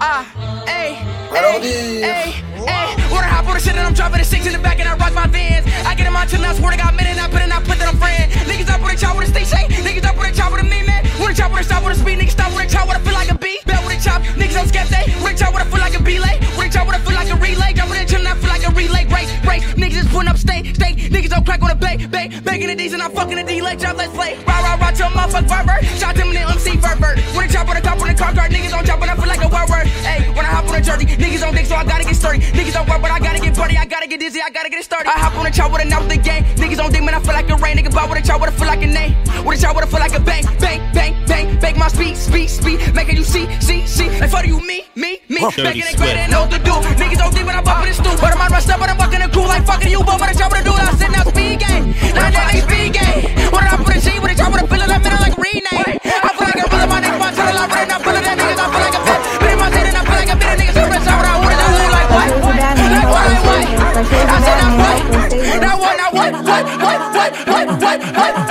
Ah. 0.00 0.24
Hey. 0.66 0.94
Hey. 1.32 1.60
Hey. 2.00 2.30
Hey. 2.66 3.10
Wanna 3.12 3.28
hop 3.28 3.46
on 3.46 3.54
the 3.54 3.60
shit 3.60 3.76
and 3.76 3.86
I'm 3.86 3.94
dropping 3.94 4.18
the 4.18 4.24
six 4.24 4.46
in 4.46 4.52
the 4.52 4.58
back 4.58 4.80
and 4.80 4.88
I 4.88 4.96
rock 4.96 5.14
my 5.14 5.26
vans. 5.26 5.64
I 5.86 5.94
get 5.94 6.06
in 6.06 6.12
my 6.12 6.26
chill, 6.26 6.44
I 6.44 6.54
swear 6.54 6.72
to 6.72 6.76
God, 6.76 6.94
minute, 6.96 7.22
I 7.22 7.28
put 7.28 7.40
in, 7.40 7.52
I 7.52 7.60
put 7.60 7.78
that 7.78 7.88
I'm 7.88 7.96
friend. 7.96 8.30
Niggas 8.50 8.68
up 8.68 8.82
with 8.82 8.92
a 8.94 8.96
chop 8.96 9.16
with 9.16 9.28
a 9.28 9.30
stay 9.30 9.44
shake. 9.44 9.70
Niggas 9.70 10.04
up 10.04 10.16
with 10.18 10.32
a 10.32 10.36
chop 10.36 10.52
with 10.52 10.60
a 10.60 10.64
me, 10.64 10.82
man. 10.82 11.04
With 11.20 11.30
a 11.30 11.34
chop 11.34 11.52
with 11.52 11.60
a 11.60 11.64
stop 11.64 11.84
with 11.84 11.96
a 11.96 12.00
speed. 12.00 12.18
Niggas 12.18 12.32
stop 12.32 12.52
with 12.52 12.66
a 12.66 12.68
chop 12.68 12.88
with 12.88 12.98
a 12.98 13.00
feel 13.00 13.14
like 13.14 13.30
a 13.30 13.38
beat. 13.38 13.65
A 13.96 13.98
chop. 13.98 14.20
Niggas 14.36 14.60
on 14.60 14.68
skeptic. 14.68 15.06
With 15.24 15.32
a 15.32 15.38
chop 15.38 15.54
with 15.54 15.64
a 15.64 15.70
feel 15.72 15.80
like 15.80 15.96
a 15.96 16.02
belay. 16.02 16.36
A 16.36 16.68
chop 16.68 16.86
with 16.86 16.96
a 16.96 17.00
feel 17.00 17.16
like 17.16 17.30
a 17.32 17.36
relay. 17.36 17.72
Jump 17.72 17.88
with 17.88 18.02
a 18.02 18.04
gym, 18.04 18.26
I 18.26 18.34
feel 18.36 18.50
like 18.52 18.66
a 18.68 18.72
relay. 18.76 19.04
Break, 19.08 19.28
break. 19.42 19.62
Niggas 19.80 20.04
is 20.04 20.08
putting 20.12 20.28
up 20.28 20.36
state, 20.36 20.76
state. 20.76 20.96
Niggas 21.08 21.30
don't 21.30 21.46
crack 21.46 21.62
on 21.62 21.70
a 21.70 21.74
bay, 21.74 21.96
bay. 21.96 22.28
Baking 22.44 22.68
the 22.68 22.74
D's 22.76 22.92
I'm 22.92 23.10
fucking 23.12 23.36
the 23.36 23.44
D. 23.44 23.62
Like 23.62 23.78
job, 23.78 23.96
let's 23.96 24.12
play. 24.12 24.36
Rah, 24.44 24.60
rah, 24.60 24.76
rah, 24.76 24.92
your 24.92 25.08
motherfucker 25.16 25.48
verber. 25.48 25.78
Shot 25.96 26.14
them 26.14 26.28
in 26.28 26.34
the 26.34 26.44
MC 26.44 26.76
verber. 26.76 27.16
With 27.32 27.48
a 27.48 27.52
chop 27.52 27.68
with 27.68 27.78
a 27.78 27.80
cop 27.80 27.96
with 27.96 28.12
a 28.12 28.14
car 28.14 28.34
guard. 28.34 28.52
Niggas 28.52 28.76
on 28.76 28.84
chop, 28.84 29.00
but 29.00 29.08
I 29.08 29.16
feel 29.16 29.28
like 29.28 29.40
a 29.40 29.48
word 29.48 29.68
word. 29.70 29.86
Hey, 30.04 30.28
when 30.36 30.44
I 30.44 30.52
hop 30.52 30.68
on 30.68 30.74
a 30.74 30.82
jersey, 30.82 31.06
niggas 31.06 31.46
on 31.46 31.54
dick, 31.54 31.64
so 31.64 31.76
I 31.76 31.84
gotta 31.84 32.04
get 32.04 32.16
sturdy. 32.16 32.40
Niggas 32.52 32.76
on 32.76 32.86
work, 32.86 33.00
but 33.00 33.10
I 33.10 33.18
gotta 33.18 33.40
get 33.40 33.56
buddy. 33.56 33.78
I 33.78 33.86
gotta 33.86 34.06
get 34.06 34.20
dizzy, 34.20 34.40
I 34.42 34.50
gotta 34.50 34.68
get 34.68 34.80
it 34.80 34.84
started. 34.84 35.08
I 35.08 35.18
hop 35.18 35.36
on 35.36 35.46
a 35.46 35.50
chop 35.50 35.72
with 35.72 35.80
a 35.80 35.88
with 35.88 36.08
the 36.08 36.18
gang. 36.18 36.44
Niggas 36.60 36.84
on 36.84 36.92
dick, 36.92 37.02
man, 37.02 37.14
I 37.14 37.20
feel 37.20 37.32
like 37.32 37.48
a 37.48 37.56
rain. 37.56 37.78
Nigga 37.78 37.94
ball 37.94 38.08
with 38.08 38.18
a 38.18 38.26
chop 38.26 38.40
with 38.40 38.50
a 38.50 38.52
feel 38.52 38.66
like 38.66 38.82
a 38.82 38.86
name. 38.86 39.16
With 39.46 39.58
a 39.58 39.62
chop 39.62 39.76
with 39.76 39.84
a 39.84 39.88
feel 39.88 40.00
like 40.00 40.14
a 40.14 40.20
bang, 40.20 40.44
bang, 40.60 40.80
bang, 40.92 41.14
bang. 41.26 41.58
Bang 41.60 41.78
my 41.78 41.88
speed, 41.88 42.16
speed, 42.16 42.48
speed. 42.48 42.94
Making 42.94 43.16
you 43.16 43.24
see, 43.24 43.46
see, 43.60 43.85
see. 43.86 44.10
Like 44.20 44.30
for 44.30 44.44
you, 44.44 44.58
me, 44.60 44.84
me, 44.94 45.20
me. 45.28 45.40
Dirty 45.54 45.62
Making 45.62 45.82
it 45.82 45.84
Swift. 45.94 45.98
great 45.98 46.16
and 46.16 46.32
know 46.32 46.42
what 46.42 46.50
to 46.50 46.58
do. 46.58 46.74
Niggas 46.98 47.18
don't 47.18 47.32
think 47.32 47.46
when 47.46 47.56
I'm 47.56 47.64
bumping 47.64 47.88
the 47.90 47.94
stool. 47.94 48.16
But 48.20 48.34
I'm 48.34 48.40
on 48.40 48.50
my 48.50 48.60
stuff, 48.60 48.78
but 48.80 48.90
I'm 48.90 48.98
fucking 48.98 49.20
the 49.20 49.28
cool. 49.32 49.46
Like 49.46 49.64
fucking 49.66 49.90
you, 49.90 50.02
but 50.02 50.20
with 50.20 50.30
a 50.30 50.38
chop 50.38 50.50
with 50.52 50.60
a 50.60 50.64
dude. 50.64 50.74
I 50.76 50.92
sit 50.98 51.10
now 51.10 51.24
speed 51.24 51.60
game. 51.60 51.84
Now 52.14 52.30
that 52.30 52.54
ain't 52.54 52.64
speed 52.66 52.92
game. 52.98 53.22
What 53.52 53.62
did 53.62 53.72
I 53.72 53.76
put 53.78 53.96
a 53.96 54.00
G 54.02 54.18
with 54.18 54.32
a 54.32 54.36
chop 54.36 54.50
with 54.52 54.62
a 54.62 54.66
feeling? 54.66 54.90
I'm 54.90 55.02
in 55.06 55.12
like 55.22 55.36
a 55.36 55.40
rename. 55.40 55.98
I 56.02 56.30
feel 56.34 56.48
like 56.50 56.60
a 56.60 56.68
brother, 56.68 56.88
my 56.90 56.98
nigga, 57.00 57.18
my 57.18 57.30
channel. 57.32 57.62
I'm 57.62 57.70
running, 57.70 57.92
I'm 57.94 58.00
feeling 58.02 58.24
that 58.26 58.36
niggas. 58.36 58.60
I 58.60 58.66
feel 58.66 58.82
like 58.86 58.96
a 58.96 59.02
fit. 59.06 59.20
Bit 59.40 59.50
in 59.54 59.58
my 59.60 59.68
head 59.70 59.86
and 59.86 59.96
I 59.96 60.02
feel 60.06 60.18
like 60.20 60.32
a 60.34 60.36
bit 60.36 60.50
of 60.50 60.58
niggas. 60.60 60.76
So 60.76 60.82
rich, 60.90 61.06
I 61.06 61.14
would 61.16 61.28
I 61.30 61.34
wanna 61.40 61.56
do 61.56 61.86
like 61.96 62.08
what? 62.10 62.28
Like 62.36 63.08
what, 63.12 63.26
like 63.26 63.44
what? 63.46 63.64
I 63.96 64.38
said 64.42 64.56
now 64.60 64.72
what? 64.82 65.00
Now 65.62 65.74
what, 65.78 65.94
now 65.96 66.10
what? 66.16 66.32
What, 66.46 66.64
what, 66.82 66.98
what, 67.14 67.30
what, 67.46 67.64
what, 67.78 67.98
what, 68.16 68.34
what? 68.36 68.45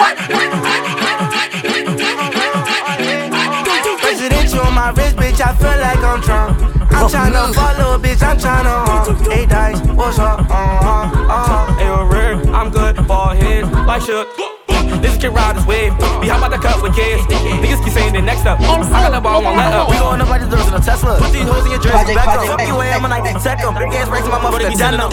I'm 6.16 6.22
Trump. 6.22 6.62
I'm 6.94 7.10
tryna 7.10 7.54
follow, 7.54 7.98
bitch, 8.00 8.24
I'm 8.24 8.38
tryna 8.38 8.88
uh, 8.88 9.30
Hey, 9.30 9.46
dice, 9.46 9.82
what's 9.90 10.18
up? 10.18 10.40
Uh-huh, 10.40 11.12
uh-huh. 11.30 11.74
Hey, 11.76 12.52
I'm 12.54 12.72
good, 12.72 13.06
ball 13.06 13.36
head, 13.36 13.70
like 13.86 14.02
shook. 14.02 14.45
This 15.26 15.34
kid 15.34 15.42
ride 15.42 15.58
his 15.58 15.66
wave. 15.66 15.90
Be 16.22 16.30
how 16.30 16.38
about 16.38 16.54
the 16.54 16.62
cut 16.62 16.78
with 16.86 16.94
kids? 16.94 17.26
Niggas 17.26 17.82
keep 17.82 17.98
saying 17.98 18.14
they 18.14 18.22
next 18.22 18.46
up. 18.46 18.62
I 18.62 19.10
got 19.10 19.10
the 19.10 19.18
ball, 19.18 19.42
won't 19.42 19.58
let 19.58 19.74
up. 19.74 19.90
We 19.90 19.98
going 19.98 20.22
up 20.22 20.30
like 20.30 20.46
the 20.46 20.50
doors 20.54 20.70
in 20.70 20.78
a 20.78 20.82
Tesla. 20.82 21.18
Put 21.18 21.34
these 21.34 21.50
hoes 21.50 21.66
in 21.66 21.74
your 21.74 21.82
jersey, 21.82 22.14
back 22.14 22.30
up. 22.30 22.46
Fuck 22.46 22.62
you, 22.62 22.78
I'm 22.78 23.02
like, 23.10 23.26
check 23.42 23.58
them. 23.58 23.74
Big 23.74 23.90
ass 23.98 24.06
racks 24.06 24.30
in 24.30 24.30
my 24.30 24.38
motherfucking 24.38 24.78
denim. 24.78 25.10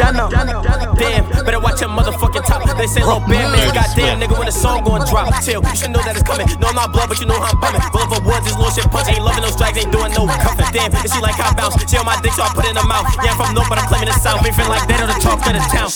Damn, 1.01 1.25
better 1.33 1.61
watch 1.65 1.81
your 1.81 1.89
motherfucking 1.89 2.45
top. 2.45 2.61
They 2.77 2.85
say, 2.85 3.01
little 3.01 3.25
bear 3.25 3.49
man, 3.49 3.73
goddamn 3.73 4.21
nigga, 4.21 4.37
when 4.37 4.53
the 4.53 4.53
song 4.53 4.85
gon' 4.85 5.01
drop. 5.09 5.33
Chill, 5.41 5.65
you 5.65 5.77
should 5.81 5.97
know 5.97 6.05
that 6.05 6.13
it's 6.13 6.27
coming. 6.29 6.45
No, 6.61 6.69
I'm 6.69 6.77
not 6.77 6.93
blood, 6.93 7.09
but 7.09 7.17
you 7.17 7.25
know 7.25 7.41
how 7.41 7.57
I'm 7.57 7.61
bumming. 7.65 7.81
Roll 7.97 8.05
up 8.05 8.13
a 8.13 8.19
woods, 8.21 8.45
this 8.45 8.57
little 8.61 8.69
shit 8.69 8.85
punch. 8.93 9.09
Ain't 9.09 9.25
loving 9.25 9.41
those 9.41 9.57
strikes, 9.57 9.81
ain't 9.81 9.89
doing 9.89 10.13
no 10.13 10.29
cuffing. 10.29 10.69
Damn, 10.77 10.93
and 10.93 11.09
she 11.09 11.21
like 11.25 11.41
how 11.41 11.53
I 11.53 11.57
bounce. 11.57 11.81
She 11.89 11.97
on 11.97 12.05
my 12.05 12.21
dick, 12.21 12.37
so 12.37 12.45
I 12.45 12.53
put 12.53 12.69
in 12.69 12.77
her 12.77 12.85
mouth. 12.85 13.09
Yeah, 13.25 13.33
I'm 13.33 13.41
from 13.41 13.57
North, 13.57 13.73
but 13.73 13.81
I'm 13.81 13.89
claiming 13.89 14.13
the 14.13 14.19
South. 14.21 14.45
Ain't 14.45 14.53
feeling 14.53 14.77
like 14.77 14.85
that 14.93 15.01
or 15.01 15.09
the 15.09 15.17
talk 15.25 15.41
to 15.49 15.57
the 15.57 15.63
town. 15.73 15.89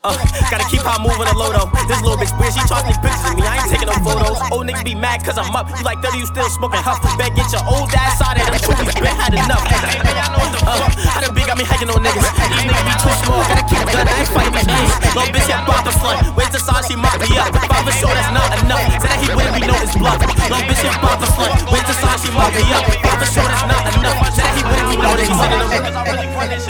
Uh, 0.00 0.16
gotta 0.48 0.64
keep 0.72 0.80
I'm 0.80 1.04
moving 1.04 1.28
the 1.28 1.36
low 1.36 1.52
though. 1.52 1.68
This 1.84 2.00
little 2.00 2.16
bitch 2.16 2.32
weird, 2.40 2.56
she 2.56 2.64
charging 2.64 2.96
pictures 3.04 3.20
of 3.20 3.36
me. 3.36 3.44
I 3.44 3.60
ain't 3.60 3.68
taking 3.68 3.84
no 3.84 4.00
photos. 4.00 4.40
Old 4.48 4.64
nigga 4.64 4.80
be 4.80 4.96
mad 4.96 5.20
cause 5.20 5.36
I'm 5.36 5.52
up. 5.52 5.68
You 5.76 5.84
like 5.84 6.00
30, 6.00 6.24
you 6.24 6.24
still 6.24 6.48
smoking 6.48 6.80
huff. 6.80 7.04
Bet 7.20 7.36
get 7.36 7.52
your 7.52 7.60
old 7.68 7.92
ass 7.92 8.16
out 8.24 8.32
of 8.32 8.48
here. 8.48 8.64
Truly's 8.64 8.96
been 8.96 9.12
had 9.12 9.36
enough. 9.36 9.60
Uh, 9.60 10.88
how 11.04 11.20
the 11.20 11.28
big 11.36 11.44
got 11.44 11.60
me 11.60 11.68
hiking 11.68 11.92
on 11.92 12.00
niggas. 12.00 12.16
These 12.16 12.64
niggas 12.64 12.80
be 12.88 12.94
too 12.96 13.12
small. 13.20 13.44
Gotta 13.44 13.64
keep 13.68 13.84
gun. 13.92 14.08
I 14.08 14.24
ain't 14.24 14.32
fighting 14.32 14.56
these 14.56 14.68
niggas. 14.72 14.92
Little 15.12 15.32
bitch 15.36 15.48
get 15.52 15.68
bought 15.68 15.84
the 15.84 15.92
front. 15.92 16.32
Where's 16.32 16.52
the 16.56 16.60
side? 16.64 16.84
She 16.88 16.96
mock 16.96 17.20
me 17.20 17.36
up. 17.36 17.52
Five 17.52 17.84
for 17.84 17.92
sure, 17.92 18.14
that's 18.16 18.32
not 18.32 18.48
enough. 18.56 18.80
Said 19.04 19.04
that 19.04 19.20
he 19.20 19.28
wouldn't 19.36 19.52
be 19.52 19.68
know 19.68 19.76
his 19.84 19.92
bluff. 20.00 20.16
Little 20.16 20.64
bitch 20.64 20.80
get 20.80 20.96
bought 21.04 21.20
the 21.20 21.28
front. 21.28 21.52
Where's 21.68 21.84
the 21.84 21.96
side? 22.00 22.16
She 22.24 22.32
mock 22.32 22.56
me 22.56 22.64
up. 22.72 22.88
Five 22.88 23.20
for 23.20 23.28
sure, 23.28 23.44
that's 23.44 23.68
not 23.68 23.84
enough. 23.84 24.16
Said 24.32 24.48
that 24.48 24.56
he 24.56 24.62
wouldn't 24.64 24.88
be 24.88 24.96
know 24.96 25.12
that 25.12 25.28
he's. 25.28 25.60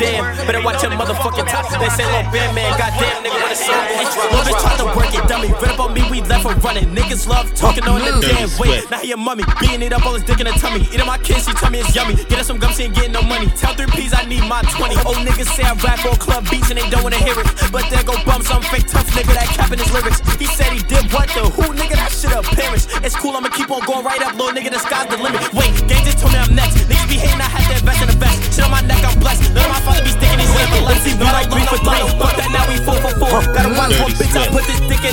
Damn, 0.01 0.25
better 0.47 0.63
watch 0.65 0.83
your 0.83 0.93
motherfucking 0.93 1.47
top. 1.47 1.69
They 1.79 1.91
say 1.91 2.09
little 2.09 2.33
band 2.33 2.55
man, 2.57 2.73
goddamn 2.79 3.20
nigga, 3.23 3.37
when 3.37 3.51
the 3.51 3.57
song 3.57 3.85
goes 3.89 4.09
drop. 4.15 4.33
Little 4.33 4.47
bitch 4.49 4.77
to 4.81 4.87
work 4.97 5.13
it, 5.15 5.25
dummy. 5.29 5.49
Read 5.61 5.73
up 5.73 5.81
on 5.81 5.93
me, 5.95 6.03
we 6.11 6.21
left 6.23 6.45
her 6.45 6.55
running. 6.61 6.89
Niggas 6.95 7.29
love 7.29 7.53
talking 7.55 7.85
on 7.85 8.01
the 8.01 8.13
damn 8.21 8.51
way. 8.59 8.83
Now 8.91 8.99
he 9.01 9.13
a 9.13 9.17
mummy, 9.17 9.45
beating 9.61 9.83
it 9.83 9.93
up 9.93 10.05
all 10.07 10.15
his 10.15 10.25
dick 10.25 10.41
in 10.41 10.47
the 10.47 10.57
tummy. 10.57 10.81
Eating 10.93 11.07
my 11.07 11.19
kids, 11.19 11.47
she 11.47 11.53
tell 11.53 11.71
me 11.71 11.81
it's 11.81 11.95
yummy. 11.95 12.17
Get 12.29 12.41
us 12.41 12.47
some 12.47 12.59
gum, 12.59 12.73
she 12.73 12.85
ain't 12.85 12.95
getting 12.95 13.13
no 13.13 13.23
money. 13.23 13.47
Tell 13.57 13.75
three 13.75 13.87
P's 13.93 14.13
I 14.15 14.25
need 14.25 14.45
my 14.49 14.63
20. 14.63 14.97
Old 15.05 15.21
niggas 15.23 15.51
say 15.55 15.65
I 15.65 15.75
rap 15.85 16.01
for 16.01 16.17
club 16.17 16.49
beats 16.51 16.71
and 16.71 16.79
they 16.79 16.89
don't 16.91 17.03
wanna 17.03 17.21
hear 17.21 17.37
it. 17.39 17.47
But 17.73 17.89
there 17.91 18.03
go 18.03 18.17
bum 18.25 18.43
some 18.43 18.63
fake 18.73 18.87
tough 18.89 19.09
nigga 19.13 19.35
that 19.37 19.49
capping 19.53 19.79
his 19.79 19.93
lyrics. 19.93 20.21
He 20.41 20.47
said 20.47 20.73
he 20.73 20.81
did 20.81 21.13
what 21.13 21.29
the 21.37 21.45
who 21.45 21.75
nigga 21.75 21.97
that 22.01 22.13
shit 22.13 22.33
up 22.33 22.45
Paris. 22.45 22.89
It's 23.05 23.17
cool, 23.17 23.37
I'ma 23.37 23.49
keep 23.51 23.71
on 23.71 23.85
going 23.85 24.05
right 24.05 24.23
up, 24.23 24.35
little 24.35 24.53
nigga. 24.53 24.71
The 24.71 24.81
sky's 24.81 25.09
the 25.09 25.17
limit. 25.17 25.41
Wait, 25.53 25.73
gang 25.89 26.05
just 26.05 26.19
told 26.19 26.33
me 26.33 26.39
I'm 26.39 26.55
next. 26.55 26.77
Niggas 26.89 27.09
be 27.09 27.17
hating, 27.21 27.41
I 27.41 27.49
had 27.49 27.65
that 27.71 27.83
vest 27.85 28.03
in 28.03 28.09
the 28.09 28.17
vest. 28.17 28.39
Shit 28.55 28.65
on 28.65 28.71
my 28.71 28.81
neck, 28.83 29.03
I'm 29.05 29.19
blessed. 29.19 29.53
None 29.53 29.65
of 29.65 29.71
my 29.71 29.81
father 29.85 30.00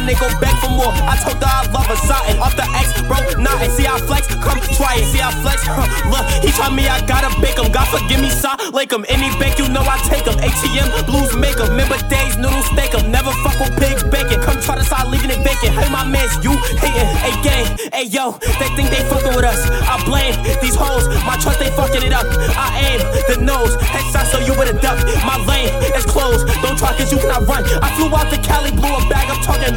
they 0.08 0.16
go 0.16 0.32
back 0.40 0.56
for 0.64 0.72
more. 0.72 0.96
I 1.04 1.20
told 1.20 1.44
her 1.44 1.52
I 1.52 1.68
love 1.68 1.86
her, 1.92 2.00
something 2.08 2.40
off 2.40 2.56
the 2.56 2.64
X, 2.64 2.96
bro. 3.04 3.20
Nah, 3.44 3.60
and 3.60 3.72
see 3.76 3.84
how 3.84 4.00
flex, 4.00 4.32
come 4.32 4.64
try 4.72 5.04
it, 5.04 5.06
see 5.12 5.20
how 5.20 5.36
flex. 5.44 5.68
Huh. 5.68 5.84
Look, 6.12 6.24
he 6.40 6.50
told 6.56 6.74
me 6.74 6.88
I 6.88 7.04
gotta 7.06 7.28
bake 7.44 7.60
him. 7.60 7.68
God 7.72 7.92
forgive 7.92 8.24
me, 8.24 8.32
son. 8.32 8.56
Lake 8.72 8.92
him. 8.96 9.04
Any 9.12 9.28
bank, 9.36 9.60
you 9.60 9.68
know 9.68 9.84
I 9.84 10.00
take 10.08 10.24
him. 10.24 10.40
ATM, 10.40 10.88
blues 11.06 11.36
make 11.36 11.60
him. 11.60 11.76
Remember 11.76 12.00
days, 12.08 12.40
noodles 12.40 12.66
steak 12.72 12.96
him. 12.96 13.12
Never 13.12 13.36
fuck 13.44 13.60
with 13.60 13.76
pigs 13.76 14.08
bacon. 14.08 14.40
Come 14.40 14.58
try 14.64 14.80
to 14.80 14.86
start 14.88 15.12
leaving 15.12 15.30
it 15.30 15.44
vacant. 15.44 15.76
Hey, 15.76 15.92
my 15.92 16.08
mans, 16.08 16.32
you 16.40 16.56
hating. 16.80 17.10
Hey, 17.20 17.36
gang, 17.44 17.66
hey, 17.92 18.08
yo, 18.08 18.40
they 18.64 18.72
think 18.80 18.88
they 18.88 19.04
fucking 19.12 19.36
with 19.36 19.44
us. 19.44 19.60
I 19.84 20.00
blame 20.08 20.36
these 20.64 20.76
hoes, 20.76 21.08
my 21.28 21.36
trust, 21.36 21.60
they 21.60 21.70
fucking 21.76 22.04
it 22.04 22.14
up. 22.16 22.26
I 22.56 22.96
aim 22.96 23.00
the 23.28 23.44
nose, 23.44 23.76
headshot, 23.84 24.32
so 24.32 24.40
you 24.40 24.56
with 24.56 24.72
a 24.72 24.78
duck. 24.80 24.98
My 25.28 25.36
lane 25.44 25.72
is 25.92 26.06
closed. 26.08 26.48
Don't 26.64 26.78
try, 26.80 26.96
cause 26.96 27.12
you 27.12 27.20
cannot 27.20 27.44
run. 27.48 27.64
I 27.84 27.92
flew 28.00 28.08
out 28.16 28.32
to 28.32 28.40
Cali, 28.40 28.72
blew 28.72 28.88
a 28.88 29.02
bag, 29.10 29.27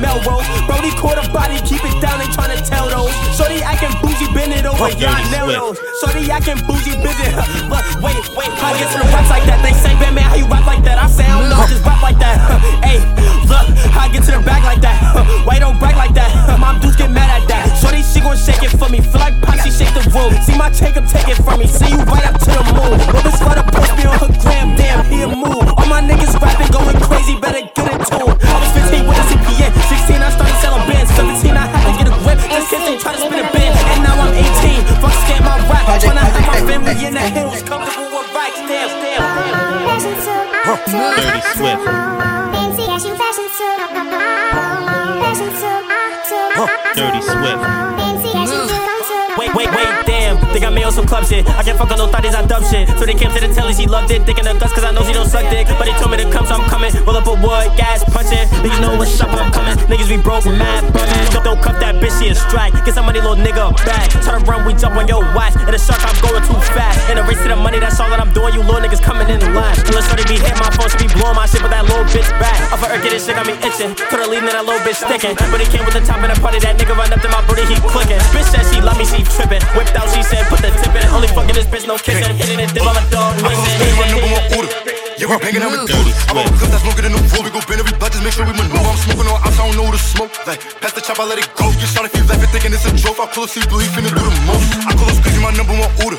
Melrose. 0.00 0.48
Brody 0.66 0.90
caught 0.96 1.20
a 1.20 1.24
body, 1.30 1.60
keep 1.62 1.84
it 1.84 1.96
down, 2.00 2.18
trying 2.32 2.56
to 2.56 2.60
tell 2.64 2.88
those. 2.88 3.12
Shorty 3.36 3.60
acting 3.62 3.92
bougie, 4.00 4.32
bend 4.32 4.52
it 4.56 4.64
over, 4.64 4.88
yeah, 4.96 5.12
I 5.12 5.22
nail 5.30 5.46
those. 5.52 5.78
Shorty 6.00 6.30
acting 6.32 6.58
bougie, 6.66 6.96
bend 7.04 7.20
it. 7.20 7.32
But 7.68 7.84
wait, 8.00 8.16
wait, 8.34 8.50
how 8.56 8.72
you 8.72 8.80
get 8.80 8.90
to 8.96 8.98
the 9.04 9.08
raps 9.12 9.30
like 9.30 9.44
that? 9.44 9.60
They 9.60 9.76
say, 9.76 9.92
man, 10.00 10.16
man, 10.16 10.24
how 10.24 10.36
you 10.40 10.48
rap 10.48 10.66
like 10.66 10.82
that? 10.88 10.96
I 10.98 11.06
say, 11.06 11.24
I 11.28 11.38
don't 11.38 11.52
know, 11.52 11.60
just 11.68 11.84
rap 11.84 12.02
like 12.02 12.18
that. 12.18 12.40
Hey, 12.80 12.98
look, 13.46 13.66
how 13.92 14.06
I 14.06 14.08
get 14.08 14.24
to 14.24 14.32
the 14.32 14.42
bag 14.42 14.64
like 14.64 14.80
that? 14.80 14.96
Why 15.46 15.54
you 15.54 15.60
don't 15.60 15.78
brag 15.78 15.96
like 15.96 16.14
that? 16.14 16.32
Mom 16.60 16.80
dudes 16.80 16.96
get 16.96 17.10
mad 17.10 17.28
at 17.30 17.46
that. 17.48 17.76
Shorty, 17.76 18.02
she 18.02 18.20
gon' 18.20 18.36
shake 18.36 18.62
it 18.64 18.72
for 18.74 18.88
me. 18.88 19.00
Feel 19.00 19.20
like 19.20 19.36
pop, 19.42 19.60
shake 19.60 19.92
the 19.94 20.02
room. 20.10 20.32
See 20.42 20.56
my 20.56 20.70
take 20.70 20.96
up, 20.96 21.06
take 21.06 21.28
it 21.28 21.38
from 21.44 21.60
me. 21.60 21.66
See 21.66 21.88
you 21.88 22.00
right 22.08 22.26
up 22.26 22.40
to 22.40 22.50
the 22.50 22.64
moon. 22.74 22.98
This 23.22 23.38
for 23.38 23.54
the 23.54 23.64
post 23.68 23.94
me 23.96 24.04
on 24.08 24.18
her 24.18 24.32
gram, 24.42 24.74
damn, 24.76 25.04
he 25.06 25.22
a 25.22 25.28
move. 25.28 25.68
All 25.76 25.86
my 25.86 26.00
niggas 26.00 26.34
rapping, 26.40 26.72
going 26.72 26.98
crazy, 27.04 27.38
better 27.38 27.62
get 27.74 27.86
in 27.92 28.00
tune. 28.08 28.49
Swift. 41.60 41.84
Dirty 46.96 47.20
Swift. 47.20 47.64
Wait, 49.36 49.54
wait, 49.54 49.70
wait, 49.70 50.06
damn. 50.06 50.29
I 50.50 50.68
made 50.68 50.84
on 50.84 50.92
some 50.92 51.06
club 51.06 51.24
shit. 51.24 51.46
I 51.48 51.62
can't 51.62 51.78
fuck 51.78 51.90
on 51.90 51.98
no 51.98 52.06
thotties, 52.06 52.34
I 52.34 52.44
dumb 52.44 52.62
shit. 52.62 52.86
So 52.98 53.06
they 53.06 53.14
came 53.14 53.30
to 53.32 53.40
the 53.40 53.48
telly, 53.54 53.72
she 53.72 53.86
loved 53.86 54.10
it. 54.10 54.26
Thinking 54.26 54.44
the 54.44 54.54
guts, 54.54 54.74
cause 54.74 54.84
I 54.84 54.90
know 54.90 55.02
she 55.06 55.14
don't 55.14 55.26
suck 55.26 55.48
dick. 55.48 55.66
But 55.66 55.86
they 55.86 55.94
told 55.96 56.10
me 56.10 56.18
to 56.18 56.28
come, 56.30 56.44
so 56.44 56.54
I'm 56.54 56.66
coming. 56.68 56.92
Roll 57.06 57.16
up 57.16 57.26
a 57.26 57.34
wood, 57.34 57.74
gas, 57.74 58.04
punching. 58.10 58.46
Niggas 58.60 58.80
know 58.82 58.94
what's 58.94 59.18
up, 59.18 59.32
I'm 59.32 59.50
coming. 59.50 59.74
Niggas 59.88 60.10
be 60.10 60.18
broke, 60.20 60.44
mad, 60.46 60.86
bumming. 60.92 61.26
Don't, 61.32 61.44
don't 61.44 61.60
cuff 61.62 61.78
that 61.80 61.96
bitch, 62.02 62.12
she 62.20 62.28
a 62.28 62.34
strike. 62.34 62.74
Get 62.84 62.94
some 62.94 63.06
money, 63.06 63.22
little 63.22 63.38
nigga, 63.38 63.72
back. 63.86 64.10
Turn 64.22 64.42
around, 64.44 64.66
we 64.66 64.74
jump 64.74 64.94
on 65.00 65.08
your 65.08 65.22
watch. 65.32 65.56
And 65.56 65.72
the 65.72 65.80
shark, 65.80 66.02
I'm 66.02 66.14
going 66.20 66.44
too 66.44 66.58
fast. 66.76 66.98
In 67.08 67.18
a 67.18 67.24
race 67.24 67.40
to 67.42 67.48
the 67.48 67.56
money, 67.56 67.78
that's 67.78 67.98
all 67.98 68.10
that 68.10 68.20
I'm 68.20 68.30
doing. 68.34 68.52
You 68.54 68.60
little 68.60 68.82
niggas 68.82 69.00
coming 69.00 69.30
in 69.30 69.40
line. 69.54 69.78
Unless 69.88 70.10
shorty 70.10 70.26
be 70.28 70.36
hit 70.38 70.58
my 70.60 70.68
phone, 70.74 70.90
she 70.92 71.06
be 71.06 71.08
blowing 71.14 71.38
my 71.38 71.46
shit 71.46 71.62
with 71.62 71.72
that 71.72 71.86
little 71.86 72.04
bitch 72.10 72.28
back. 72.42 72.58
Off 72.74 72.82
of 72.82 72.90
her, 72.90 72.98
get 73.00 73.14
this 73.14 73.26
shit 73.26 73.38
got 73.38 73.46
me 73.46 73.54
itching. 73.64 73.94
Her 73.96 74.26
leaving 74.26 74.52
that 74.52 74.66
little 74.66 74.82
bitch 74.82 75.00
sticking. 75.00 75.34
But 75.50 75.62
he 75.62 75.66
came 75.70 75.86
with 75.86 75.96
the 75.96 76.04
top 76.04 76.20
in 76.20 76.28
the 76.28 76.38
party, 76.38 76.58
that 76.60 76.76
nigga 76.76 76.94
run 76.98 77.12
up 77.12 77.22
to 77.22 77.30
my 77.30 77.40
booty, 77.48 77.64
he 77.64 77.78
clicking. 77.88 78.20
Bitch 78.34 78.50
said 78.52 78.66
she 78.68 78.82
love 78.84 78.98
me, 78.98 79.06
she 79.08 79.22
tripping. 79.24 79.62
Whipped 79.72 79.96
out, 79.96 80.10
she 80.12 80.22
said, 80.22 80.39
put 80.48 80.60
the 80.60 80.70
tip 80.70 80.94
in. 80.94 81.08
Only 81.10 81.28
fucking 81.28 81.54
this 81.54 81.66
bitch, 81.66 81.86
no 81.86 81.98
kissing. 81.98 82.36
Hitting 82.36 82.60
it, 82.60 82.72
dip 82.72 82.86
on 82.86 82.94
my 82.94 83.04
dog, 83.10 83.36
Yeah, 85.20 85.28
we 85.28 85.36
banging 85.36 85.60
out 85.60 85.68
with 85.68 85.84
dudes. 85.84 86.16
I'm 86.32 86.40
on 86.40 86.48
clip 86.56 86.72
that's 86.72 86.80
longer 86.80 87.04
than 87.04 87.12
the 87.12 87.20
road. 87.20 87.44
We 87.44 87.52
go 87.52 87.60
bend 87.68 87.84
every 87.84 87.92
blood, 87.92 88.08
just 88.08 88.24
make 88.24 88.32
sure 88.32 88.48
we 88.48 88.56
maneuver. 88.56 88.80
I'm 88.80 88.96
smoking 88.96 89.28
on 89.28 89.36
outside, 89.44 89.60
I 89.60 89.68
don't 89.68 89.76
know 89.76 89.84
where 89.84 89.92
to 89.92 90.00
smoke. 90.00 90.32
Like, 90.48 90.64
pass 90.80 90.96
the 90.96 91.04
chop, 91.04 91.20
I 91.20 91.28
let 91.28 91.36
it 91.36 91.44
go. 91.60 91.68
You 91.76 91.84
shot 91.84 92.08
if 92.08 92.16
you 92.16 92.24
left 92.24 92.40
it 92.40 92.48
thinking 92.48 92.72
it's 92.72 92.88
a 92.88 92.92
joke. 92.96 93.20
I 93.20 93.28
pull 93.28 93.44
up, 93.44 93.52
see 93.52 93.60
blue, 93.68 93.84
he 93.84 93.88
finna 93.92 94.08
do 94.08 94.16
the 94.16 94.32
most. 94.48 94.64
I 94.88 94.96
call 94.96 95.12
us 95.12 95.20
crazy, 95.20 95.36
my 95.44 95.52
number 95.52 95.76
one 95.76 95.92
order. 96.08 96.16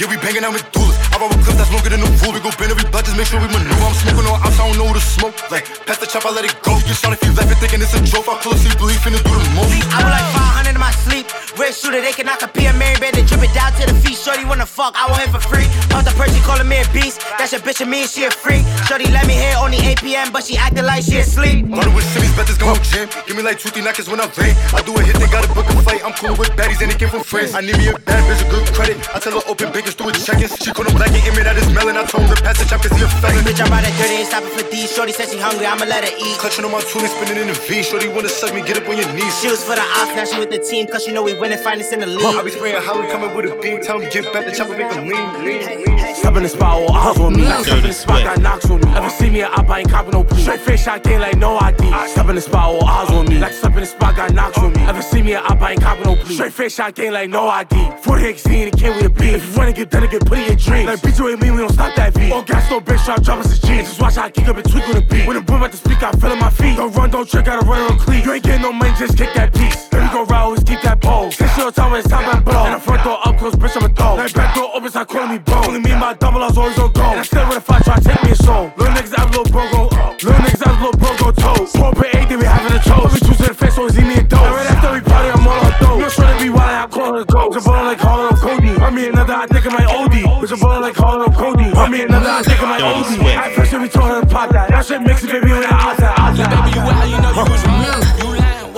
Yeah, 0.00 0.08
we 0.08 0.16
banging 0.24 0.48
out 0.48 0.56
with 0.56 0.64
dudes. 0.72 0.96
I'm 1.12 1.20
on 1.20 1.28
clip 1.44 1.60
that's 1.60 1.68
longer 1.68 1.92
than 1.92 2.00
the 2.00 2.08
road. 2.24 2.32
We 2.32 2.40
go 2.40 2.48
bend 2.56 2.72
every 2.72 2.88
blood, 2.88 3.04
just 3.04 3.20
make 3.20 3.28
sure 3.28 3.36
we 3.36 3.52
maneuver. 3.52 3.84
I'm 3.84 3.92
smoking 4.00 4.24
on 4.24 4.40
outside, 4.40 4.64
I 4.64 4.72
don't 4.72 4.80
know 4.80 4.88
where 4.88 4.96
to 4.96 5.04
smoke. 5.04 5.36
Like, 5.52 5.68
pass 5.84 6.00
the 6.00 6.08
chop, 6.08 6.24
I 6.24 6.32
let 6.32 6.48
it 6.48 6.56
go. 6.64 6.72
You 6.88 6.96
shot 6.96 7.12
if 7.12 7.20
you 7.20 7.36
left 7.36 7.52
it 7.52 7.60
thinking 7.60 7.84
it's 7.84 7.92
a 7.92 8.00
joke. 8.00 8.32
I 8.32 8.40
pull 8.40 8.56
up, 8.56 8.64
see 8.64 8.72
blue, 8.80 8.88
he 8.88 8.96
finna 8.96 9.20
do 9.20 9.28
the 9.28 9.44
most. 9.60 9.76
I 9.92 10.00
was 10.00 10.08
like 10.08 10.24
500 10.64 10.72
in 10.72 10.80
my 10.80 10.94
sleep. 11.04 11.28
Red 11.60 11.76
shooter, 11.76 12.00
they 12.00 12.16
cannot 12.16 12.40
compete. 12.40 12.72
Mary 12.80 12.96
Band, 12.96 13.12
they 13.12 13.28
drip 13.28 13.44
it 13.44 13.52
down 13.52 13.76
to 13.76 13.84
the 13.84 13.96
feet. 14.00 14.16
Shorty 14.16 14.48
wanna 14.48 14.64
fuck, 14.64 14.96
I 14.96 15.04
want 15.12 15.20
him 15.28 15.36
for 15.36 15.44
free. 15.44 15.68
Off 15.92 16.08
the 16.08 16.16
perch, 16.16 16.32
she 16.32 16.40
calling 16.48 16.64
me 16.64 16.80
a 16.80 16.86
beast. 16.96 17.20
That's 17.36 17.52
your 17.52 17.60
bitch 17.60 17.84
and 17.84 17.90
me, 17.90 18.08
she 18.08 18.24
a 18.24 18.30
freak. 18.38 18.64
Shorty 18.86 19.10
let 19.10 19.26
me 19.26 19.34
hit 19.34 19.56
only 19.58 19.78
8 19.78 20.00
p.m., 20.00 20.32
but 20.32 20.44
she 20.44 20.56
acting 20.56 20.84
like 20.84 21.02
she 21.02 21.18
asleep. 21.18 21.66
Murder 21.66 21.90
with 21.90 22.06
Simmons, 22.14 22.34
bet 22.36 22.46
this 22.46 22.58
gon' 22.58 22.78
jam. 22.86 23.08
Give 23.26 23.36
me 23.36 23.42
like 23.42 23.58
two, 23.58 23.68
three 23.68 23.82
knockers 23.82 24.08
when 24.08 24.20
I 24.20 24.30
rain. 24.38 24.54
I 24.72 24.80
do 24.86 24.94
a 24.96 25.02
hit, 25.02 25.16
they 25.18 25.26
gotta 25.26 25.50
book 25.52 25.66
a 25.68 25.74
fight. 25.82 26.00
I'm 26.06 26.14
cool 26.14 26.36
with 26.38 26.50
baddies 26.54 26.80
and 26.80 26.90
they 26.90 26.98
came 26.98 27.10
from 27.10 27.22
friends. 27.22 27.54
I 27.54 27.60
need 27.60 27.76
me 27.76 27.88
a 27.88 27.98
bad 27.98 28.22
bitch, 28.24 28.40
a 28.40 28.50
good 28.50 28.64
credit. 28.72 28.96
I 29.14 29.18
tell 29.18 29.34
her 29.34 29.44
open 29.50 29.72
biggest, 29.72 29.98
do 29.98 30.08
a 30.08 30.12
check-in. 30.12 30.48
She 30.48 30.70
called 30.72 30.88
him 30.88 30.96
black 30.96 31.12
and 31.12 31.24
image 31.26 31.44
that 31.44 31.56
is 31.58 31.68
melon. 31.74 31.96
I 31.98 32.04
told 32.06 32.30
her 32.30 32.38
pass 32.40 32.58
the 32.58 32.64
chop 32.64 32.80
cause 32.80 32.94
he 32.96 33.02
a 33.04 33.08
felon. 33.20 33.42
Bitch, 33.44 33.60
I'm 33.60 33.72
out 33.72 33.84
at 33.84 33.92
30 33.98 34.14
and 34.22 34.28
stopping 34.28 34.54
for 34.54 34.64
these. 34.70 34.88
Shorty 34.94 35.12
said 35.12 35.28
she 35.28 35.38
hungry, 35.38 35.66
I'ma 35.66 35.84
let 35.84 36.06
her 36.06 36.14
eat. 36.14 36.36
Clutching 36.38 36.64
on 36.64 36.72
my 36.72 36.80
toolie, 36.86 37.10
spinning 37.10 37.42
in 37.42 37.48
the 37.48 37.58
V. 37.66 37.82
Shorty 37.82 38.08
wanna 38.08 38.28
suck 38.28 38.54
me, 38.54 38.62
get 38.62 38.78
up 38.78 38.88
on 38.88 38.96
your 38.96 39.10
knees. 39.12 39.34
She 39.40 39.48
was 39.48 39.62
for 39.64 39.74
the 39.74 39.84
ops, 40.00 40.14
now 40.16 40.24
she 40.24 40.38
with 40.38 40.50
the 40.50 40.62
team, 40.62 40.86
cause 40.86 41.04
she 41.04 41.12
know 41.12 41.22
we 41.22 41.34
winning 41.38 41.58
finals 41.58 41.92
in 41.92 42.00
the 42.00 42.06
league. 42.06 42.36
I 42.38 42.42
be 42.42 42.50
spraying 42.50 42.80
how 42.82 43.00
we 43.00 43.06
coming 43.08 43.34
with 43.34 43.50
a 43.50 43.54
beam. 43.60 43.82
Tell 43.82 43.98
me 43.98 44.08
get 44.10 44.30
back 44.32 44.46
the 44.46 44.52
chopper, 44.52 44.76
make 44.76 44.90
a 44.92 45.00
lean, 45.02 45.26
lean, 45.44 45.60
lean. 45.66 46.14
Step 46.14 46.36
in 46.36 46.42
the 46.42 46.48
spot, 46.48 46.76
all 46.78 46.92
eyes 46.94 47.18
on 47.18 47.32
me. 47.36 47.44
Like 47.44 47.64
step 47.64 47.78
in 47.78 47.88
the 47.88 47.92
spot, 47.92 48.24
got 48.28 48.40
knocks 48.42 48.70
on 48.70 48.80
me. 48.80 48.88
Ever 48.94 49.10
see 49.10 49.30
me 49.30 49.42
at 49.42 49.58
up, 49.58 49.68
I 49.70 49.80
ain't 49.80 49.90
copping 49.90 50.12
no 50.12 50.22
plea. 50.22 50.42
Straight 50.42 50.60
face 50.60 50.84
shot 50.84 51.02
game 51.02 51.20
like 51.20 51.36
no 51.38 51.58
ID. 51.58 51.82
Step 52.08 52.28
in 52.28 52.34
the 52.34 52.40
spot, 52.40 52.64
all 52.64 52.84
eyes 52.84 53.10
on 53.10 53.26
me. 53.26 53.38
Like 53.38 53.52
step 53.52 53.72
in 53.72 53.80
the 53.80 53.86
spot, 53.86 54.16
got 54.16 54.34
knocks 54.34 54.58
on 54.58 54.72
me. 54.72 54.82
Ever 54.82 55.02
see 55.02 55.22
me 55.22 55.34
at 55.34 55.50
up, 55.50 55.60
I 55.62 55.72
ain't 55.72 55.80
copping 55.80 56.04
no 56.04 56.16
plea. 56.16 56.34
Straight 56.34 56.52
face 56.52 56.74
shot 56.74 56.94
game 56.94 57.12
like 57.12 57.30
no 57.30 57.48
ID. 57.48 57.74
40 58.02 58.36
scene, 58.36 58.68
it 58.68 58.76
came 58.76 58.94
with 58.96 59.06
a 59.06 59.10
beat. 59.10 59.34
If 59.34 59.50
you 59.50 59.58
wanna 59.58 59.72
get 59.72 59.90
done, 59.90 60.08
get 60.10 60.26
put 60.26 60.38
in 60.38 60.46
your 60.46 60.56
dreams. 60.56 60.86
Like 60.86 61.02
beat 61.02 61.18
you 61.18 61.24
with 61.24 61.40
me, 61.40 61.50
we 61.50 61.58
don't 61.58 61.72
stop 61.72 61.94
that 61.96 62.14
beat. 62.14 62.32
All 62.32 62.42
gas, 62.42 62.70
no 62.70 62.80
bitch, 62.80 63.04
try 63.04 63.16
drop 63.16 63.38
us 63.40 63.56
a 63.56 63.66
G. 63.66 63.78
Just 63.78 64.00
watch 64.00 64.16
how 64.16 64.24
I 64.24 64.30
kick 64.30 64.48
up 64.48 64.56
and 64.56 64.70
tweak 64.70 64.88
on 64.88 64.94
the 64.94 65.02
beat. 65.02 65.26
When 65.26 65.36
the 65.36 65.42
boom 65.42 65.62
at 65.62 65.70
the 65.72 65.78
speaker, 65.78 66.06
I 66.06 66.12
feel 66.12 66.32
in 66.32 66.38
my 66.38 66.50
feet. 66.50 66.76
Don't 66.76 66.92
run, 66.94 67.10
don't 67.10 67.28
trick, 67.28 67.46
gotta 67.46 67.64
run 67.66 67.80
on 67.90 67.98
clean. 67.98 68.24
You 68.24 68.32
ain't 68.32 68.44
getting 68.44 68.62
no 68.62 68.72
money, 68.72 68.92
just 68.98 69.16
kick 69.16 69.32
that 69.34 69.54
piece. 69.54 69.90
Let 69.92 70.02
me 70.02 70.08
go 70.12 70.24
round, 70.24 70.44
always 70.44 70.64
keep 70.64 70.82
that 70.82 71.00
pole. 71.00 71.30
Six 71.30 71.56
your 71.56 71.72
time 71.72 71.94
it's 71.94 72.08
time 72.08 72.28
to 72.30 72.40
blow. 72.42 72.64
And 72.66 72.74
the 72.74 72.80
front 72.80 73.04
door 73.04 73.18
up 73.24 73.38
close, 73.38 73.54
bitch, 73.54 73.76
I'm 73.76 73.90
a 73.90 73.94
throw. 73.94 74.14
Like 74.16 74.34
back 74.34 74.54
door 74.54 74.70
open, 74.74 74.90
start 74.90 75.08
calling 75.08 75.30
me 75.30 75.38
bro. 75.38 75.64
Only 75.64 75.80
me 75.80 75.92
and 75.92 76.00
my 76.00 76.14
double, 76.14 76.42
I 76.42 76.48
was 76.48 76.58
always 76.58 76.78
on 76.78 76.92
go. 76.92 77.02
And 77.02 77.20
I 77.20 77.22
still 77.22 77.48
with 77.48 77.58
a 77.58 77.60
fight, 77.60 77.84
try 77.84 77.96
to 77.96 78.04
take 78.04 78.17
me 78.24 78.30
a 78.32 78.36
soul. 78.36 78.72
Little 78.76 78.94
niggas 78.94 79.14
have 79.16 79.28
a 79.28 79.38
little 79.38 79.52
bro 79.52 79.64
go. 79.70 79.82
Uh. 79.92 80.12
Little 80.22 80.42
niggas 80.44 80.64
have 80.64 80.76
a 80.76 80.84
little 80.84 80.98
bro 80.98 81.10
go 81.18 81.28
toe. 81.32 81.66
Four 81.66 81.92
per 81.92 82.06
eight, 82.14 82.28
then 82.28 82.38
we 82.38 82.46
having 82.46 82.72
a 82.72 82.82
toast. 82.82 83.14
We 83.14 83.20
choose 83.26 83.38
to 83.38 83.48
the 83.50 83.54
face, 83.54 83.78
always 83.78 83.94
see 83.94 84.04
me 84.04 84.18
in 84.18 84.26
dough. 84.28 84.42
And 84.42 84.54
right 84.54 84.70
after 84.70 84.92
we 84.92 85.00
party, 85.00 85.28
I'm 85.30 85.46
all 85.46 85.58
on 85.58 85.72
her 85.72 85.78
dough. 85.78 85.98
You're 85.98 86.10
sure 86.10 86.26
to 86.26 86.38
be 86.42 86.50
wild, 86.50 86.74
I'm 86.84 86.90
calling 86.90 87.22
it 87.22 87.28
go. 87.28 87.50
Bitch, 87.50 87.58
I'm 87.58 87.64
ballin' 87.64 87.86
like 87.86 87.98
calling 87.98 88.32
up 88.32 88.38
Cody. 88.38 88.70
I 88.78 88.90
mean 88.90 89.08
another, 89.12 89.34
I 89.34 89.46
think 89.46 89.66
I 89.66 89.70
might 89.70 89.88
OD. 89.88 90.16
Bitch, 90.42 90.52
I'm 90.52 90.60
ballin' 90.60 90.82
like 90.82 90.94
calling 90.94 91.22
up 91.28 91.34
Cody. 91.34 91.68
I 91.74 91.88
mean 91.88 92.06
another, 92.08 92.30
I 92.30 92.42
think 92.42 92.62
I 92.62 92.66
might 92.66 92.82
OD. 92.82 93.10
I 93.22 93.54
first 93.54 93.72
we 93.72 93.88
told 93.88 94.10
her 94.10 94.20
to 94.20 94.26
pop 94.26 94.50
that. 94.50 94.70
That 94.70 94.86
shit 94.86 95.02
makes 95.02 95.24
it, 95.24 95.30
baby, 95.30 95.50
when 95.50 95.64
I 95.64 95.92
outside, 95.92 96.14
outside. 96.18 96.50
Baby, 96.50 96.76
you 96.76 96.82
out, 96.82 97.08
you 97.08 97.18
know 97.20 97.32
you 97.34 97.50
was 97.50 97.68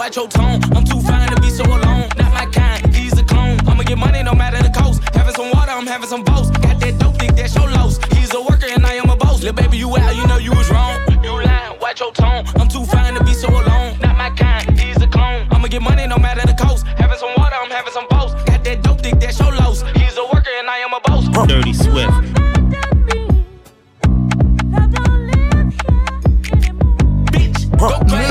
watch 0.01 0.17
your 0.17 0.29
tone. 0.29 0.61
I'm 0.75 0.85
too 0.85 1.01
fine 1.03 1.30
and 9.45 9.59
I 9.59 9.59
am 9.59 9.65
a 9.65 9.71
boss. 9.71 9.71
Little 9.71 9.71
baby, 9.71 9.77
you 9.79 9.97
out, 9.97 10.17
you 10.17 10.27
know 10.27 10.39
you 10.39 10.51
was 10.53 10.71
wrong. 10.71 10.99
You 11.23 11.33
lying, 11.33 11.79
watch 11.81 12.01
your 12.01 12.13
tone. 12.13 12.45
I'm 12.57 12.69
too 12.69 12.85
fine 12.85 13.15
to 13.15 13.25
be 13.25 13.33
so 13.33 13.49
alone. 13.49 13.99
Not 14.01 14.17
my 14.17 14.31
kind, 14.31 14.79
he's 14.79 15.01
a 15.03 15.07
clone. 15.07 15.47
I'ma 15.51 15.69
get 15.69 15.83
money 15.83 16.07
no 16.07 16.19
matter 16.19 16.47
the 16.47 16.55
cost. 16.55 16.87
Having 16.87 17.19
some 17.19 17.31
water, 17.37 17.57
I'm 17.57 17.71
having 17.71 17.93
some 17.93 18.07
boats. 18.09 18.35
Got 18.45 18.65
that 18.65 18.83
dope 18.83 19.03
dick, 19.03 19.19
that's 19.21 19.39
your 19.39 19.53
loss. 19.53 19.83
He's 19.97 20.17
a 20.19 20.25
worker 20.25 20.51
and 20.59 20.69
I 20.69 20.79
am 20.79 20.93
a 20.93 21.01
boss. 21.01 21.29
Dirty 21.49 21.73
Swift. 21.73 22.13
Go 27.79 27.99
crazy, 28.09 28.30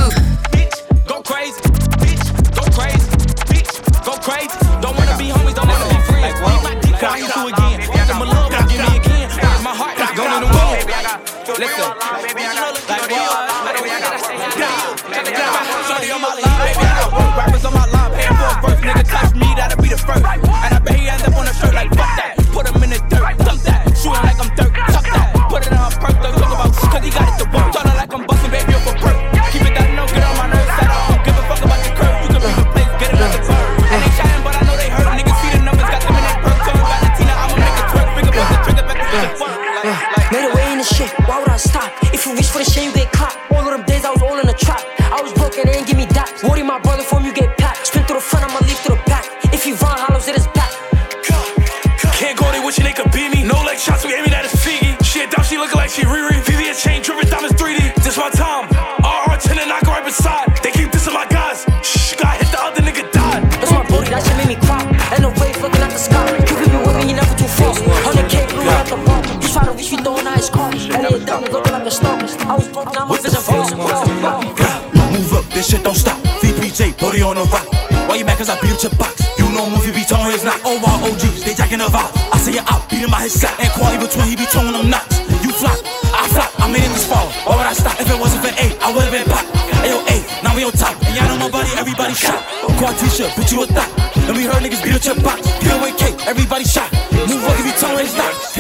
Figgy. 55.30 55.44
She 55.44 55.56
a 55.56 55.58
she 55.58 55.58
looking 55.58 55.78
like 55.78 55.90
she 55.90 56.02
Riri. 56.04 56.42
VVS 56.42 56.84
chain, 56.84 57.02
driven 57.02 57.30
diamonds 57.30 57.56
3D. 57.62 57.96
This 58.04 58.18
my 58.18 58.30
time. 58.30 58.66
RR 59.00 59.38
10 59.38 59.60
and 59.60 59.72
I 59.72 59.80
her 59.80 59.92
right 59.92 60.06
beside. 60.06 60.48
They 60.64 60.72
keep 60.72 60.90
dissing 60.92 61.14
my 61.14 61.26
guys. 61.26 61.66
Shh, 61.84 62.16
got 62.16 62.38
hit 62.38 62.52
the 62.52 62.62
other 62.62 62.82
nigga 62.82 63.12
died. 63.12 63.44
That's 63.52 63.72
my 63.72 63.84
booty, 63.88 64.10
that 64.10 64.26
shit 64.26 64.38
made 64.38 64.48
me 64.48 64.56
cry. 64.56 64.82
And 65.14 65.24
the 65.24 65.30
waves 65.40 65.62
looking 65.62 65.82
at 65.82 65.92
the 65.92 65.98
sky. 65.98 66.38
You 66.38 66.46
can 66.46 66.70
be 66.70 66.78
with 66.78 66.98
me, 66.98 67.10
you 67.10 67.16
never 67.16 67.36
too 67.36 67.48
fast. 67.48 67.82
100k 67.82 68.50
blue 68.50 68.70
at 68.70 68.88
the 68.88 68.98
bar. 68.98 69.22
You 69.42 69.48
try 69.48 69.66
to 69.66 69.72
reach, 69.72 69.92
we 69.92 69.98
throwing 69.98 70.28
out 70.28 70.38
his 70.38 70.50
car. 70.50 70.72
And 70.72 71.06
they 71.06 71.26
diamonds 71.26 71.54
looking 71.54 71.74
like 71.74 71.86
a 71.86 71.92
star. 71.92 72.18
I 72.18 72.56
was 72.56 72.68
broke, 72.70 72.94
now 72.94 73.06
my 73.06 73.18
vision 73.18 73.42
falls. 73.42 73.72
Move 73.74 75.34
up, 75.34 75.46
this 75.54 75.70
shit 75.70 75.84
don't 75.84 75.96
stop. 75.96 76.18
VPJ, 76.42 77.00
body 77.00 77.22
on 77.22 77.36
the 77.36 77.44
rock. 77.46 77.68
Why 78.08 78.16
you 78.16 78.26
mad 78.26 78.38
cause 78.38 78.50
I 78.50 78.60
beat 78.62 78.72
up 78.72 78.84
your 78.84 78.96
box? 78.96 79.19
You 79.60 79.68
know 79.68 79.76
movie 79.76 79.92
be 79.92 80.08
tone 80.08 80.32
is 80.32 80.48
not 80.48 80.56
over. 80.64 80.88
my 80.88 81.12
OGs, 81.12 81.44
they 81.44 81.52
jacking 81.52 81.84
the 81.84 81.92
vibe. 81.92 82.16
I 82.32 82.40
say 82.40 82.56
it 82.56 82.64
out, 82.72 82.88
beat 82.88 83.04
him 83.04 83.12
by 83.12 83.28
his 83.28 83.36
side. 83.36 83.60
And 83.60 83.68
Kwame 83.76 84.00
between, 84.00 84.32
he 84.32 84.40
be 84.40 84.48
towing 84.48 84.72
them 84.72 84.88
knots. 84.88 85.20
You 85.44 85.52
flop, 85.52 85.76
I 86.16 86.32
flop, 86.32 86.48
I 86.64 86.72
made 86.72 86.80
it 86.80 86.96
this 86.96 87.04
fall. 87.04 87.28
Why 87.44 87.60
would 87.60 87.68
I 87.68 87.76
stop? 87.76 88.00
If 88.00 88.08
it 88.08 88.16
wasn't 88.16 88.40
for 88.40 88.56
eight, 88.56 88.80
I 88.80 88.96
would've 88.96 89.12
been 89.12 89.28
pop. 89.28 89.44
Ayo, 89.84 90.00
eight, 90.16 90.24
now 90.48 90.56
we 90.56 90.64
on 90.64 90.72
top. 90.72 90.96
And 91.04 91.12
y'all 91.12 91.28
know 91.28 91.44
my 91.44 91.52
body, 91.52 91.76
everybody 91.76 92.16
shot. 92.16 92.40
Quad 92.80 92.96
t-shirt, 93.04 93.36
bitch, 93.36 93.52
you 93.52 93.60
a 93.60 93.68
thot. 93.68 93.92
And 94.32 94.38
we 94.40 94.48
heard 94.48 94.64
niggas 94.64 94.80
beat 94.80 94.96
up 94.96 95.04
your 95.04 95.20
box. 95.20 95.44
Get 95.60 95.76
away 95.76 95.92
cake, 96.00 96.16
everybody 96.24 96.64
shot. 96.64 96.88
Move 97.28 97.44
up 97.44 97.60
if 97.60 97.68
you 97.68 97.76
towing 97.84 98.08
his 98.08 98.16
knots. 98.16 98.56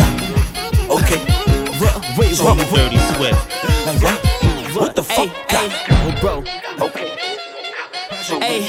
Okay. 0.99 1.23
Wait, 1.79 1.95
wait, 2.19 2.35
wait, 2.43 2.67
Dirty 2.75 2.99
Swift. 3.15 3.39
Like 3.87 4.03
what? 4.03 4.19
What 4.75 4.91
the 4.99 5.03
fuck? 5.07 5.31
Oh, 5.47 6.11
bro. 6.19 6.43
Okay. 6.91 7.07
Hey, 8.29 8.61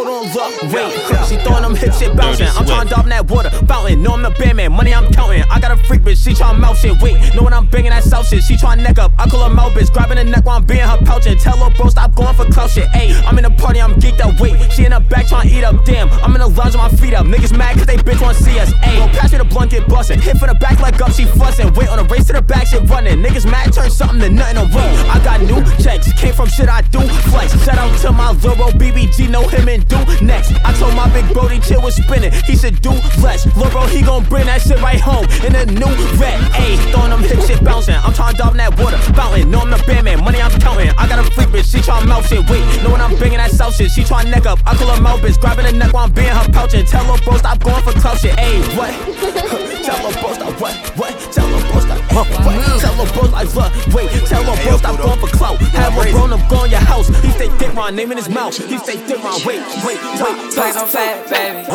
wait. 0.73 0.91
She 1.27 1.37
throwing 1.37 1.63
them 1.63 1.75
hip 1.75 1.93
shit 1.93 2.15
bouncing. 2.15 2.47
I'm 2.47 2.65
trying 2.65 2.87
to 2.87 2.99
in 3.01 3.09
that 3.09 3.29
water, 3.29 3.49
fountain. 3.65 4.01
No, 4.03 4.13
I'm 4.13 4.21
the 4.21 4.31
band 4.31 4.57
man, 4.57 4.71
money 4.71 4.93
I'm 4.93 5.11
counting. 5.13 5.43
I 5.49 5.59
got 5.59 5.71
a 5.71 5.77
freak 5.85 6.01
bitch, 6.01 6.23
she 6.23 6.31
tryna 6.31 6.59
mouth 6.59 6.77
shit. 6.77 6.99
Wait, 7.01 7.15
know 7.35 7.43
when 7.43 7.53
I'm 7.53 7.67
banging 7.67 7.91
that 7.91 8.03
south 8.03 8.27
shit. 8.27 8.43
She 8.43 8.55
tryna 8.55 8.83
neck 8.83 8.99
up, 8.99 9.11
I 9.17 9.29
call 9.29 9.47
her 9.47 9.53
mouth 9.53 9.73
bitch. 9.73 9.91
Grabbing 9.93 10.17
the 10.17 10.23
neck 10.23 10.45
while 10.45 10.57
I'm 10.57 10.65
being 10.65 10.81
her 10.81 10.97
pouching. 11.05 11.37
Tell 11.37 11.57
her 11.57 11.69
bro, 11.75 11.89
stop 11.89 12.15
going 12.15 12.33
for 12.35 12.45
clout 12.45 12.69
shit. 12.69 12.87
Ayy, 12.89 13.13
I'm 13.25 13.37
in 13.37 13.43
the 13.43 13.51
party, 13.51 13.81
I'm 13.81 13.93
geeked 13.95 14.21
up. 14.21 14.39
Wait, 14.39 14.55
she 14.71 14.85
in 14.85 14.91
the 14.91 14.99
back 14.99 15.27
tryna 15.27 15.51
eat 15.51 15.63
up. 15.63 15.85
Damn, 15.85 16.09
I'm 16.23 16.33
in 16.35 16.41
the 16.41 16.47
lounge 16.47 16.75
with 16.75 16.83
my 16.83 16.89
feet 16.89 17.13
up. 17.13 17.25
Niggas 17.25 17.57
mad 17.57 17.77
cause 17.77 17.85
they 17.85 17.97
bitch 17.97 18.21
wanna 18.21 18.33
see 18.33 18.59
us. 18.59 18.73
Ayy, 18.83 18.97
go 18.97 19.07
pass 19.17 19.31
me 19.31 19.37
the 19.37 19.45
blunt, 19.45 19.71
get 19.71 19.87
bustin'. 19.87 20.19
Hit 20.19 20.37
from 20.37 20.49
the 20.49 20.55
back 20.55 20.79
like 20.79 20.99
up, 21.01 21.11
she 21.11 21.25
fussin'. 21.25 21.73
Wait 21.75 21.89
on 21.89 21.97
the 21.97 22.05
race 22.05 22.25
to 22.27 22.33
the 22.33 22.41
back, 22.41 22.67
shit 22.67 22.87
running. 22.89 23.19
Niggas 23.23 23.49
mad, 23.49 23.71
turn 23.73 23.89
something 23.89 24.19
to 24.19 24.29
nothing 24.29 24.57
away. 24.57 24.89
I 25.07 25.19
got 25.23 25.41
new 25.41 25.63
checks, 25.81 26.11
came 26.13 26.33
from 26.33 26.49
shit 26.49 26.69
I 26.69 26.81
do. 26.81 26.99
Flex, 27.31 27.53
shout 27.63 27.77
out 27.77 27.97
to 28.01 28.11
my 28.11 28.31
Loro 28.43 28.71
BBG, 28.71 29.29
know 29.29 29.47
him 29.47 29.69
and 29.69 29.87
do 29.87 29.97
next. 30.21 30.40
I 30.63 30.73
told 30.73 30.95
my 30.95 31.09
big 31.13 31.25
Brody 31.33 31.59
chill 31.59 31.81
was 31.81 31.95
spinning. 31.95 32.31
He 32.45 32.55
said 32.55 32.81
do 32.81 32.91
less. 33.21 33.45
Lil' 33.55 33.69
bro, 33.69 33.85
he 33.87 34.01
gon' 34.01 34.23
bring 34.25 34.45
that 34.45 34.61
shit 34.61 34.81
right 34.81 34.99
home 34.99 35.25
in 35.45 35.55
a 35.55 35.65
new 35.65 35.91
red. 36.17 36.39
Ayy, 36.57 36.77
throwing 36.91 37.11
them 37.11 37.21
hip 37.21 37.41
shit 37.41 37.63
bouncing. 37.63 37.95
I'm 37.95 38.13
tryna 38.13 38.37
dive 38.37 38.51
in 38.51 38.57
that 38.57 38.77
water 38.79 38.97
fountain. 39.13 39.51
No, 39.51 39.61
I'm 39.61 39.69
the 39.69 39.83
band 39.85 40.05
man, 40.05 40.23
money 40.23 40.41
I'm 40.41 40.51
counting. 40.59 40.89
I 40.97 41.07
got 41.07 41.19
a 41.19 41.25
freak 41.31 41.49
bitch, 41.49 41.71
she 41.71 41.79
tryna 41.79 42.07
mouth 42.07 42.27
shit. 42.27 42.47
Wait, 42.49 42.63
know 42.83 42.91
when 42.91 43.01
I'm 43.01 43.15
banging 43.17 43.37
that 43.37 43.51
south 43.51 43.75
shit, 43.75 43.91
she 43.91 44.01
tryna 44.01 44.31
neck 44.31 44.45
up. 44.45 44.59
I 44.65 44.75
call 44.75 44.87
her 44.93 45.01
mouth 45.01 45.21
bitch, 45.21 45.39
grabbing 45.39 45.65
the 45.65 45.73
neck 45.73 45.93
while 45.93 46.05
I'm 46.05 46.11
being 46.11 46.29
her 46.29 46.47
pouching. 46.51 46.85
Tell 46.85 47.03
her 47.05 47.21
bro, 47.23 47.37
stop 47.37 47.59
going 47.59 47.83
for 47.83 47.93
clout 47.93 48.17
shit. 48.17 48.35
Ayy, 48.37 48.61
what? 48.77 48.91
Tell 49.85 49.97
her 49.97 50.21
bro, 50.21 50.33
stop 50.33 50.61
what? 50.61 50.75
What? 50.97 51.13
Tell 51.33 51.47
her 51.47 51.71
bro, 51.71 51.80
Tell 52.11 52.99
a 52.99 53.05
bro 53.13 53.23
I 53.33 53.43
love. 53.55 53.93
wait. 53.93 54.09
Tell 54.27 54.43
a 54.43 54.55
bro 54.63 54.77
stop 54.77 54.97
going 54.97 55.19
for 55.19 55.27
clout. 55.27 55.57
Have 55.59 55.97
a 55.97 56.11
grown 56.11 56.33
up 56.33 56.47
go 56.49 56.57
going 56.57 56.71
your 56.71 56.81
house. 56.81 57.07
He 57.07 57.31
say 57.31 57.49
dick 57.57 57.73
my 57.73 57.89
name 57.89 58.11
in 58.11 58.17
his 58.17 58.29
mouth. 58.29 58.55
He 58.57 58.77
say 58.77 58.95
dick 59.07 59.23
my 59.23 59.39
wait, 59.45 59.61
wait, 59.85 59.99
wait. 60.19 60.75
On 60.75 60.87
fat, 60.87 61.29
baby. 61.29 61.65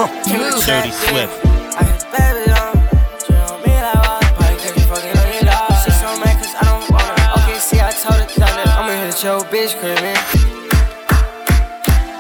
Dirty 0.67 0.91
Swift. 0.91 1.47
I 1.77 1.85
can 1.85 2.01
spare 2.01 2.43
it 2.43 2.51
all. 2.51 2.77
I'm 8.87 9.43
bitch 9.45 9.79
crib, 9.81 9.97
man. 10.03 10.17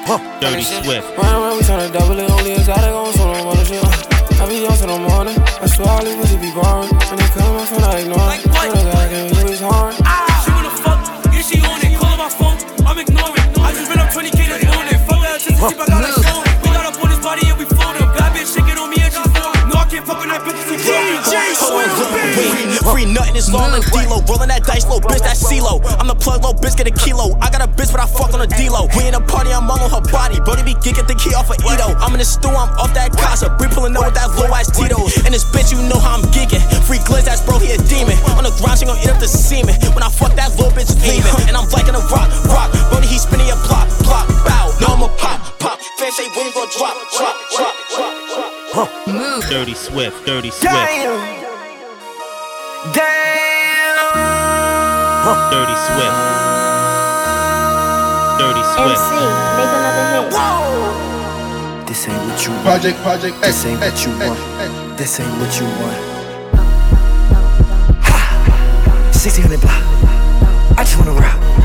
Huh. 0.09 0.41
Dirty 0.41 0.63
Swift. 0.63 1.07
Round 1.19 1.43
round, 1.43 1.59
we 1.59 1.65
turn 1.65 1.93
double, 1.93 2.19
it 2.19 2.31
only 2.31 2.53
exotic 2.53 2.91
on 2.91 3.13
some 3.13 3.47
other 3.47 3.65
shit. 3.65 3.96
I 4.37 4.45
be 4.49 4.67
on 4.67 4.77
till 4.77 4.89
the 4.89 4.99
morning. 5.01 5.37
I 5.61 5.67
swear 5.67 5.89
all 5.89 6.05
these 6.05 6.17
bitches 6.17 6.41
be 6.41 6.53
boring. 6.53 6.93
When 6.93 7.17
they 7.17 7.29
come, 7.33 7.57
my 7.57 7.65
phone, 7.65 7.85
I 7.85 8.05
ignore. 8.05 8.19
Like 8.21 8.45
what? 8.47 8.69
I 8.69 9.09
can 9.09 9.33
hear 9.33 9.49
his 9.49 9.61
horn. 9.61 9.95
She 9.97 10.51
wanna 10.53 10.71
fuck, 10.77 11.01
yeah, 11.33 11.41
she 11.41 11.57
on 11.65 11.81
it. 11.81 11.97
Call 11.97 12.17
my 12.21 12.29
phone, 12.29 12.59
I'm 12.85 12.99
ignoring. 13.01 13.49
I 13.65 13.73
just 13.73 13.89
ran 13.89 14.01
up 14.05 14.13
20k 14.13 14.37
this 14.37 14.65
morning. 14.69 14.99
Fuck 15.09 15.25
her 15.25 15.39
just 15.41 15.49
to 15.49 15.53
keep 15.57 15.81
I 15.81 15.87
got 15.89 16.05
her 16.05 16.21
phone. 16.21 16.45
We 16.63 16.69
got 16.69 16.85
up 16.85 17.01
on 17.01 17.09
his 17.11 17.21
body 17.25 17.49
and 17.49 17.57
we 17.59 17.65
floating. 17.65 18.07
Bad 18.13 18.31
bitch 18.37 18.53
shaking 18.53 18.77
on 18.77 18.89
me 18.93 19.01
and 19.01 19.13
she's 19.13 19.31
falling. 19.33 19.69
No, 19.73 19.75
I 19.81 19.87
can't 19.89 20.05
fuck 20.05 20.21
with 20.21 20.29
that 20.29 20.45
bitch. 20.45 20.86
She 22.87 22.93
DJ 22.93 22.95
Wait, 22.95 23.03
free 23.03 23.07
nothing 23.13 23.37
is 23.37 23.51
long 23.51 23.73
like 23.73 23.83
D-Lo. 23.91 24.23
Rolling 24.31 24.49
that 24.49 24.63
dice 24.63 24.87
low, 24.87 25.01
bitch, 25.01 25.19
that's 25.19 25.43
CeeLo. 25.43 25.83
I'm 25.99 26.07
the 26.07 26.15
plug 26.15 26.43
low, 26.43 26.55
bitch, 26.55 26.77
get 26.77 26.87
a 26.87 26.95
kilo. 26.95 27.35
I 27.43 27.51
got 27.51 27.63
a 27.63 27.67
bitch, 27.67 27.91
but 27.91 27.99
I 27.99 28.07
fuck 28.07 28.35
on 28.35 28.41
a 28.41 28.47
D-Lo. 28.47 28.87
We 28.95 29.09
in 29.09 29.15
a 29.15 29.21
party, 29.21 29.51
I'm 29.51 29.67
on 29.71 29.79
her 29.91 30.05
body. 30.13 30.39
Brody 30.41 30.63
be 30.63 30.75
geeking 30.79 31.07
the 31.07 31.19
key 31.19 31.35
off 31.35 31.51
of 31.51 31.59
Edo. 31.67 31.99
I'm 31.99 32.15
in 32.15 32.21
the 32.23 32.29
stew, 32.29 32.51
I'm 32.51 32.71
off 32.79 32.95
that 32.95 33.11
casa. 33.13 33.51
Bree 33.59 33.69
pulling 33.71 33.97
up 33.97 34.07
with 34.07 34.15
that 34.15 34.31
low 34.39 34.47
ass 34.55 34.71
Tito. 34.71 35.03
And 35.27 35.35
this 35.35 35.45
bitch, 35.51 35.75
you 35.75 35.81
know 35.91 35.99
how 35.99 36.15
I'm 36.15 36.25
geeking. 36.31 36.63
Free 36.87 37.03
glitz, 37.03 37.27
that's 37.27 37.43
bro, 37.43 37.59
he 37.59 37.75
a 37.75 37.79
demon. 37.91 38.15
On 38.39 38.45
the 38.47 38.55
ground, 38.63 38.79
she 38.79 38.87
gon' 38.87 38.99
eat 39.03 39.11
up 39.11 39.19
the 39.19 39.29
semen. 39.29 39.75
When 39.95 40.03
I 40.07 40.11
fuck 40.11 40.35
that 40.39 40.55
little 40.55 40.71
bitch 40.71 40.95
leaving. 41.03 41.33
And 41.51 41.57
I'm 41.57 41.67
liking 41.75 41.97
a 41.97 42.03
rock, 42.13 42.31
rock. 42.47 42.71
Brody, 42.91 43.11
he 43.11 43.19
spinning 43.19 43.51
a 43.51 43.59
plop, 43.67 43.91
plop, 44.07 44.31
bow. 44.47 44.71
No, 44.79 44.95
I'ma 44.95 45.09
pop, 45.19 45.43
pop. 45.59 45.79
Fans 45.99 46.15
say 46.15 46.29
when 46.39 46.47
you 46.47 46.55
gon' 46.55 46.71
drop, 46.71 46.95
drop, 47.19 47.35
drop, 47.51 47.75
drop, 47.91 48.15
drop. 48.71 49.51
Dirty 49.51 49.75
Swift. 49.75 50.23
Dirty 50.27 50.51
Swift. 50.51 50.71
Damn. 50.71 51.46
Damn. 52.93 53.97
Dirty 55.51 55.77
Swift. 55.87 56.19
Dirty 58.39 58.65
Swift. 58.75 59.01
MC, 59.01 59.11
make 59.57 59.73
another 59.75 60.07
hit. 60.13 60.27
This 61.89 62.09
ain't 62.09 62.23
what 62.29 62.39
you 62.45 62.53
want. 62.53 62.65
Project, 62.65 62.99
project, 63.03 63.35
This 63.43 63.65
ain't 63.67 63.81
what 63.81 63.97
you 64.05 64.11
want. 64.19 64.39
X. 64.61 64.99
This 64.99 65.21
ain't 65.21 65.39
what 65.41 65.53
you 65.61 65.67
want. 65.67 66.01
Oh, 66.53 66.63
oh, 67.33 67.47
oh, 67.79 68.03
ha! 68.03 68.19
1600 69.13 69.61
block. 69.61 69.83
I 70.79 70.85
just 70.85 70.97
wanna 70.99 71.13
rock. 71.13 71.56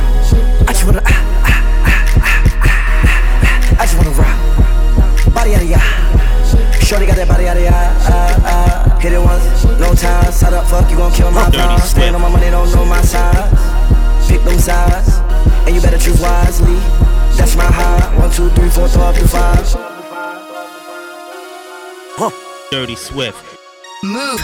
Dirty 22.71 22.95
Swift. 22.95 23.59
Move. 24.01 24.39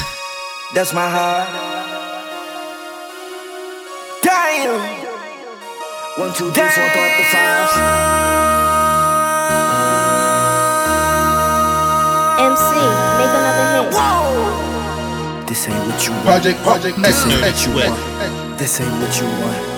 That's 0.75 0.93
my 0.93 1.09
heart. 1.09 1.47
Damn. 4.21 4.75
One, 6.19 6.34
two, 6.34 6.51
three, 6.51 6.67
four, 6.67 6.89
five, 6.91 7.15
to 7.15 7.23
five. 7.32 7.71
MC, 12.51 12.75
make 13.15 13.32
another 13.32 13.65
hit. 13.71 13.95
Whoa. 13.95 15.45
This 15.47 15.69
ain't 15.69 15.88
what 15.88 16.05
you 16.05 16.11
want. 16.11 16.25
Project, 16.25 16.59
project, 16.63 16.97
This 17.01 17.25
ain't 17.25 17.41
what 17.41 17.65
you 17.65 17.71
want. 17.75 18.59
This 18.59 18.82
ain't 18.82 18.91
what 18.91 19.21
you 19.21 19.28
want. 19.39 19.76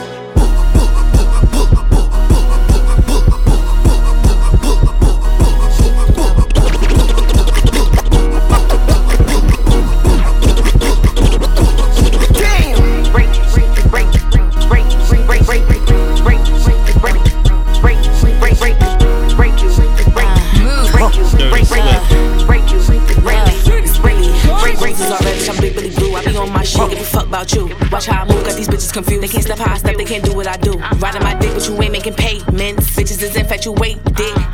Dirty 21.39 21.63
sweat. 21.63 22.45
Break 22.45 22.69
you, 22.69 22.79
break 22.79 22.99
you, 23.07 23.21
break 23.21 23.47
you. 23.47 23.63
break 23.63 23.85
you, 23.85 24.01
break 24.01 24.99
you, 24.99 25.17
break 25.19 25.47
you, 25.47 25.73
break 25.73 25.99
you. 25.99 26.08
About 26.19 27.53
you. 27.53 27.69
Watch 27.91 28.07
how 28.07 28.23
I 28.23 28.27
move, 28.27 28.43
got 28.43 28.55
these 28.57 28.67
bitches 28.67 28.91
confused. 28.91 29.23
They 29.23 29.27
can't 29.27 29.43
step 29.43 29.59
how 29.59 29.73
I 29.73 29.77
step, 29.77 29.95
they 29.95 30.03
can't 30.03 30.23
do 30.23 30.33
what 30.35 30.47
I 30.47 30.57
do. 30.57 30.77
Riding 30.97 31.23
my 31.23 31.35
dick, 31.35 31.53
but 31.53 31.65
you 31.67 31.79
ain't 31.81 31.91
making 31.91 32.15
payments. 32.15 32.95
Bitches 32.95 33.21
is 33.21 33.35
infatuated. 33.35 34.01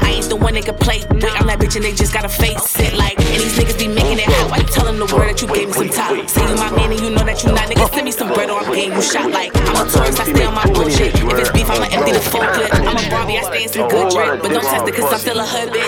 I 0.02 0.20
ain't 0.20 0.30
the 0.30 0.36
one 0.36 0.54
they 0.54 0.62
can 0.62 0.76
play 0.76 1.00
with. 1.10 1.24
I'm 1.24 1.48
that 1.48 1.58
bitch 1.58 1.76
and 1.76 1.86
they 1.86 1.94
just 1.94 2.14
gotta 2.14 2.30
face 2.30 2.80
it. 2.80 2.94
Like, 2.94 3.18
and 3.18 3.42
these 3.42 3.58
niggas 3.58 3.80
be 3.80 3.88
making 3.88 4.20
it 4.20 4.28
hot. 4.28 4.52
Why 4.52 4.58
you 4.58 4.68
telling 4.68 5.00
the 5.00 5.08
world 5.10 5.30
that 5.30 5.42
you 5.42 5.48
gave 5.48 5.68
me 5.68 5.74
some 5.74 5.90
top? 5.90 6.30
Say 6.30 6.46
you 6.46 6.56
my 6.56 6.70
man 6.76 6.92
and 6.92 7.00
you 7.00 7.10
know 7.10 7.24
that 7.24 7.42
you 7.44 7.50
not. 7.56 7.70
Niggas 7.70 7.94
send 7.94 8.06
me 8.06 8.12
some 8.12 8.30
bread 8.34 8.50
or 8.50 8.60
I'm 8.60 8.70
getting 8.70 8.94
you 8.94 9.02
shot. 9.02 9.32
Like, 9.32 9.56
I'm 9.56 9.88
a 9.88 9.90
tourist, 9.90 10.20
I 10.20 10.30
stay 10.30 10.46
on 10.46 10.54
my 10.54 10.68
bullshit. 10.70 11.16
If 11.16 11.40
it's 11.40 11.50
beef, 11.50 11.70
I'ma 11.70 11.88
empty 11.90 12.12
the 12.12 12.22
full 12.22 12.46
clip. 12.46 12.70
I'm 12.76 12.94
a 12.94 13.10
Barbie, 13.10 13.40
I 13.40 13.44
stay 13.50 13.64
in 13.64 13.70
some 13.72 13.88
good 13.90 14.12
drip. 14.12 14.42
But 14.44 14.52
don't 14.52 14.62
test 14.62 14.86
it, 14.86 14.94
cause 14.94 15.10
I'm 15.10 15.20
still 15.20 15.40
a 15.40 15.46
hood 15.48 15.74
bitch. 15.74 15.88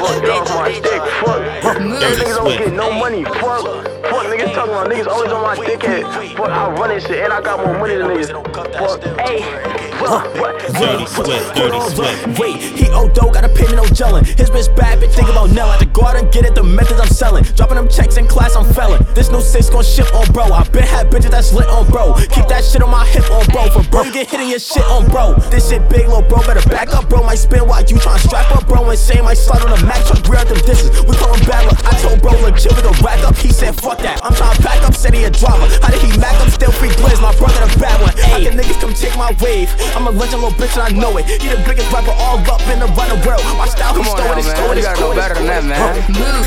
Fuck, 1.62 1.78
niggas 1.78 2.34
don't 2.34 2.58
get 2.58 2.74
no 2.74 2.90
money. 2.96 3.28
Fuck, 3.28 3.68
fuck, 4.08 4.26
niggas 4.32 4.56
talking 4.56 4.74
about 4.74 4.88
niggas 4.90 5.06
always 5.06 5.32
on 5.36 5.44
my 5.44 5.56
dickhead. 5.60 5.77
Fuck, 5.80 6.50
I 6.50 6.72
run 6.72 6.90
this 6.90 7.06
shit 7.06 7.24
and 7.24 7.34
I 7.34 7.42
got 7.42 7.66
more 7.66 7.78
money 7.78 7.96
than 7.96 8.08
niggas. 8.08 8.32
Fuck, 8.78 9.04
hey. 9.20 9.87
Dirty 9.98 11.06
Swift, 11.08 11.56
Dirty 11.56 11.80
Swift. 11.90 12.40
Wait, 12.40 12.58
he 12.62 12.90
old 12.92 13.14
dope, 13.14 13.34
got 13.34 13.44
a 13.44 13.50
pin 13.50 13.76
no 13.76 13.84
gelling. 13.98 14.26
His 14.38 14.50
bitch 14.50 14.74
bad, 14.76 15.00
bitch 15.00 15.14
think 15.16 15.30
about 15.30 15.50
Nell. 15.52 15.70
I 15.70 15.78
had 15.78 15.80
to 15.80 15.86
go 15.88 16.04
out 16.04 16.16
and 16.16 16.32
get 16.32 16.46
it, 16.46 16.54
the 16.54 16.64
methods 16.64 17.00
I'm 17.00 17.08
selling. 17.08 17.44
Dropping 17.56 17.78
them 17.78 17.90
checks 17.90 18.18
in 18.18 18.28
class, 18.28 18.56
I'm 18.56 18.66
felon. 18.74 19.06
This 19.16 19.32
new 19.32 19.42
six 19.42 19.70
gon' 19.70 19.84
ship 19.84 20.14
on 20.14 20.32
bro. 20.32 20.44
I 20.46 20.64
been 20.70 20.84
had 20.84 21.10
bitches 21.10 21.32
that's 21.32 21.54
lit 21.54 21.68
on 21.68 21.90
bro. 21.90 22.14
Keep 22.30 22.48
that 22.48 22.64
shit 22.64 22.82
on 22.82 22.92
my 22.92 23.06
hip 23.08 23.30
on 23.32 23.46
bro. 23.48 23.70
For 23.70 23.84
bro, 23.90 24.04
you 24.04 24.14
get 24.14 24.30
hitting 24.30 24.50
your 24.50 24.60
shit 24.60 24.86
on 24.86 25.10
bro. 25.10 25.34
This 25.50 25.70
shit 25.70 25.82
big, 25.90 26.08
little 26.08 26.22
bro, 26.22 26.46
better 26.46 26.68
back 26.70 26.94
up, 26.94 27.10
bro. 27.10 27.24
Might 27.24 27.42
spin 27.42 27.68
while 27.68 27.82
you 27.82 27.98
tryna 27.98 28.20
strap 28.20 28.52
up, 28.56 28.68
bro. 28.68 28.90
Insane, 28.90 29.24
might 29.24 29.38
slide 29.38 29.62
on 29.64 29.72
the 29.78 29.86
max, 29.86 30.08
truck, 30.10 30.28
rear 30.30 30.40
out 30.40 30.48
them 30.48 30.62
dishes. 30.62 30.94
We 31.04 31.16
call 31.18 31.34
him 31.34 31.44
bad 31.50 31.66
luck. 31.66 31.82
I 31.86 31.98
told 32.02 32.22
bro, 32.22 32.38
legit, 32.46 32.76
we 32.76 32.82
gon' 32.82 32.98
rack 33.02 33.24
up. 33.26 33.36
He 33.38 33.50
said, 33.50 33.74
fuck 33.82 33.98
that. 34.00 34.22
I'm 34.24 34.34
tryna 34.34 34.64
back 34.64 34.84
up, 34.84 34.94
said 34.94 35.14
he 35.14 35.24
a 35.24 35.32
driver. 35.32 35.66
How 35.82 35.90
did 35.90 36.02
he 36.06 36.14
mac 36.20 36.38
up? 36.38 36.50
Still 36.50 36.72
free 36.72 36.90
blizz, 37.02 37.22
my 37.22 37.34
brother 37.42 37.66
the 37.66 37.80
bad 37.80 37.98
one. 38.02 38.14
How 38.30 38.38
can 38.38 38.58
niggas 38.58 38.80
come 38.80 38.94
take 38.94 39.18
my 39.18 39.36
wave? 39.42 39.74
I'm 39.96 40.08
a 40.08 40.12
legend, 40.12 40.42
little 40.42 40.58
bitch, 40.58 40.74
and 40.78 40.84
I 40.84 40.92
know 41.00 41.18
it. 41.18 41.26
He 41.26 41.48
the 41.50 41.58
biggest 41.66 41.92
rapper 41.92 42.12
all 42.18 42.38
up 42.50 42.62
in 42.70 42.80
the 42.80 42.88
running 42.98 43.22
world. 43.26 43.42
My 43.58 43.68
style, 43.68 43.94
Come 43.94 44.04
he's 44.04 44.14
on 44.14 44.18
stolen, 44.20 44.38
it's 44.40 44.48
man. 44.48 44.56
stolen, 44.58 44.78
You 44.78 44.84
gotta 44.84 44.98
stolen. 44.98 45.18
better 45.18 45.36
than 45.36 45.48
that, 45.48 45.64
man. 45.64 45.96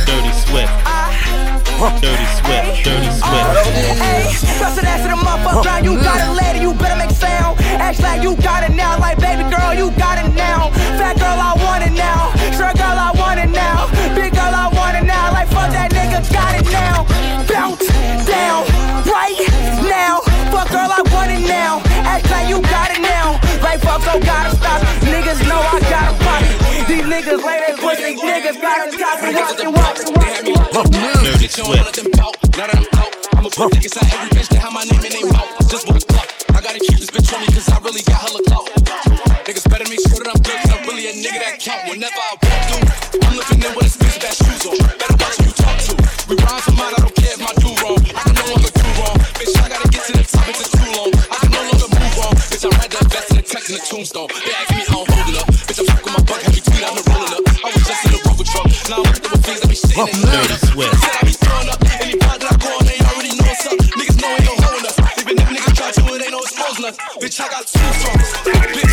Dirty 0.06 0.32
Swift. 0.44 0.72
Dirty 2.04 2.28
Swift, 2.38 2.84
Dirty 2.84 3.10
Swift. 3.10 3.48
Hey, 3.96 4.28
bust 4.60 4.84
ass 4.84 5.00
in 5.00 5.10
the 5.10 5.16
motherfucker 5.16 5.62
ground. 5.62 5.84
You 5.84 5.96
got 5.96 6.20
it 6.20 6.32
later, 6.36 6.60
you 6.60 6.74
better 6.74 6.96
make 6.96 7.10
sound. 7.10 7.58
Act 7.80 8.00
like 8.00 8.22
you 8.22 8.36
got 8.36 8.62
it 8.68 8.74
now, 8.76 8.98
like 9.00 9.18
baby 9.18 9.48
girl, 9.48 9.72
you 9.72 9.90
got 9.96 10.18
it 10.20 10.28
now. 10.34 10.70
Fat 11.00 11.16
girl, 11.16 11.38
I 11.40 11.56
want 11.64 11.82
it 11.84 11.96
now. 11.96 12.30
Short 12.52 12.76
girl, 12.76 12.96
I 13.00 13.10
want 13.16 13.40
it 13.40 13.48
now. 13.48 13.88
Big 14.14 14.32
girl, 14.34 14.52
I 14.52 14.68
want 14.76 14.96
it 15.00 15.06
now. 15.08 15.32
Like 15.32 15.48
fuck 15.48 15.72
that 15.72 15.90
nigga, 15.90 16.20
got 16.32 16.52
it 16.60 16.68
now. 16.70 17.08
Bounce 17.48 17.88
down 18.28 18.89
gotta 24.20 24.56
stop. 24.56 24.80
Niggas 25.04 25.40
know 25.48 25.60
I 25.60 25.80
got 25.88 26.04
a 26.10 26.14
body. 26.24 26.50
These 26.88 27.06
niggas 27.06 27.42
lay 27.44 27.58
their 27.64 27.76
pussy. 27.76 28.16
Niggas 28.16 28.60
gotta 28.60 28.92
stop 28.92 29.22
and 29.22 29.34
watch 29.36 29.60
it, 29.60 29.70
watch 29.70 30.00
it, 30.00 30.10
watch 30.16 30.40
it, 30.40 30.56
watch 30.56 30.86
it. 30.86 31.22
Dirty 31.24 31.48
Swift. 31.48 32.04
Now 32.56 32.66
that 32.66 32.76
I'm 32.76 32.86
out, 32.98 33.12
I'ma 33.36 33.48
put 33.50 33.72
niggas 33.72 33.96
out 33.96 34.08
every 34.14 34.30
bitch 34.36 34.48
that 34.50 34.60
have 34.60 34.72
my 34.72 34.84
name 34.84 35.04
in 35.04 35.12
their 35.12 35.26
mouth. 35.32 35.48
Just 35.70 35.86
what 35.88 36.00
the 36.00 36.12
fuck. 36.12 36.28
I 36.56 36.60
gotta 36.60 36.80
keep 36.80 36.98
this 36.98 37.10
bitch 37.10 37.32
on 37.32 37.40
me 37.40 37.48
cause 37.52 37.68
I 37.68 37.78
really 37.80 38.02
got 38.02 38.20
hella 38.20 38.42
clout. 38.44 38.68
Niggas 39.46 39.66
better 39.70 39.88
make 39.88 40.00
sure 40.04 40.18
that 40.20 40.28
I'm 40.28 40.40
good 40.42 40.58
cause 40.60 40.72
I'm 40.74 40.82
really 40.86 41.08
a 41.08 41.14
nigga 41.14 41.40
that 41.40 41.58
count. 41.60 41.88
Whenever 41.88 42.14
I 42.14 42.36
walk 42.42 42.49
in 53.70 53.76
the 53.76 53.80
the 53.80 53.86
tombstone. 53.86 54.26
They 54.26 54.50
ask 54.50 54.70
me 54.74 54.82
how 54.82 55.06
I'm 55.06 55.14
holding 55.14 55.38
up. 55.38 55.46
Bitch, 55.46 55.78
I'm 55.78 55.86
smoking 55.86 56.14
my 56.18 56.22
buck, 56.26 56.42
heavy 56.42 56.60
tweet, 56.60 56.82
been 56.82 57.06
rolling 57.06 57.34
up. 57.38 57.44
I 57.62 57.68
was 57.70 57.82
just 57.86 58.02
in 58.02 58.10
the 58.10 58.20
rover 58.26 58.42
truck. 58.42 58.66
Now 58.90 58.98
I'm 58.98 59.06
with 59.06 59.44
things 59.46 59.60
that 59.62 59.70
be 59.70 59.78
shitting 59.78 60.10
in 60.10 60.18
Dirty 60.26 60.58
Swift. 60.66 60.94
Said 60.98 61.14
I 61.14 61.22
be 61.22 61.34
throwing 61.38 61.70
up. 61.70 61.78
Any 62.02 62.16
pod 62.18 62.36
that 62.42 62.50
I 62.50 62.56
go 62.58 62.68
on, 62.74 62.82
they 62.82 62.98
already 62.98 63.30
know 63.38 63.46
what's 63.46 63.66
up. 63.70 63.78
Niggas 63.94 64.18
know 64.18 64.30
ain't 64.34 64.46
no 64.50 64.54
holding 64.58 64.86
us. 64.90 64.96
Even 65.22 65.34
if 65.38 65.46
niggas 65.54 65.74
try 65.78 65.90
to, 65.94 66.02
it 66.02 66.22
ain't 66.26 66.34
no 66.34 66.40
exposing 66.42 66.84
us. 66.90 66.96
Bitch, 67.22 67.38
I 67.38 67.46
got 67.46 67.62
two 67.70 67.90
fronts. 68.02 68.30
Bitch, 68.42 68.89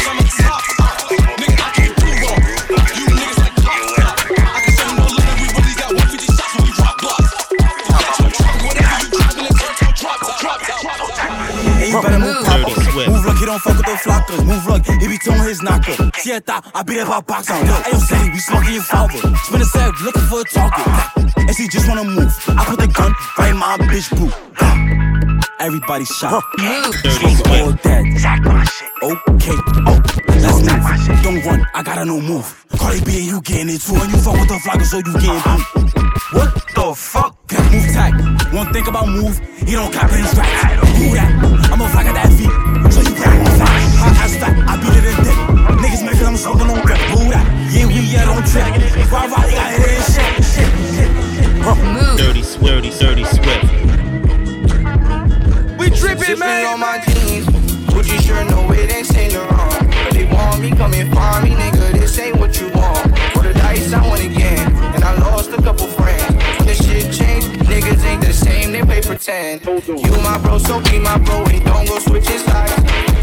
Move 13.57 13.63
fuck 13.63 13.77
with 13.77 13.85
those 13.87 13.97
flockers. 13.97 14.45
Move 14.45 14.67
like 14.67 14.85
he 14.85 15.07
be 15.07 15.17
throwing 15.17 15.41
his 15.41 15.63
knocker. 15.63 15.95
See, 16.17 16.31
I 16.31 16.39
thought 16.39 16.69
I 16.75 16.83
beat 16.83 16.99
up 16.99 17.09
our 17.09 17.23
box 17.23 17.49
on. 17.49 17.65
Sadie, 17.65 18.29
we 18.29 18.37
smoking 18.37 18.73
your 18.75 18.83
father. 18.83 19.17
Spin 19.17 19.61
a 19.61 19.65
set, 19.65 19.99
looking 20.01 20.21
for 20.29 20.41
a 20.41 20.43
target. 20.43 20.85
And 21.37 21.55
she 21.55 21.67
just 21.67 21.87
wanna 21.87 22.03
move. 22.03 22.31
I 22.49 22.65
put 22.65 22.79
the 22.79 22.87
gun 22.87 23.15
right 23.39 23.49
in 23.49 23.57
my 23.57 23.77
bitch 23.89 24.13
boot. 24.15 24.31
Everybody 25.59 26.05
shot. 26.05 26.43
Smoke 27.01 27.47
all 27.49 27.71
dead. 27.81 28.05
Okay, 29.01 29.57
oh, 29.87 30.01
move. 30.27 30.36
Don't 31.27 31.43
run, 31.43 31.67
I 31.73 31.83
got 31.83 31.97
a 31.97 32.05
no 32.05 32.21
move. 32.21 32.47
Cardi 32.79 33.03
B, 33.03 33.19
you 33.19 33.41
getting 33.41 33.67
it 33.67 33.81
too, 33.81 33.99
and 33.99 34.09
you 34.09 34.17
fuck 34.17 34.39
with 34.39 34.47
the 34.47 34.55
flocker, 34.63 34.87
so 34.87 35.03
you 35.03 35.11
getting 35.19 35.43
boot. 35.43 35.59
What 36.31 36.55
the 36.71 36.95
fuck? 36.95 37.35
Got 37.51 37.67
move 37.67 37.83
tag. 37.91 38.15
One 38.55 38.71
thing 38.71 38.87
about 38.87 39.09
move, 39.09 39.35
he 39.59 39.75
don't 39.75 39.91
cop 39.91 40.09
his 40.09 40.31
tracks. 40.31 40.87
Who 40.95 41.11
that? 41.19 41.27
I'm 41.67 41.83
a 41.83 41.89
flock 41.91 42.07
of 42.07 42.15
that 42.15 42.31
feet, 42.31 42.47
so 42.95 43.03
you 43.03 43.11
can't 43.11 43.43
move 43.43 43.59
fast. 43.59 43.97
Hot 43.99 44.15
as 44.23 44.39
fat, 44.39 44.55
I 44.71 44.79
beat 44.79 44.95
it 44.95 45.03
in 45.03 45.19
dick. 45.19 45.35
Niggas 45.83 46.03
make 46.07 46.15
I'm 46.23 46.37
smoking 46.39 46.71
on 46.71 46.79
grip. 46.87 46.95
Who 47.11 47.19
that? 47.27 47.43
Yeah, 47.75 47.87
we 47.91 48.07
yeah, 48.07 48.23
don't 48.23 48.47
trip. 48.47 48.63
Why, 49.11 49.27
why, 49.27 49.51
you 49.51 49.59
got 49.59 49.67
hit 49.75 49.99
and 49.99 50.07
shit. 50.07 50.31
shit, 50.47 50.71
shit. 50.95 51.11
Dirty 52.15 52.39
Swift, 52.39 52.87
Dirty, 52.87 52.95
Dirty 53.03 53.25
Swift. 53.27 53.67
We 55.75 55.91
drippin', 55.91 56.39
man. 56.39 56.71
on 56.71 56.79
my 56.79 57.03
jeans. 57.03 57.51
Gucci 57.91 58.15
shirt, 58.23 58.47
no, 58.47 58.71
it 58.71 58.95
ain't 58.95 59.05
Saint 59.05 59.33
Laurent. 59.33 59.76
Me, 60.59 60.71
come 60.71 60.93
and 60.95 61.13
find 61.13 61.43
me, 61.43 61.55
nigga. 61.55 61.91
This 61.99 62.17
ain't 62.17 62.39
what 62.39 62.59
you 62.59 62.69
want. 62.69 62.97
For 63.33 63.43
the 63.43 63.53
dice, 63.53 63.93
I 63.93 64.01
won 64.07 64.19
again. 64.21 64.73
And 64.95 65.03
I 65.03 65.13
lost 65.19 65.51
a 65.51 65.61
couple 65.61 65.85
friends. 65.85 66.33
When 66.57 66.67
the 66.67 66.73
shit 66.73 67.13
changed, 67.13 67.47
niggas 67.69 68.03
ain't 68.03 68.25
the 68.25 68.33
same, 68.33 68.71
they 68.71 68.81
play 68.81 69.01
pretend. 69.01 69.63
You 69.87 70.11
my 70.23 70.39
bro, 70.41 70.57
so 70.57 70.81
be 70.81 70.97
my 70.97 71.19
bro. 71.19 71.45
And 71.45 71.63
don't 71.63 71.87
go 71.87 71.99
switching 71.99 72.39
sides. 72.39 72.73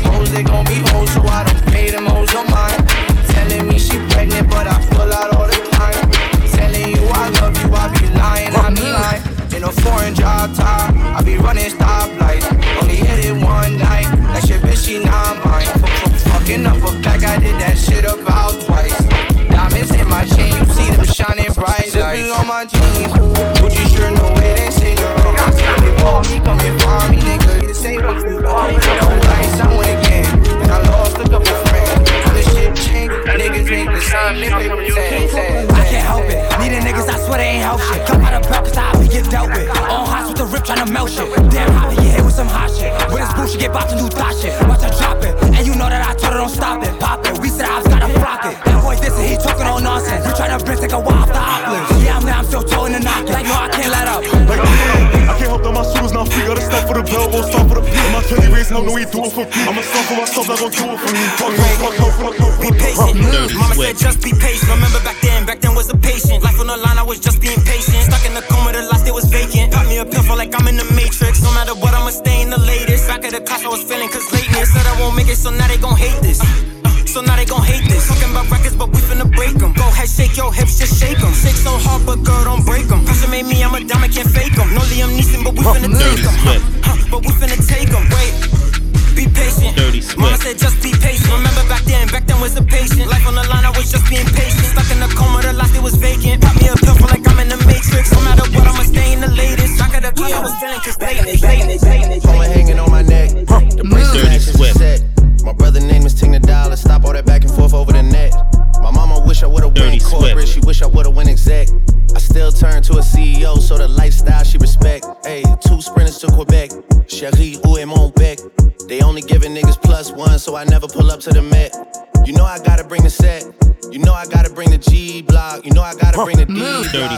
Hoes, 0.07 0.31
they 0.31 0.45
gon' 0.45 0.65
be 0.67 0.79
hoes, 0.91 1.11
so 1.11 1.23
I 1.23 1.43
don't 1.43 1.67
pay 1.73 1.91
them 1.91 2.07
hoes 2.07 2.33
on 2.37 2.49
mine. 2.51 2.87
Telling 3.35 3.67
me 3.67 3.81
she 3.81 3.99
pregnant, 4.15 4.49
but 4.49 4.69
I 4.69 4.79
pull 4.95 5.13
out 5.13 5.35
all 5.35 5.49
the 5.49 5.59
time. 5.75 6.11
Telling 6.55 6.89
you 6.95 7.03
I 7.11 7.31
love 7.41 7.59
you, 7.59 7.75
I 7.75 7.91
be 7.99 8.07
lying, 8.15 8.55
I 8.55 8.71
be 8.71 8.87
lying. 8.95 9.23
In 9.57 9.65
a 9.65 9.73
foreign 9.83 10.15
job 10.15 10.55
tie, 10.55 10.93
I 11.19 11.23
be 11.23 11.37
running 11.39 11.71
stoplights. 11.71 12.47
Only 12.81 12.97
hit 12.97 13.25
it 13.25 13.35
one 13.43 13.77
night, 13.79 14.07
that 14.31 14.47
shit 14.47 14.63
bitch, 14.63 14.87
she 14.87 15.03
not 15.03 15.45
mine. 15.45 16.04
Fucking 16.45 16.67
up 16.67 16.77
a 16.77 17.01
back, 17.01 17.25
I 17.25 17.39
did 17.41 17.59
that 17.59 17.79
shit 17.79 18.05
about 18.05 18.53
twice. 18.67 18.93
Diamonds 19.49 19.91
in 19.93 20.07
my 20.07 20.27
chain, 20.27 20.53
you 20.53 20.67
see 20.75 20.91
them 20.91 21.07
shining 21.07 21.51
bright. 21.55 21.89
Sipping 21.89 22.31
on 22.33 22.47
my 22.47 22.67
jeans, 22.67 23.54
I 60.81 60.95
it 60.95 60.99
for 60.99 61.51
me. 61.51 61.69
Fuck 61.79 61.99
no, 61.99 62.09
fuck 62.19 62.35
fuck. 62.35 62.61
Be 62.61 62.71
patient. 62.75 63.17
Mama 63.55 63.75
said 63.75 63.97
just 63.97 64.23
be 64.23 64.33
patient. 64.33 64.71
Remember 64.71 65.01
back 65.05 65.21
then, 65.21 65.47
back 65.47 65.61
then 65.61 65.75
was 65.75 65.89
a 65.91 65.97
patient. 65.97 66.43
Life 66.43 66.59
on 66.61 66.67
the 66.67 66.77
line, 66.77 66.99
I 66.99 67.03
was 67.03 67.21
just 67.21 67.41
being 67.41 67.61
patient. 67.63 68.09
Stuck 68.09 68.25
in 68.27 68.35
the 68.35 68.43
coma, 68.51 68.73
the 68.73 68.83
life 68.83 69.05
that 69.05 69.15
was 69.15 69.27
vacant. 69.27 69.73
Pop 69.73 69.87
me 69.87 69.99
a 69.99 70.05
pill, 70.05 70.23
feel 70.23 70.37
like 70.37 70.55
I'm 70.55 70.67
in 70.69 70.77
the 70.77 70.89
matrix. 70.97 71.43
No 71.43 71.53
matter 71.53 71.75
what, 71.75 71.95
I'ma 71.95 72.11
stay 72.11 72.43
in 72.43 72.51
the 72.51 72.61
latest. 72.61 73.07
Back 73.07 73.25
at 73.25 73.33
the 73.33 73.41
class, 73.41 73.65
I 73.65 73.69
was 73.69 73.83
feeling 73.83 74.09
cause 74.09 74.27
lateness. 74.33 74.73
Said 74.73 74.87
I 74.87 74.99
won't 75.01 75.17
make 75.17 75.29
it, 75.29 75.37
so 75.37 75.51
now 75.51 75.69
they 75.69 75.79
gon' 75.79 75.97
hate 75.97 76.21
this. 76.23 76.41
So 77.07 77.21
now 77.21 77.37
they 77.37 77.45
gon' 77.45 77.63
hate 77.63 77.87
this. 77.87 78.09
Talking 78.09 78.31
about 78.31 78.51
records, 78.51 78.75
but 78.75 78.91
we 78.91 78.99
finna 78.99 79.31
break 79.31 79.55
them. 79.55 79.73
Go 79.75 79.87
ahead, 79.87 80.09
shake 80.09 80.37
your 80.37 80.53
hips, 80.53 80.79
just 80.79 80.99
shake 80.99 81.19
them. 81.19 81.33
Shake 81.33 81.61
so 81.61 81.79
hard, 81.79 82.05
but 82.07 82.25
girl, 82.25 82.45
don't 82.45 82.65
break 82.67 82.89
them. 82.89 83.05
Pressure 83.05 83.31
made 83.31 83.47
me, 83.47 83.63
I'm 83.63 83.75
a 83.75 83.85
diamond, 83.85 84.13
can't 84.13 84.29
fake 84.29 84.57
them. 84.57 84.75
No 84.75 84.81
Liam 84.91 85.15
Neeson, 85.15 85.45
but 85.45 85.55
we 85.55 85.63
finna 85.63 85.93
take 85.95 86.25
them. 86.25 86.74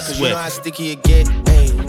Swift. 0.00 0.20
You 0.20 0.28
know 0.30 0.36
how 0.36 0.48
sticky 0.48 0.90
it 0.92 1.02
get, 1.02 1.26
ayy. 1.26 1.85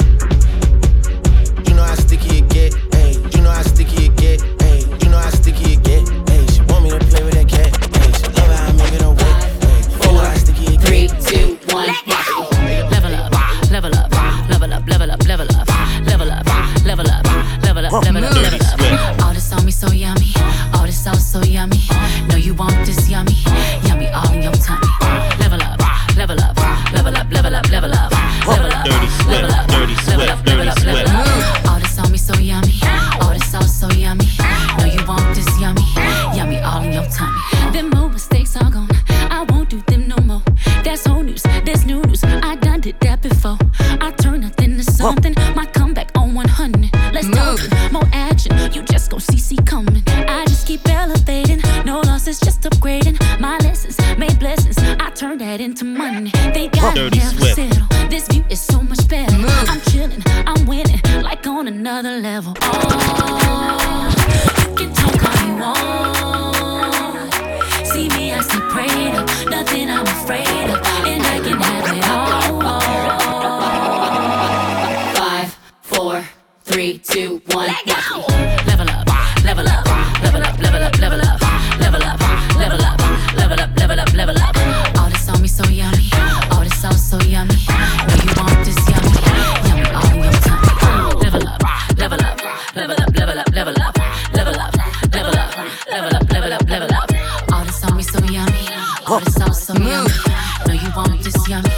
You 101.27 101.33
want 101.33 101.33
this 101.33 101.47
yummy, 101.47 101.69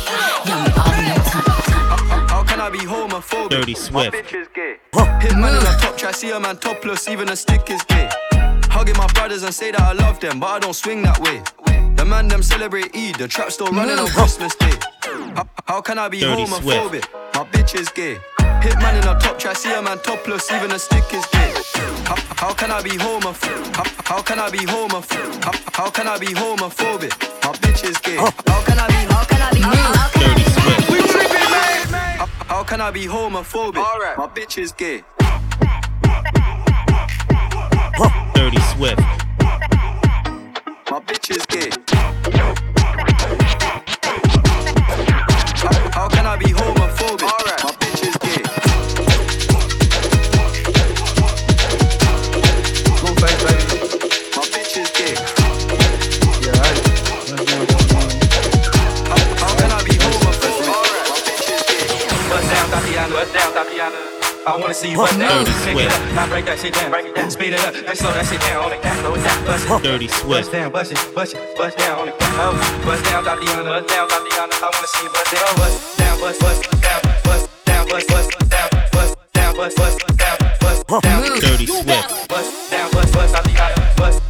yummy 0.46 0.72
all 0.78 0.94
in 0.94 1.06
your 1.08 1.24
tummy. 1.26 2.30
How 2.30 2.44
can 2.44 2.62
I 2.62 2.70
be 2.70 2.80
homophobic? 2.80 3.50
Dirty 3.50 3.74
Swift. 3.74 4.16
Hit 4.16 5.36
man 5.36 5.56
in 5.56 5.62
a 5.62 5.78
top 5.80 5.98
try, 5.98 6.12
see 6.12 6.32
a 6.32 6.40
man 6.40 6.58
topless, 6.58 7.08
even 7.08 7.30
a 7.30 7.36
stick 7.36 7.70
is 7.70 7.82
gay. 7.84 8.10
Hugging 8.72 8.98
my 8.98 9.08
brothers 9.14 9.44
and 9.44 9.54
say 9.54 9.72
that 9.72 9.82
I 9.82 9.94
love 9.94 10.20
them, 10.20 10.40
but 10.40 10.48
I 10.48 10.60
don't 10.60 10.76
swing 10.76 11.02
that 11.04 11.20
way. 11.20 11.42
The 11.96 12.06
man 12.06 12.28
them 12.28 12.44
celebrate 12.44 12.96
Eid, 12.96 13.16
the 13.16 13.28
trap 13.28 13.52
still 13.52 13.68
running 13.68 14.00
on 14.00 14.08
Christmas 14.08 14.56
Day. 14.56 14.74
How, 15.36 15.50
how 15.66 15.82
can 15.82 15.98
I 15.98 16.08
be 16.08 16.22
Dirty 16.22 16.44
homophobic? 16.44 17.06
My 17.34 17.44
bitch 17.46 17.76
is 17.80 17.90
gay. 17.90 18.18
Hit 18.62 18.78
man 18.80 18.96
in 18.98 19.08
a 19.08 19.18
top 19.20 19.40
try, 19.40 19.54
see 19.54 19.74
a 19.74 19.82
man 19.82 20.00
topless, 20.00 20.52
even 20.52 20.72
a 20.72 20.80
stick 20.80 21.04
is 21.14 21.26
gay. 21.28 21.54
How, 22.04 22.16
how 22.36 22.54
can 22.54 22.72
I 22.72 22.82
be 22.82 22.92
homophobic? 22.92 23.76
How, 23.76 23.84
how 24.04 24.22
can 24.22 24.38
I 24.38 24.50
be 24.50 24.60
homophobic? 24.60 25.44
How, 25.44 25.54
how 25.72 25.90
can 25.90 26.08
I 26.08 26.18
be 26.18 26.28
homophobic? 26.28 27.12
My 27.44 27.54
bitch 27.54 27.84
is 27.90 27.98
gay. 28.00 28.18
How 28.18 28.32
can 28.64 28.78
I 28.78 28.88
be? 28.88 28.94
How 29.14 29.24
can 29.24 29.42
I 29.42 29.52
be? 29.54 29.62
How 29.62 30.10
can 30.10 30.24
I 30.26 30.36
be? 30.36 30.44
We 30.92 31.00
tripping, 31.08 31.52
man. 31.52 32.18
How, 32.20 32.26
how 32.26 32.64
can 32.64 32.82
I 32.82 32.92
be 32.92 33.06
homophobic? 33.06 33.78
Alright, 33.78 34.18
my 34.18 34.28
bitch 34.28 34.58
is 34.58 34.74
gay. 34.74 35.04
Dirty 38.34 38.60
Swift. 38.76 39.00
My 40.92 41.00
bitch 41.00 41.30
is 41.32 41.46
gay. 41.46 41.70
How, 45.64 45.74
how 45.92 46.10
can 46.10 46.26
I 46.26 46.36
be 46.38 46.46
homophobic? 46.46 46.79
I 64.48 64.58
wanna 64.58 64.74
see 64.74 64.92
you 64.92 64.98
bust 64.98 65.20
that. 65.20 65.46
Dirty 65.46 65.52
sweat. 65.52 65.92
I 66.18 66.28
break 66.30 66.46
that 66.46 66.60
shit 66.60 66.74
down. 66.74 66.92
Break 66.92 67.08
it 67.08 67.16
down. 67.16 67.30
Speed 67.30 67.54
it 67.54 67.60
up. 67.60 67.74
Then 67.74 67.96
slow 67.96 68.14
that 68.14 68.26
shit 68.26 68.40
down. 68.42 68.66
On 68.66 68.72
it 68.72 68.82
down. 68.82 68.98
Slow 69.00 69.16
it 69.16 69.24
down. 69.24 69.46
Bust 69.46 69.66
it. 69.68 69.84
Dirty 69.84 70.08
sweat. 70.08 70.44
Bust 70.44 70.52
down. 70.52 70.72
Bust 70.72 70.92
it. 70.92 71.16
Bust 71.16 71.34
it. 71.36 71.58
Bust 71.58 71.78
down. 71.78 72.00
On 72.00 72.08
it. 72.08 72.16
Oh. 72.40 72.56
Bust 72.86 73.04
down. 73.04 73.24
Dot 73.24 73.38
Diana. 73.42 73.64
Bust 73.64 73.88
down. 73.92 74.08
Dot 74.08 74.24
Diana. 74.30 74.56
I 74.56 74.70
wanna 74.72 74.88
see 74.88 75.04
you 75.04 75.12
bust 75.12 75.32
down. 75.36 75.56
Bust 75.60 75.98
down. 76.00 76.16
Bust. 76.20 76.40
Bust 76.40 76.62
down. 76.82 77.02
Bust 77.24 77.46
down. 77.66 77.84
Bust. 77.90 78.08
Bust 78.08 78.30
down. 78.48 78.70
Bust 78.96 79.16
down. 79.34 79.52
Bust. 79.60 79.76
Bust 79.78 79.98
down. 80.18 80.38
Bust 80.60 81.04
down. 81.04 81.40
Dirty 81.40 81.68
sweat. 81.68 82.06
Bust 82.32 82.72
down. 82.72 82.88
Bust. 82.92 83.14
Bust. 83.14 83.34
Dot 83.36 83.44
Diana. 83.44 83.94
Bust. 83.98 84.29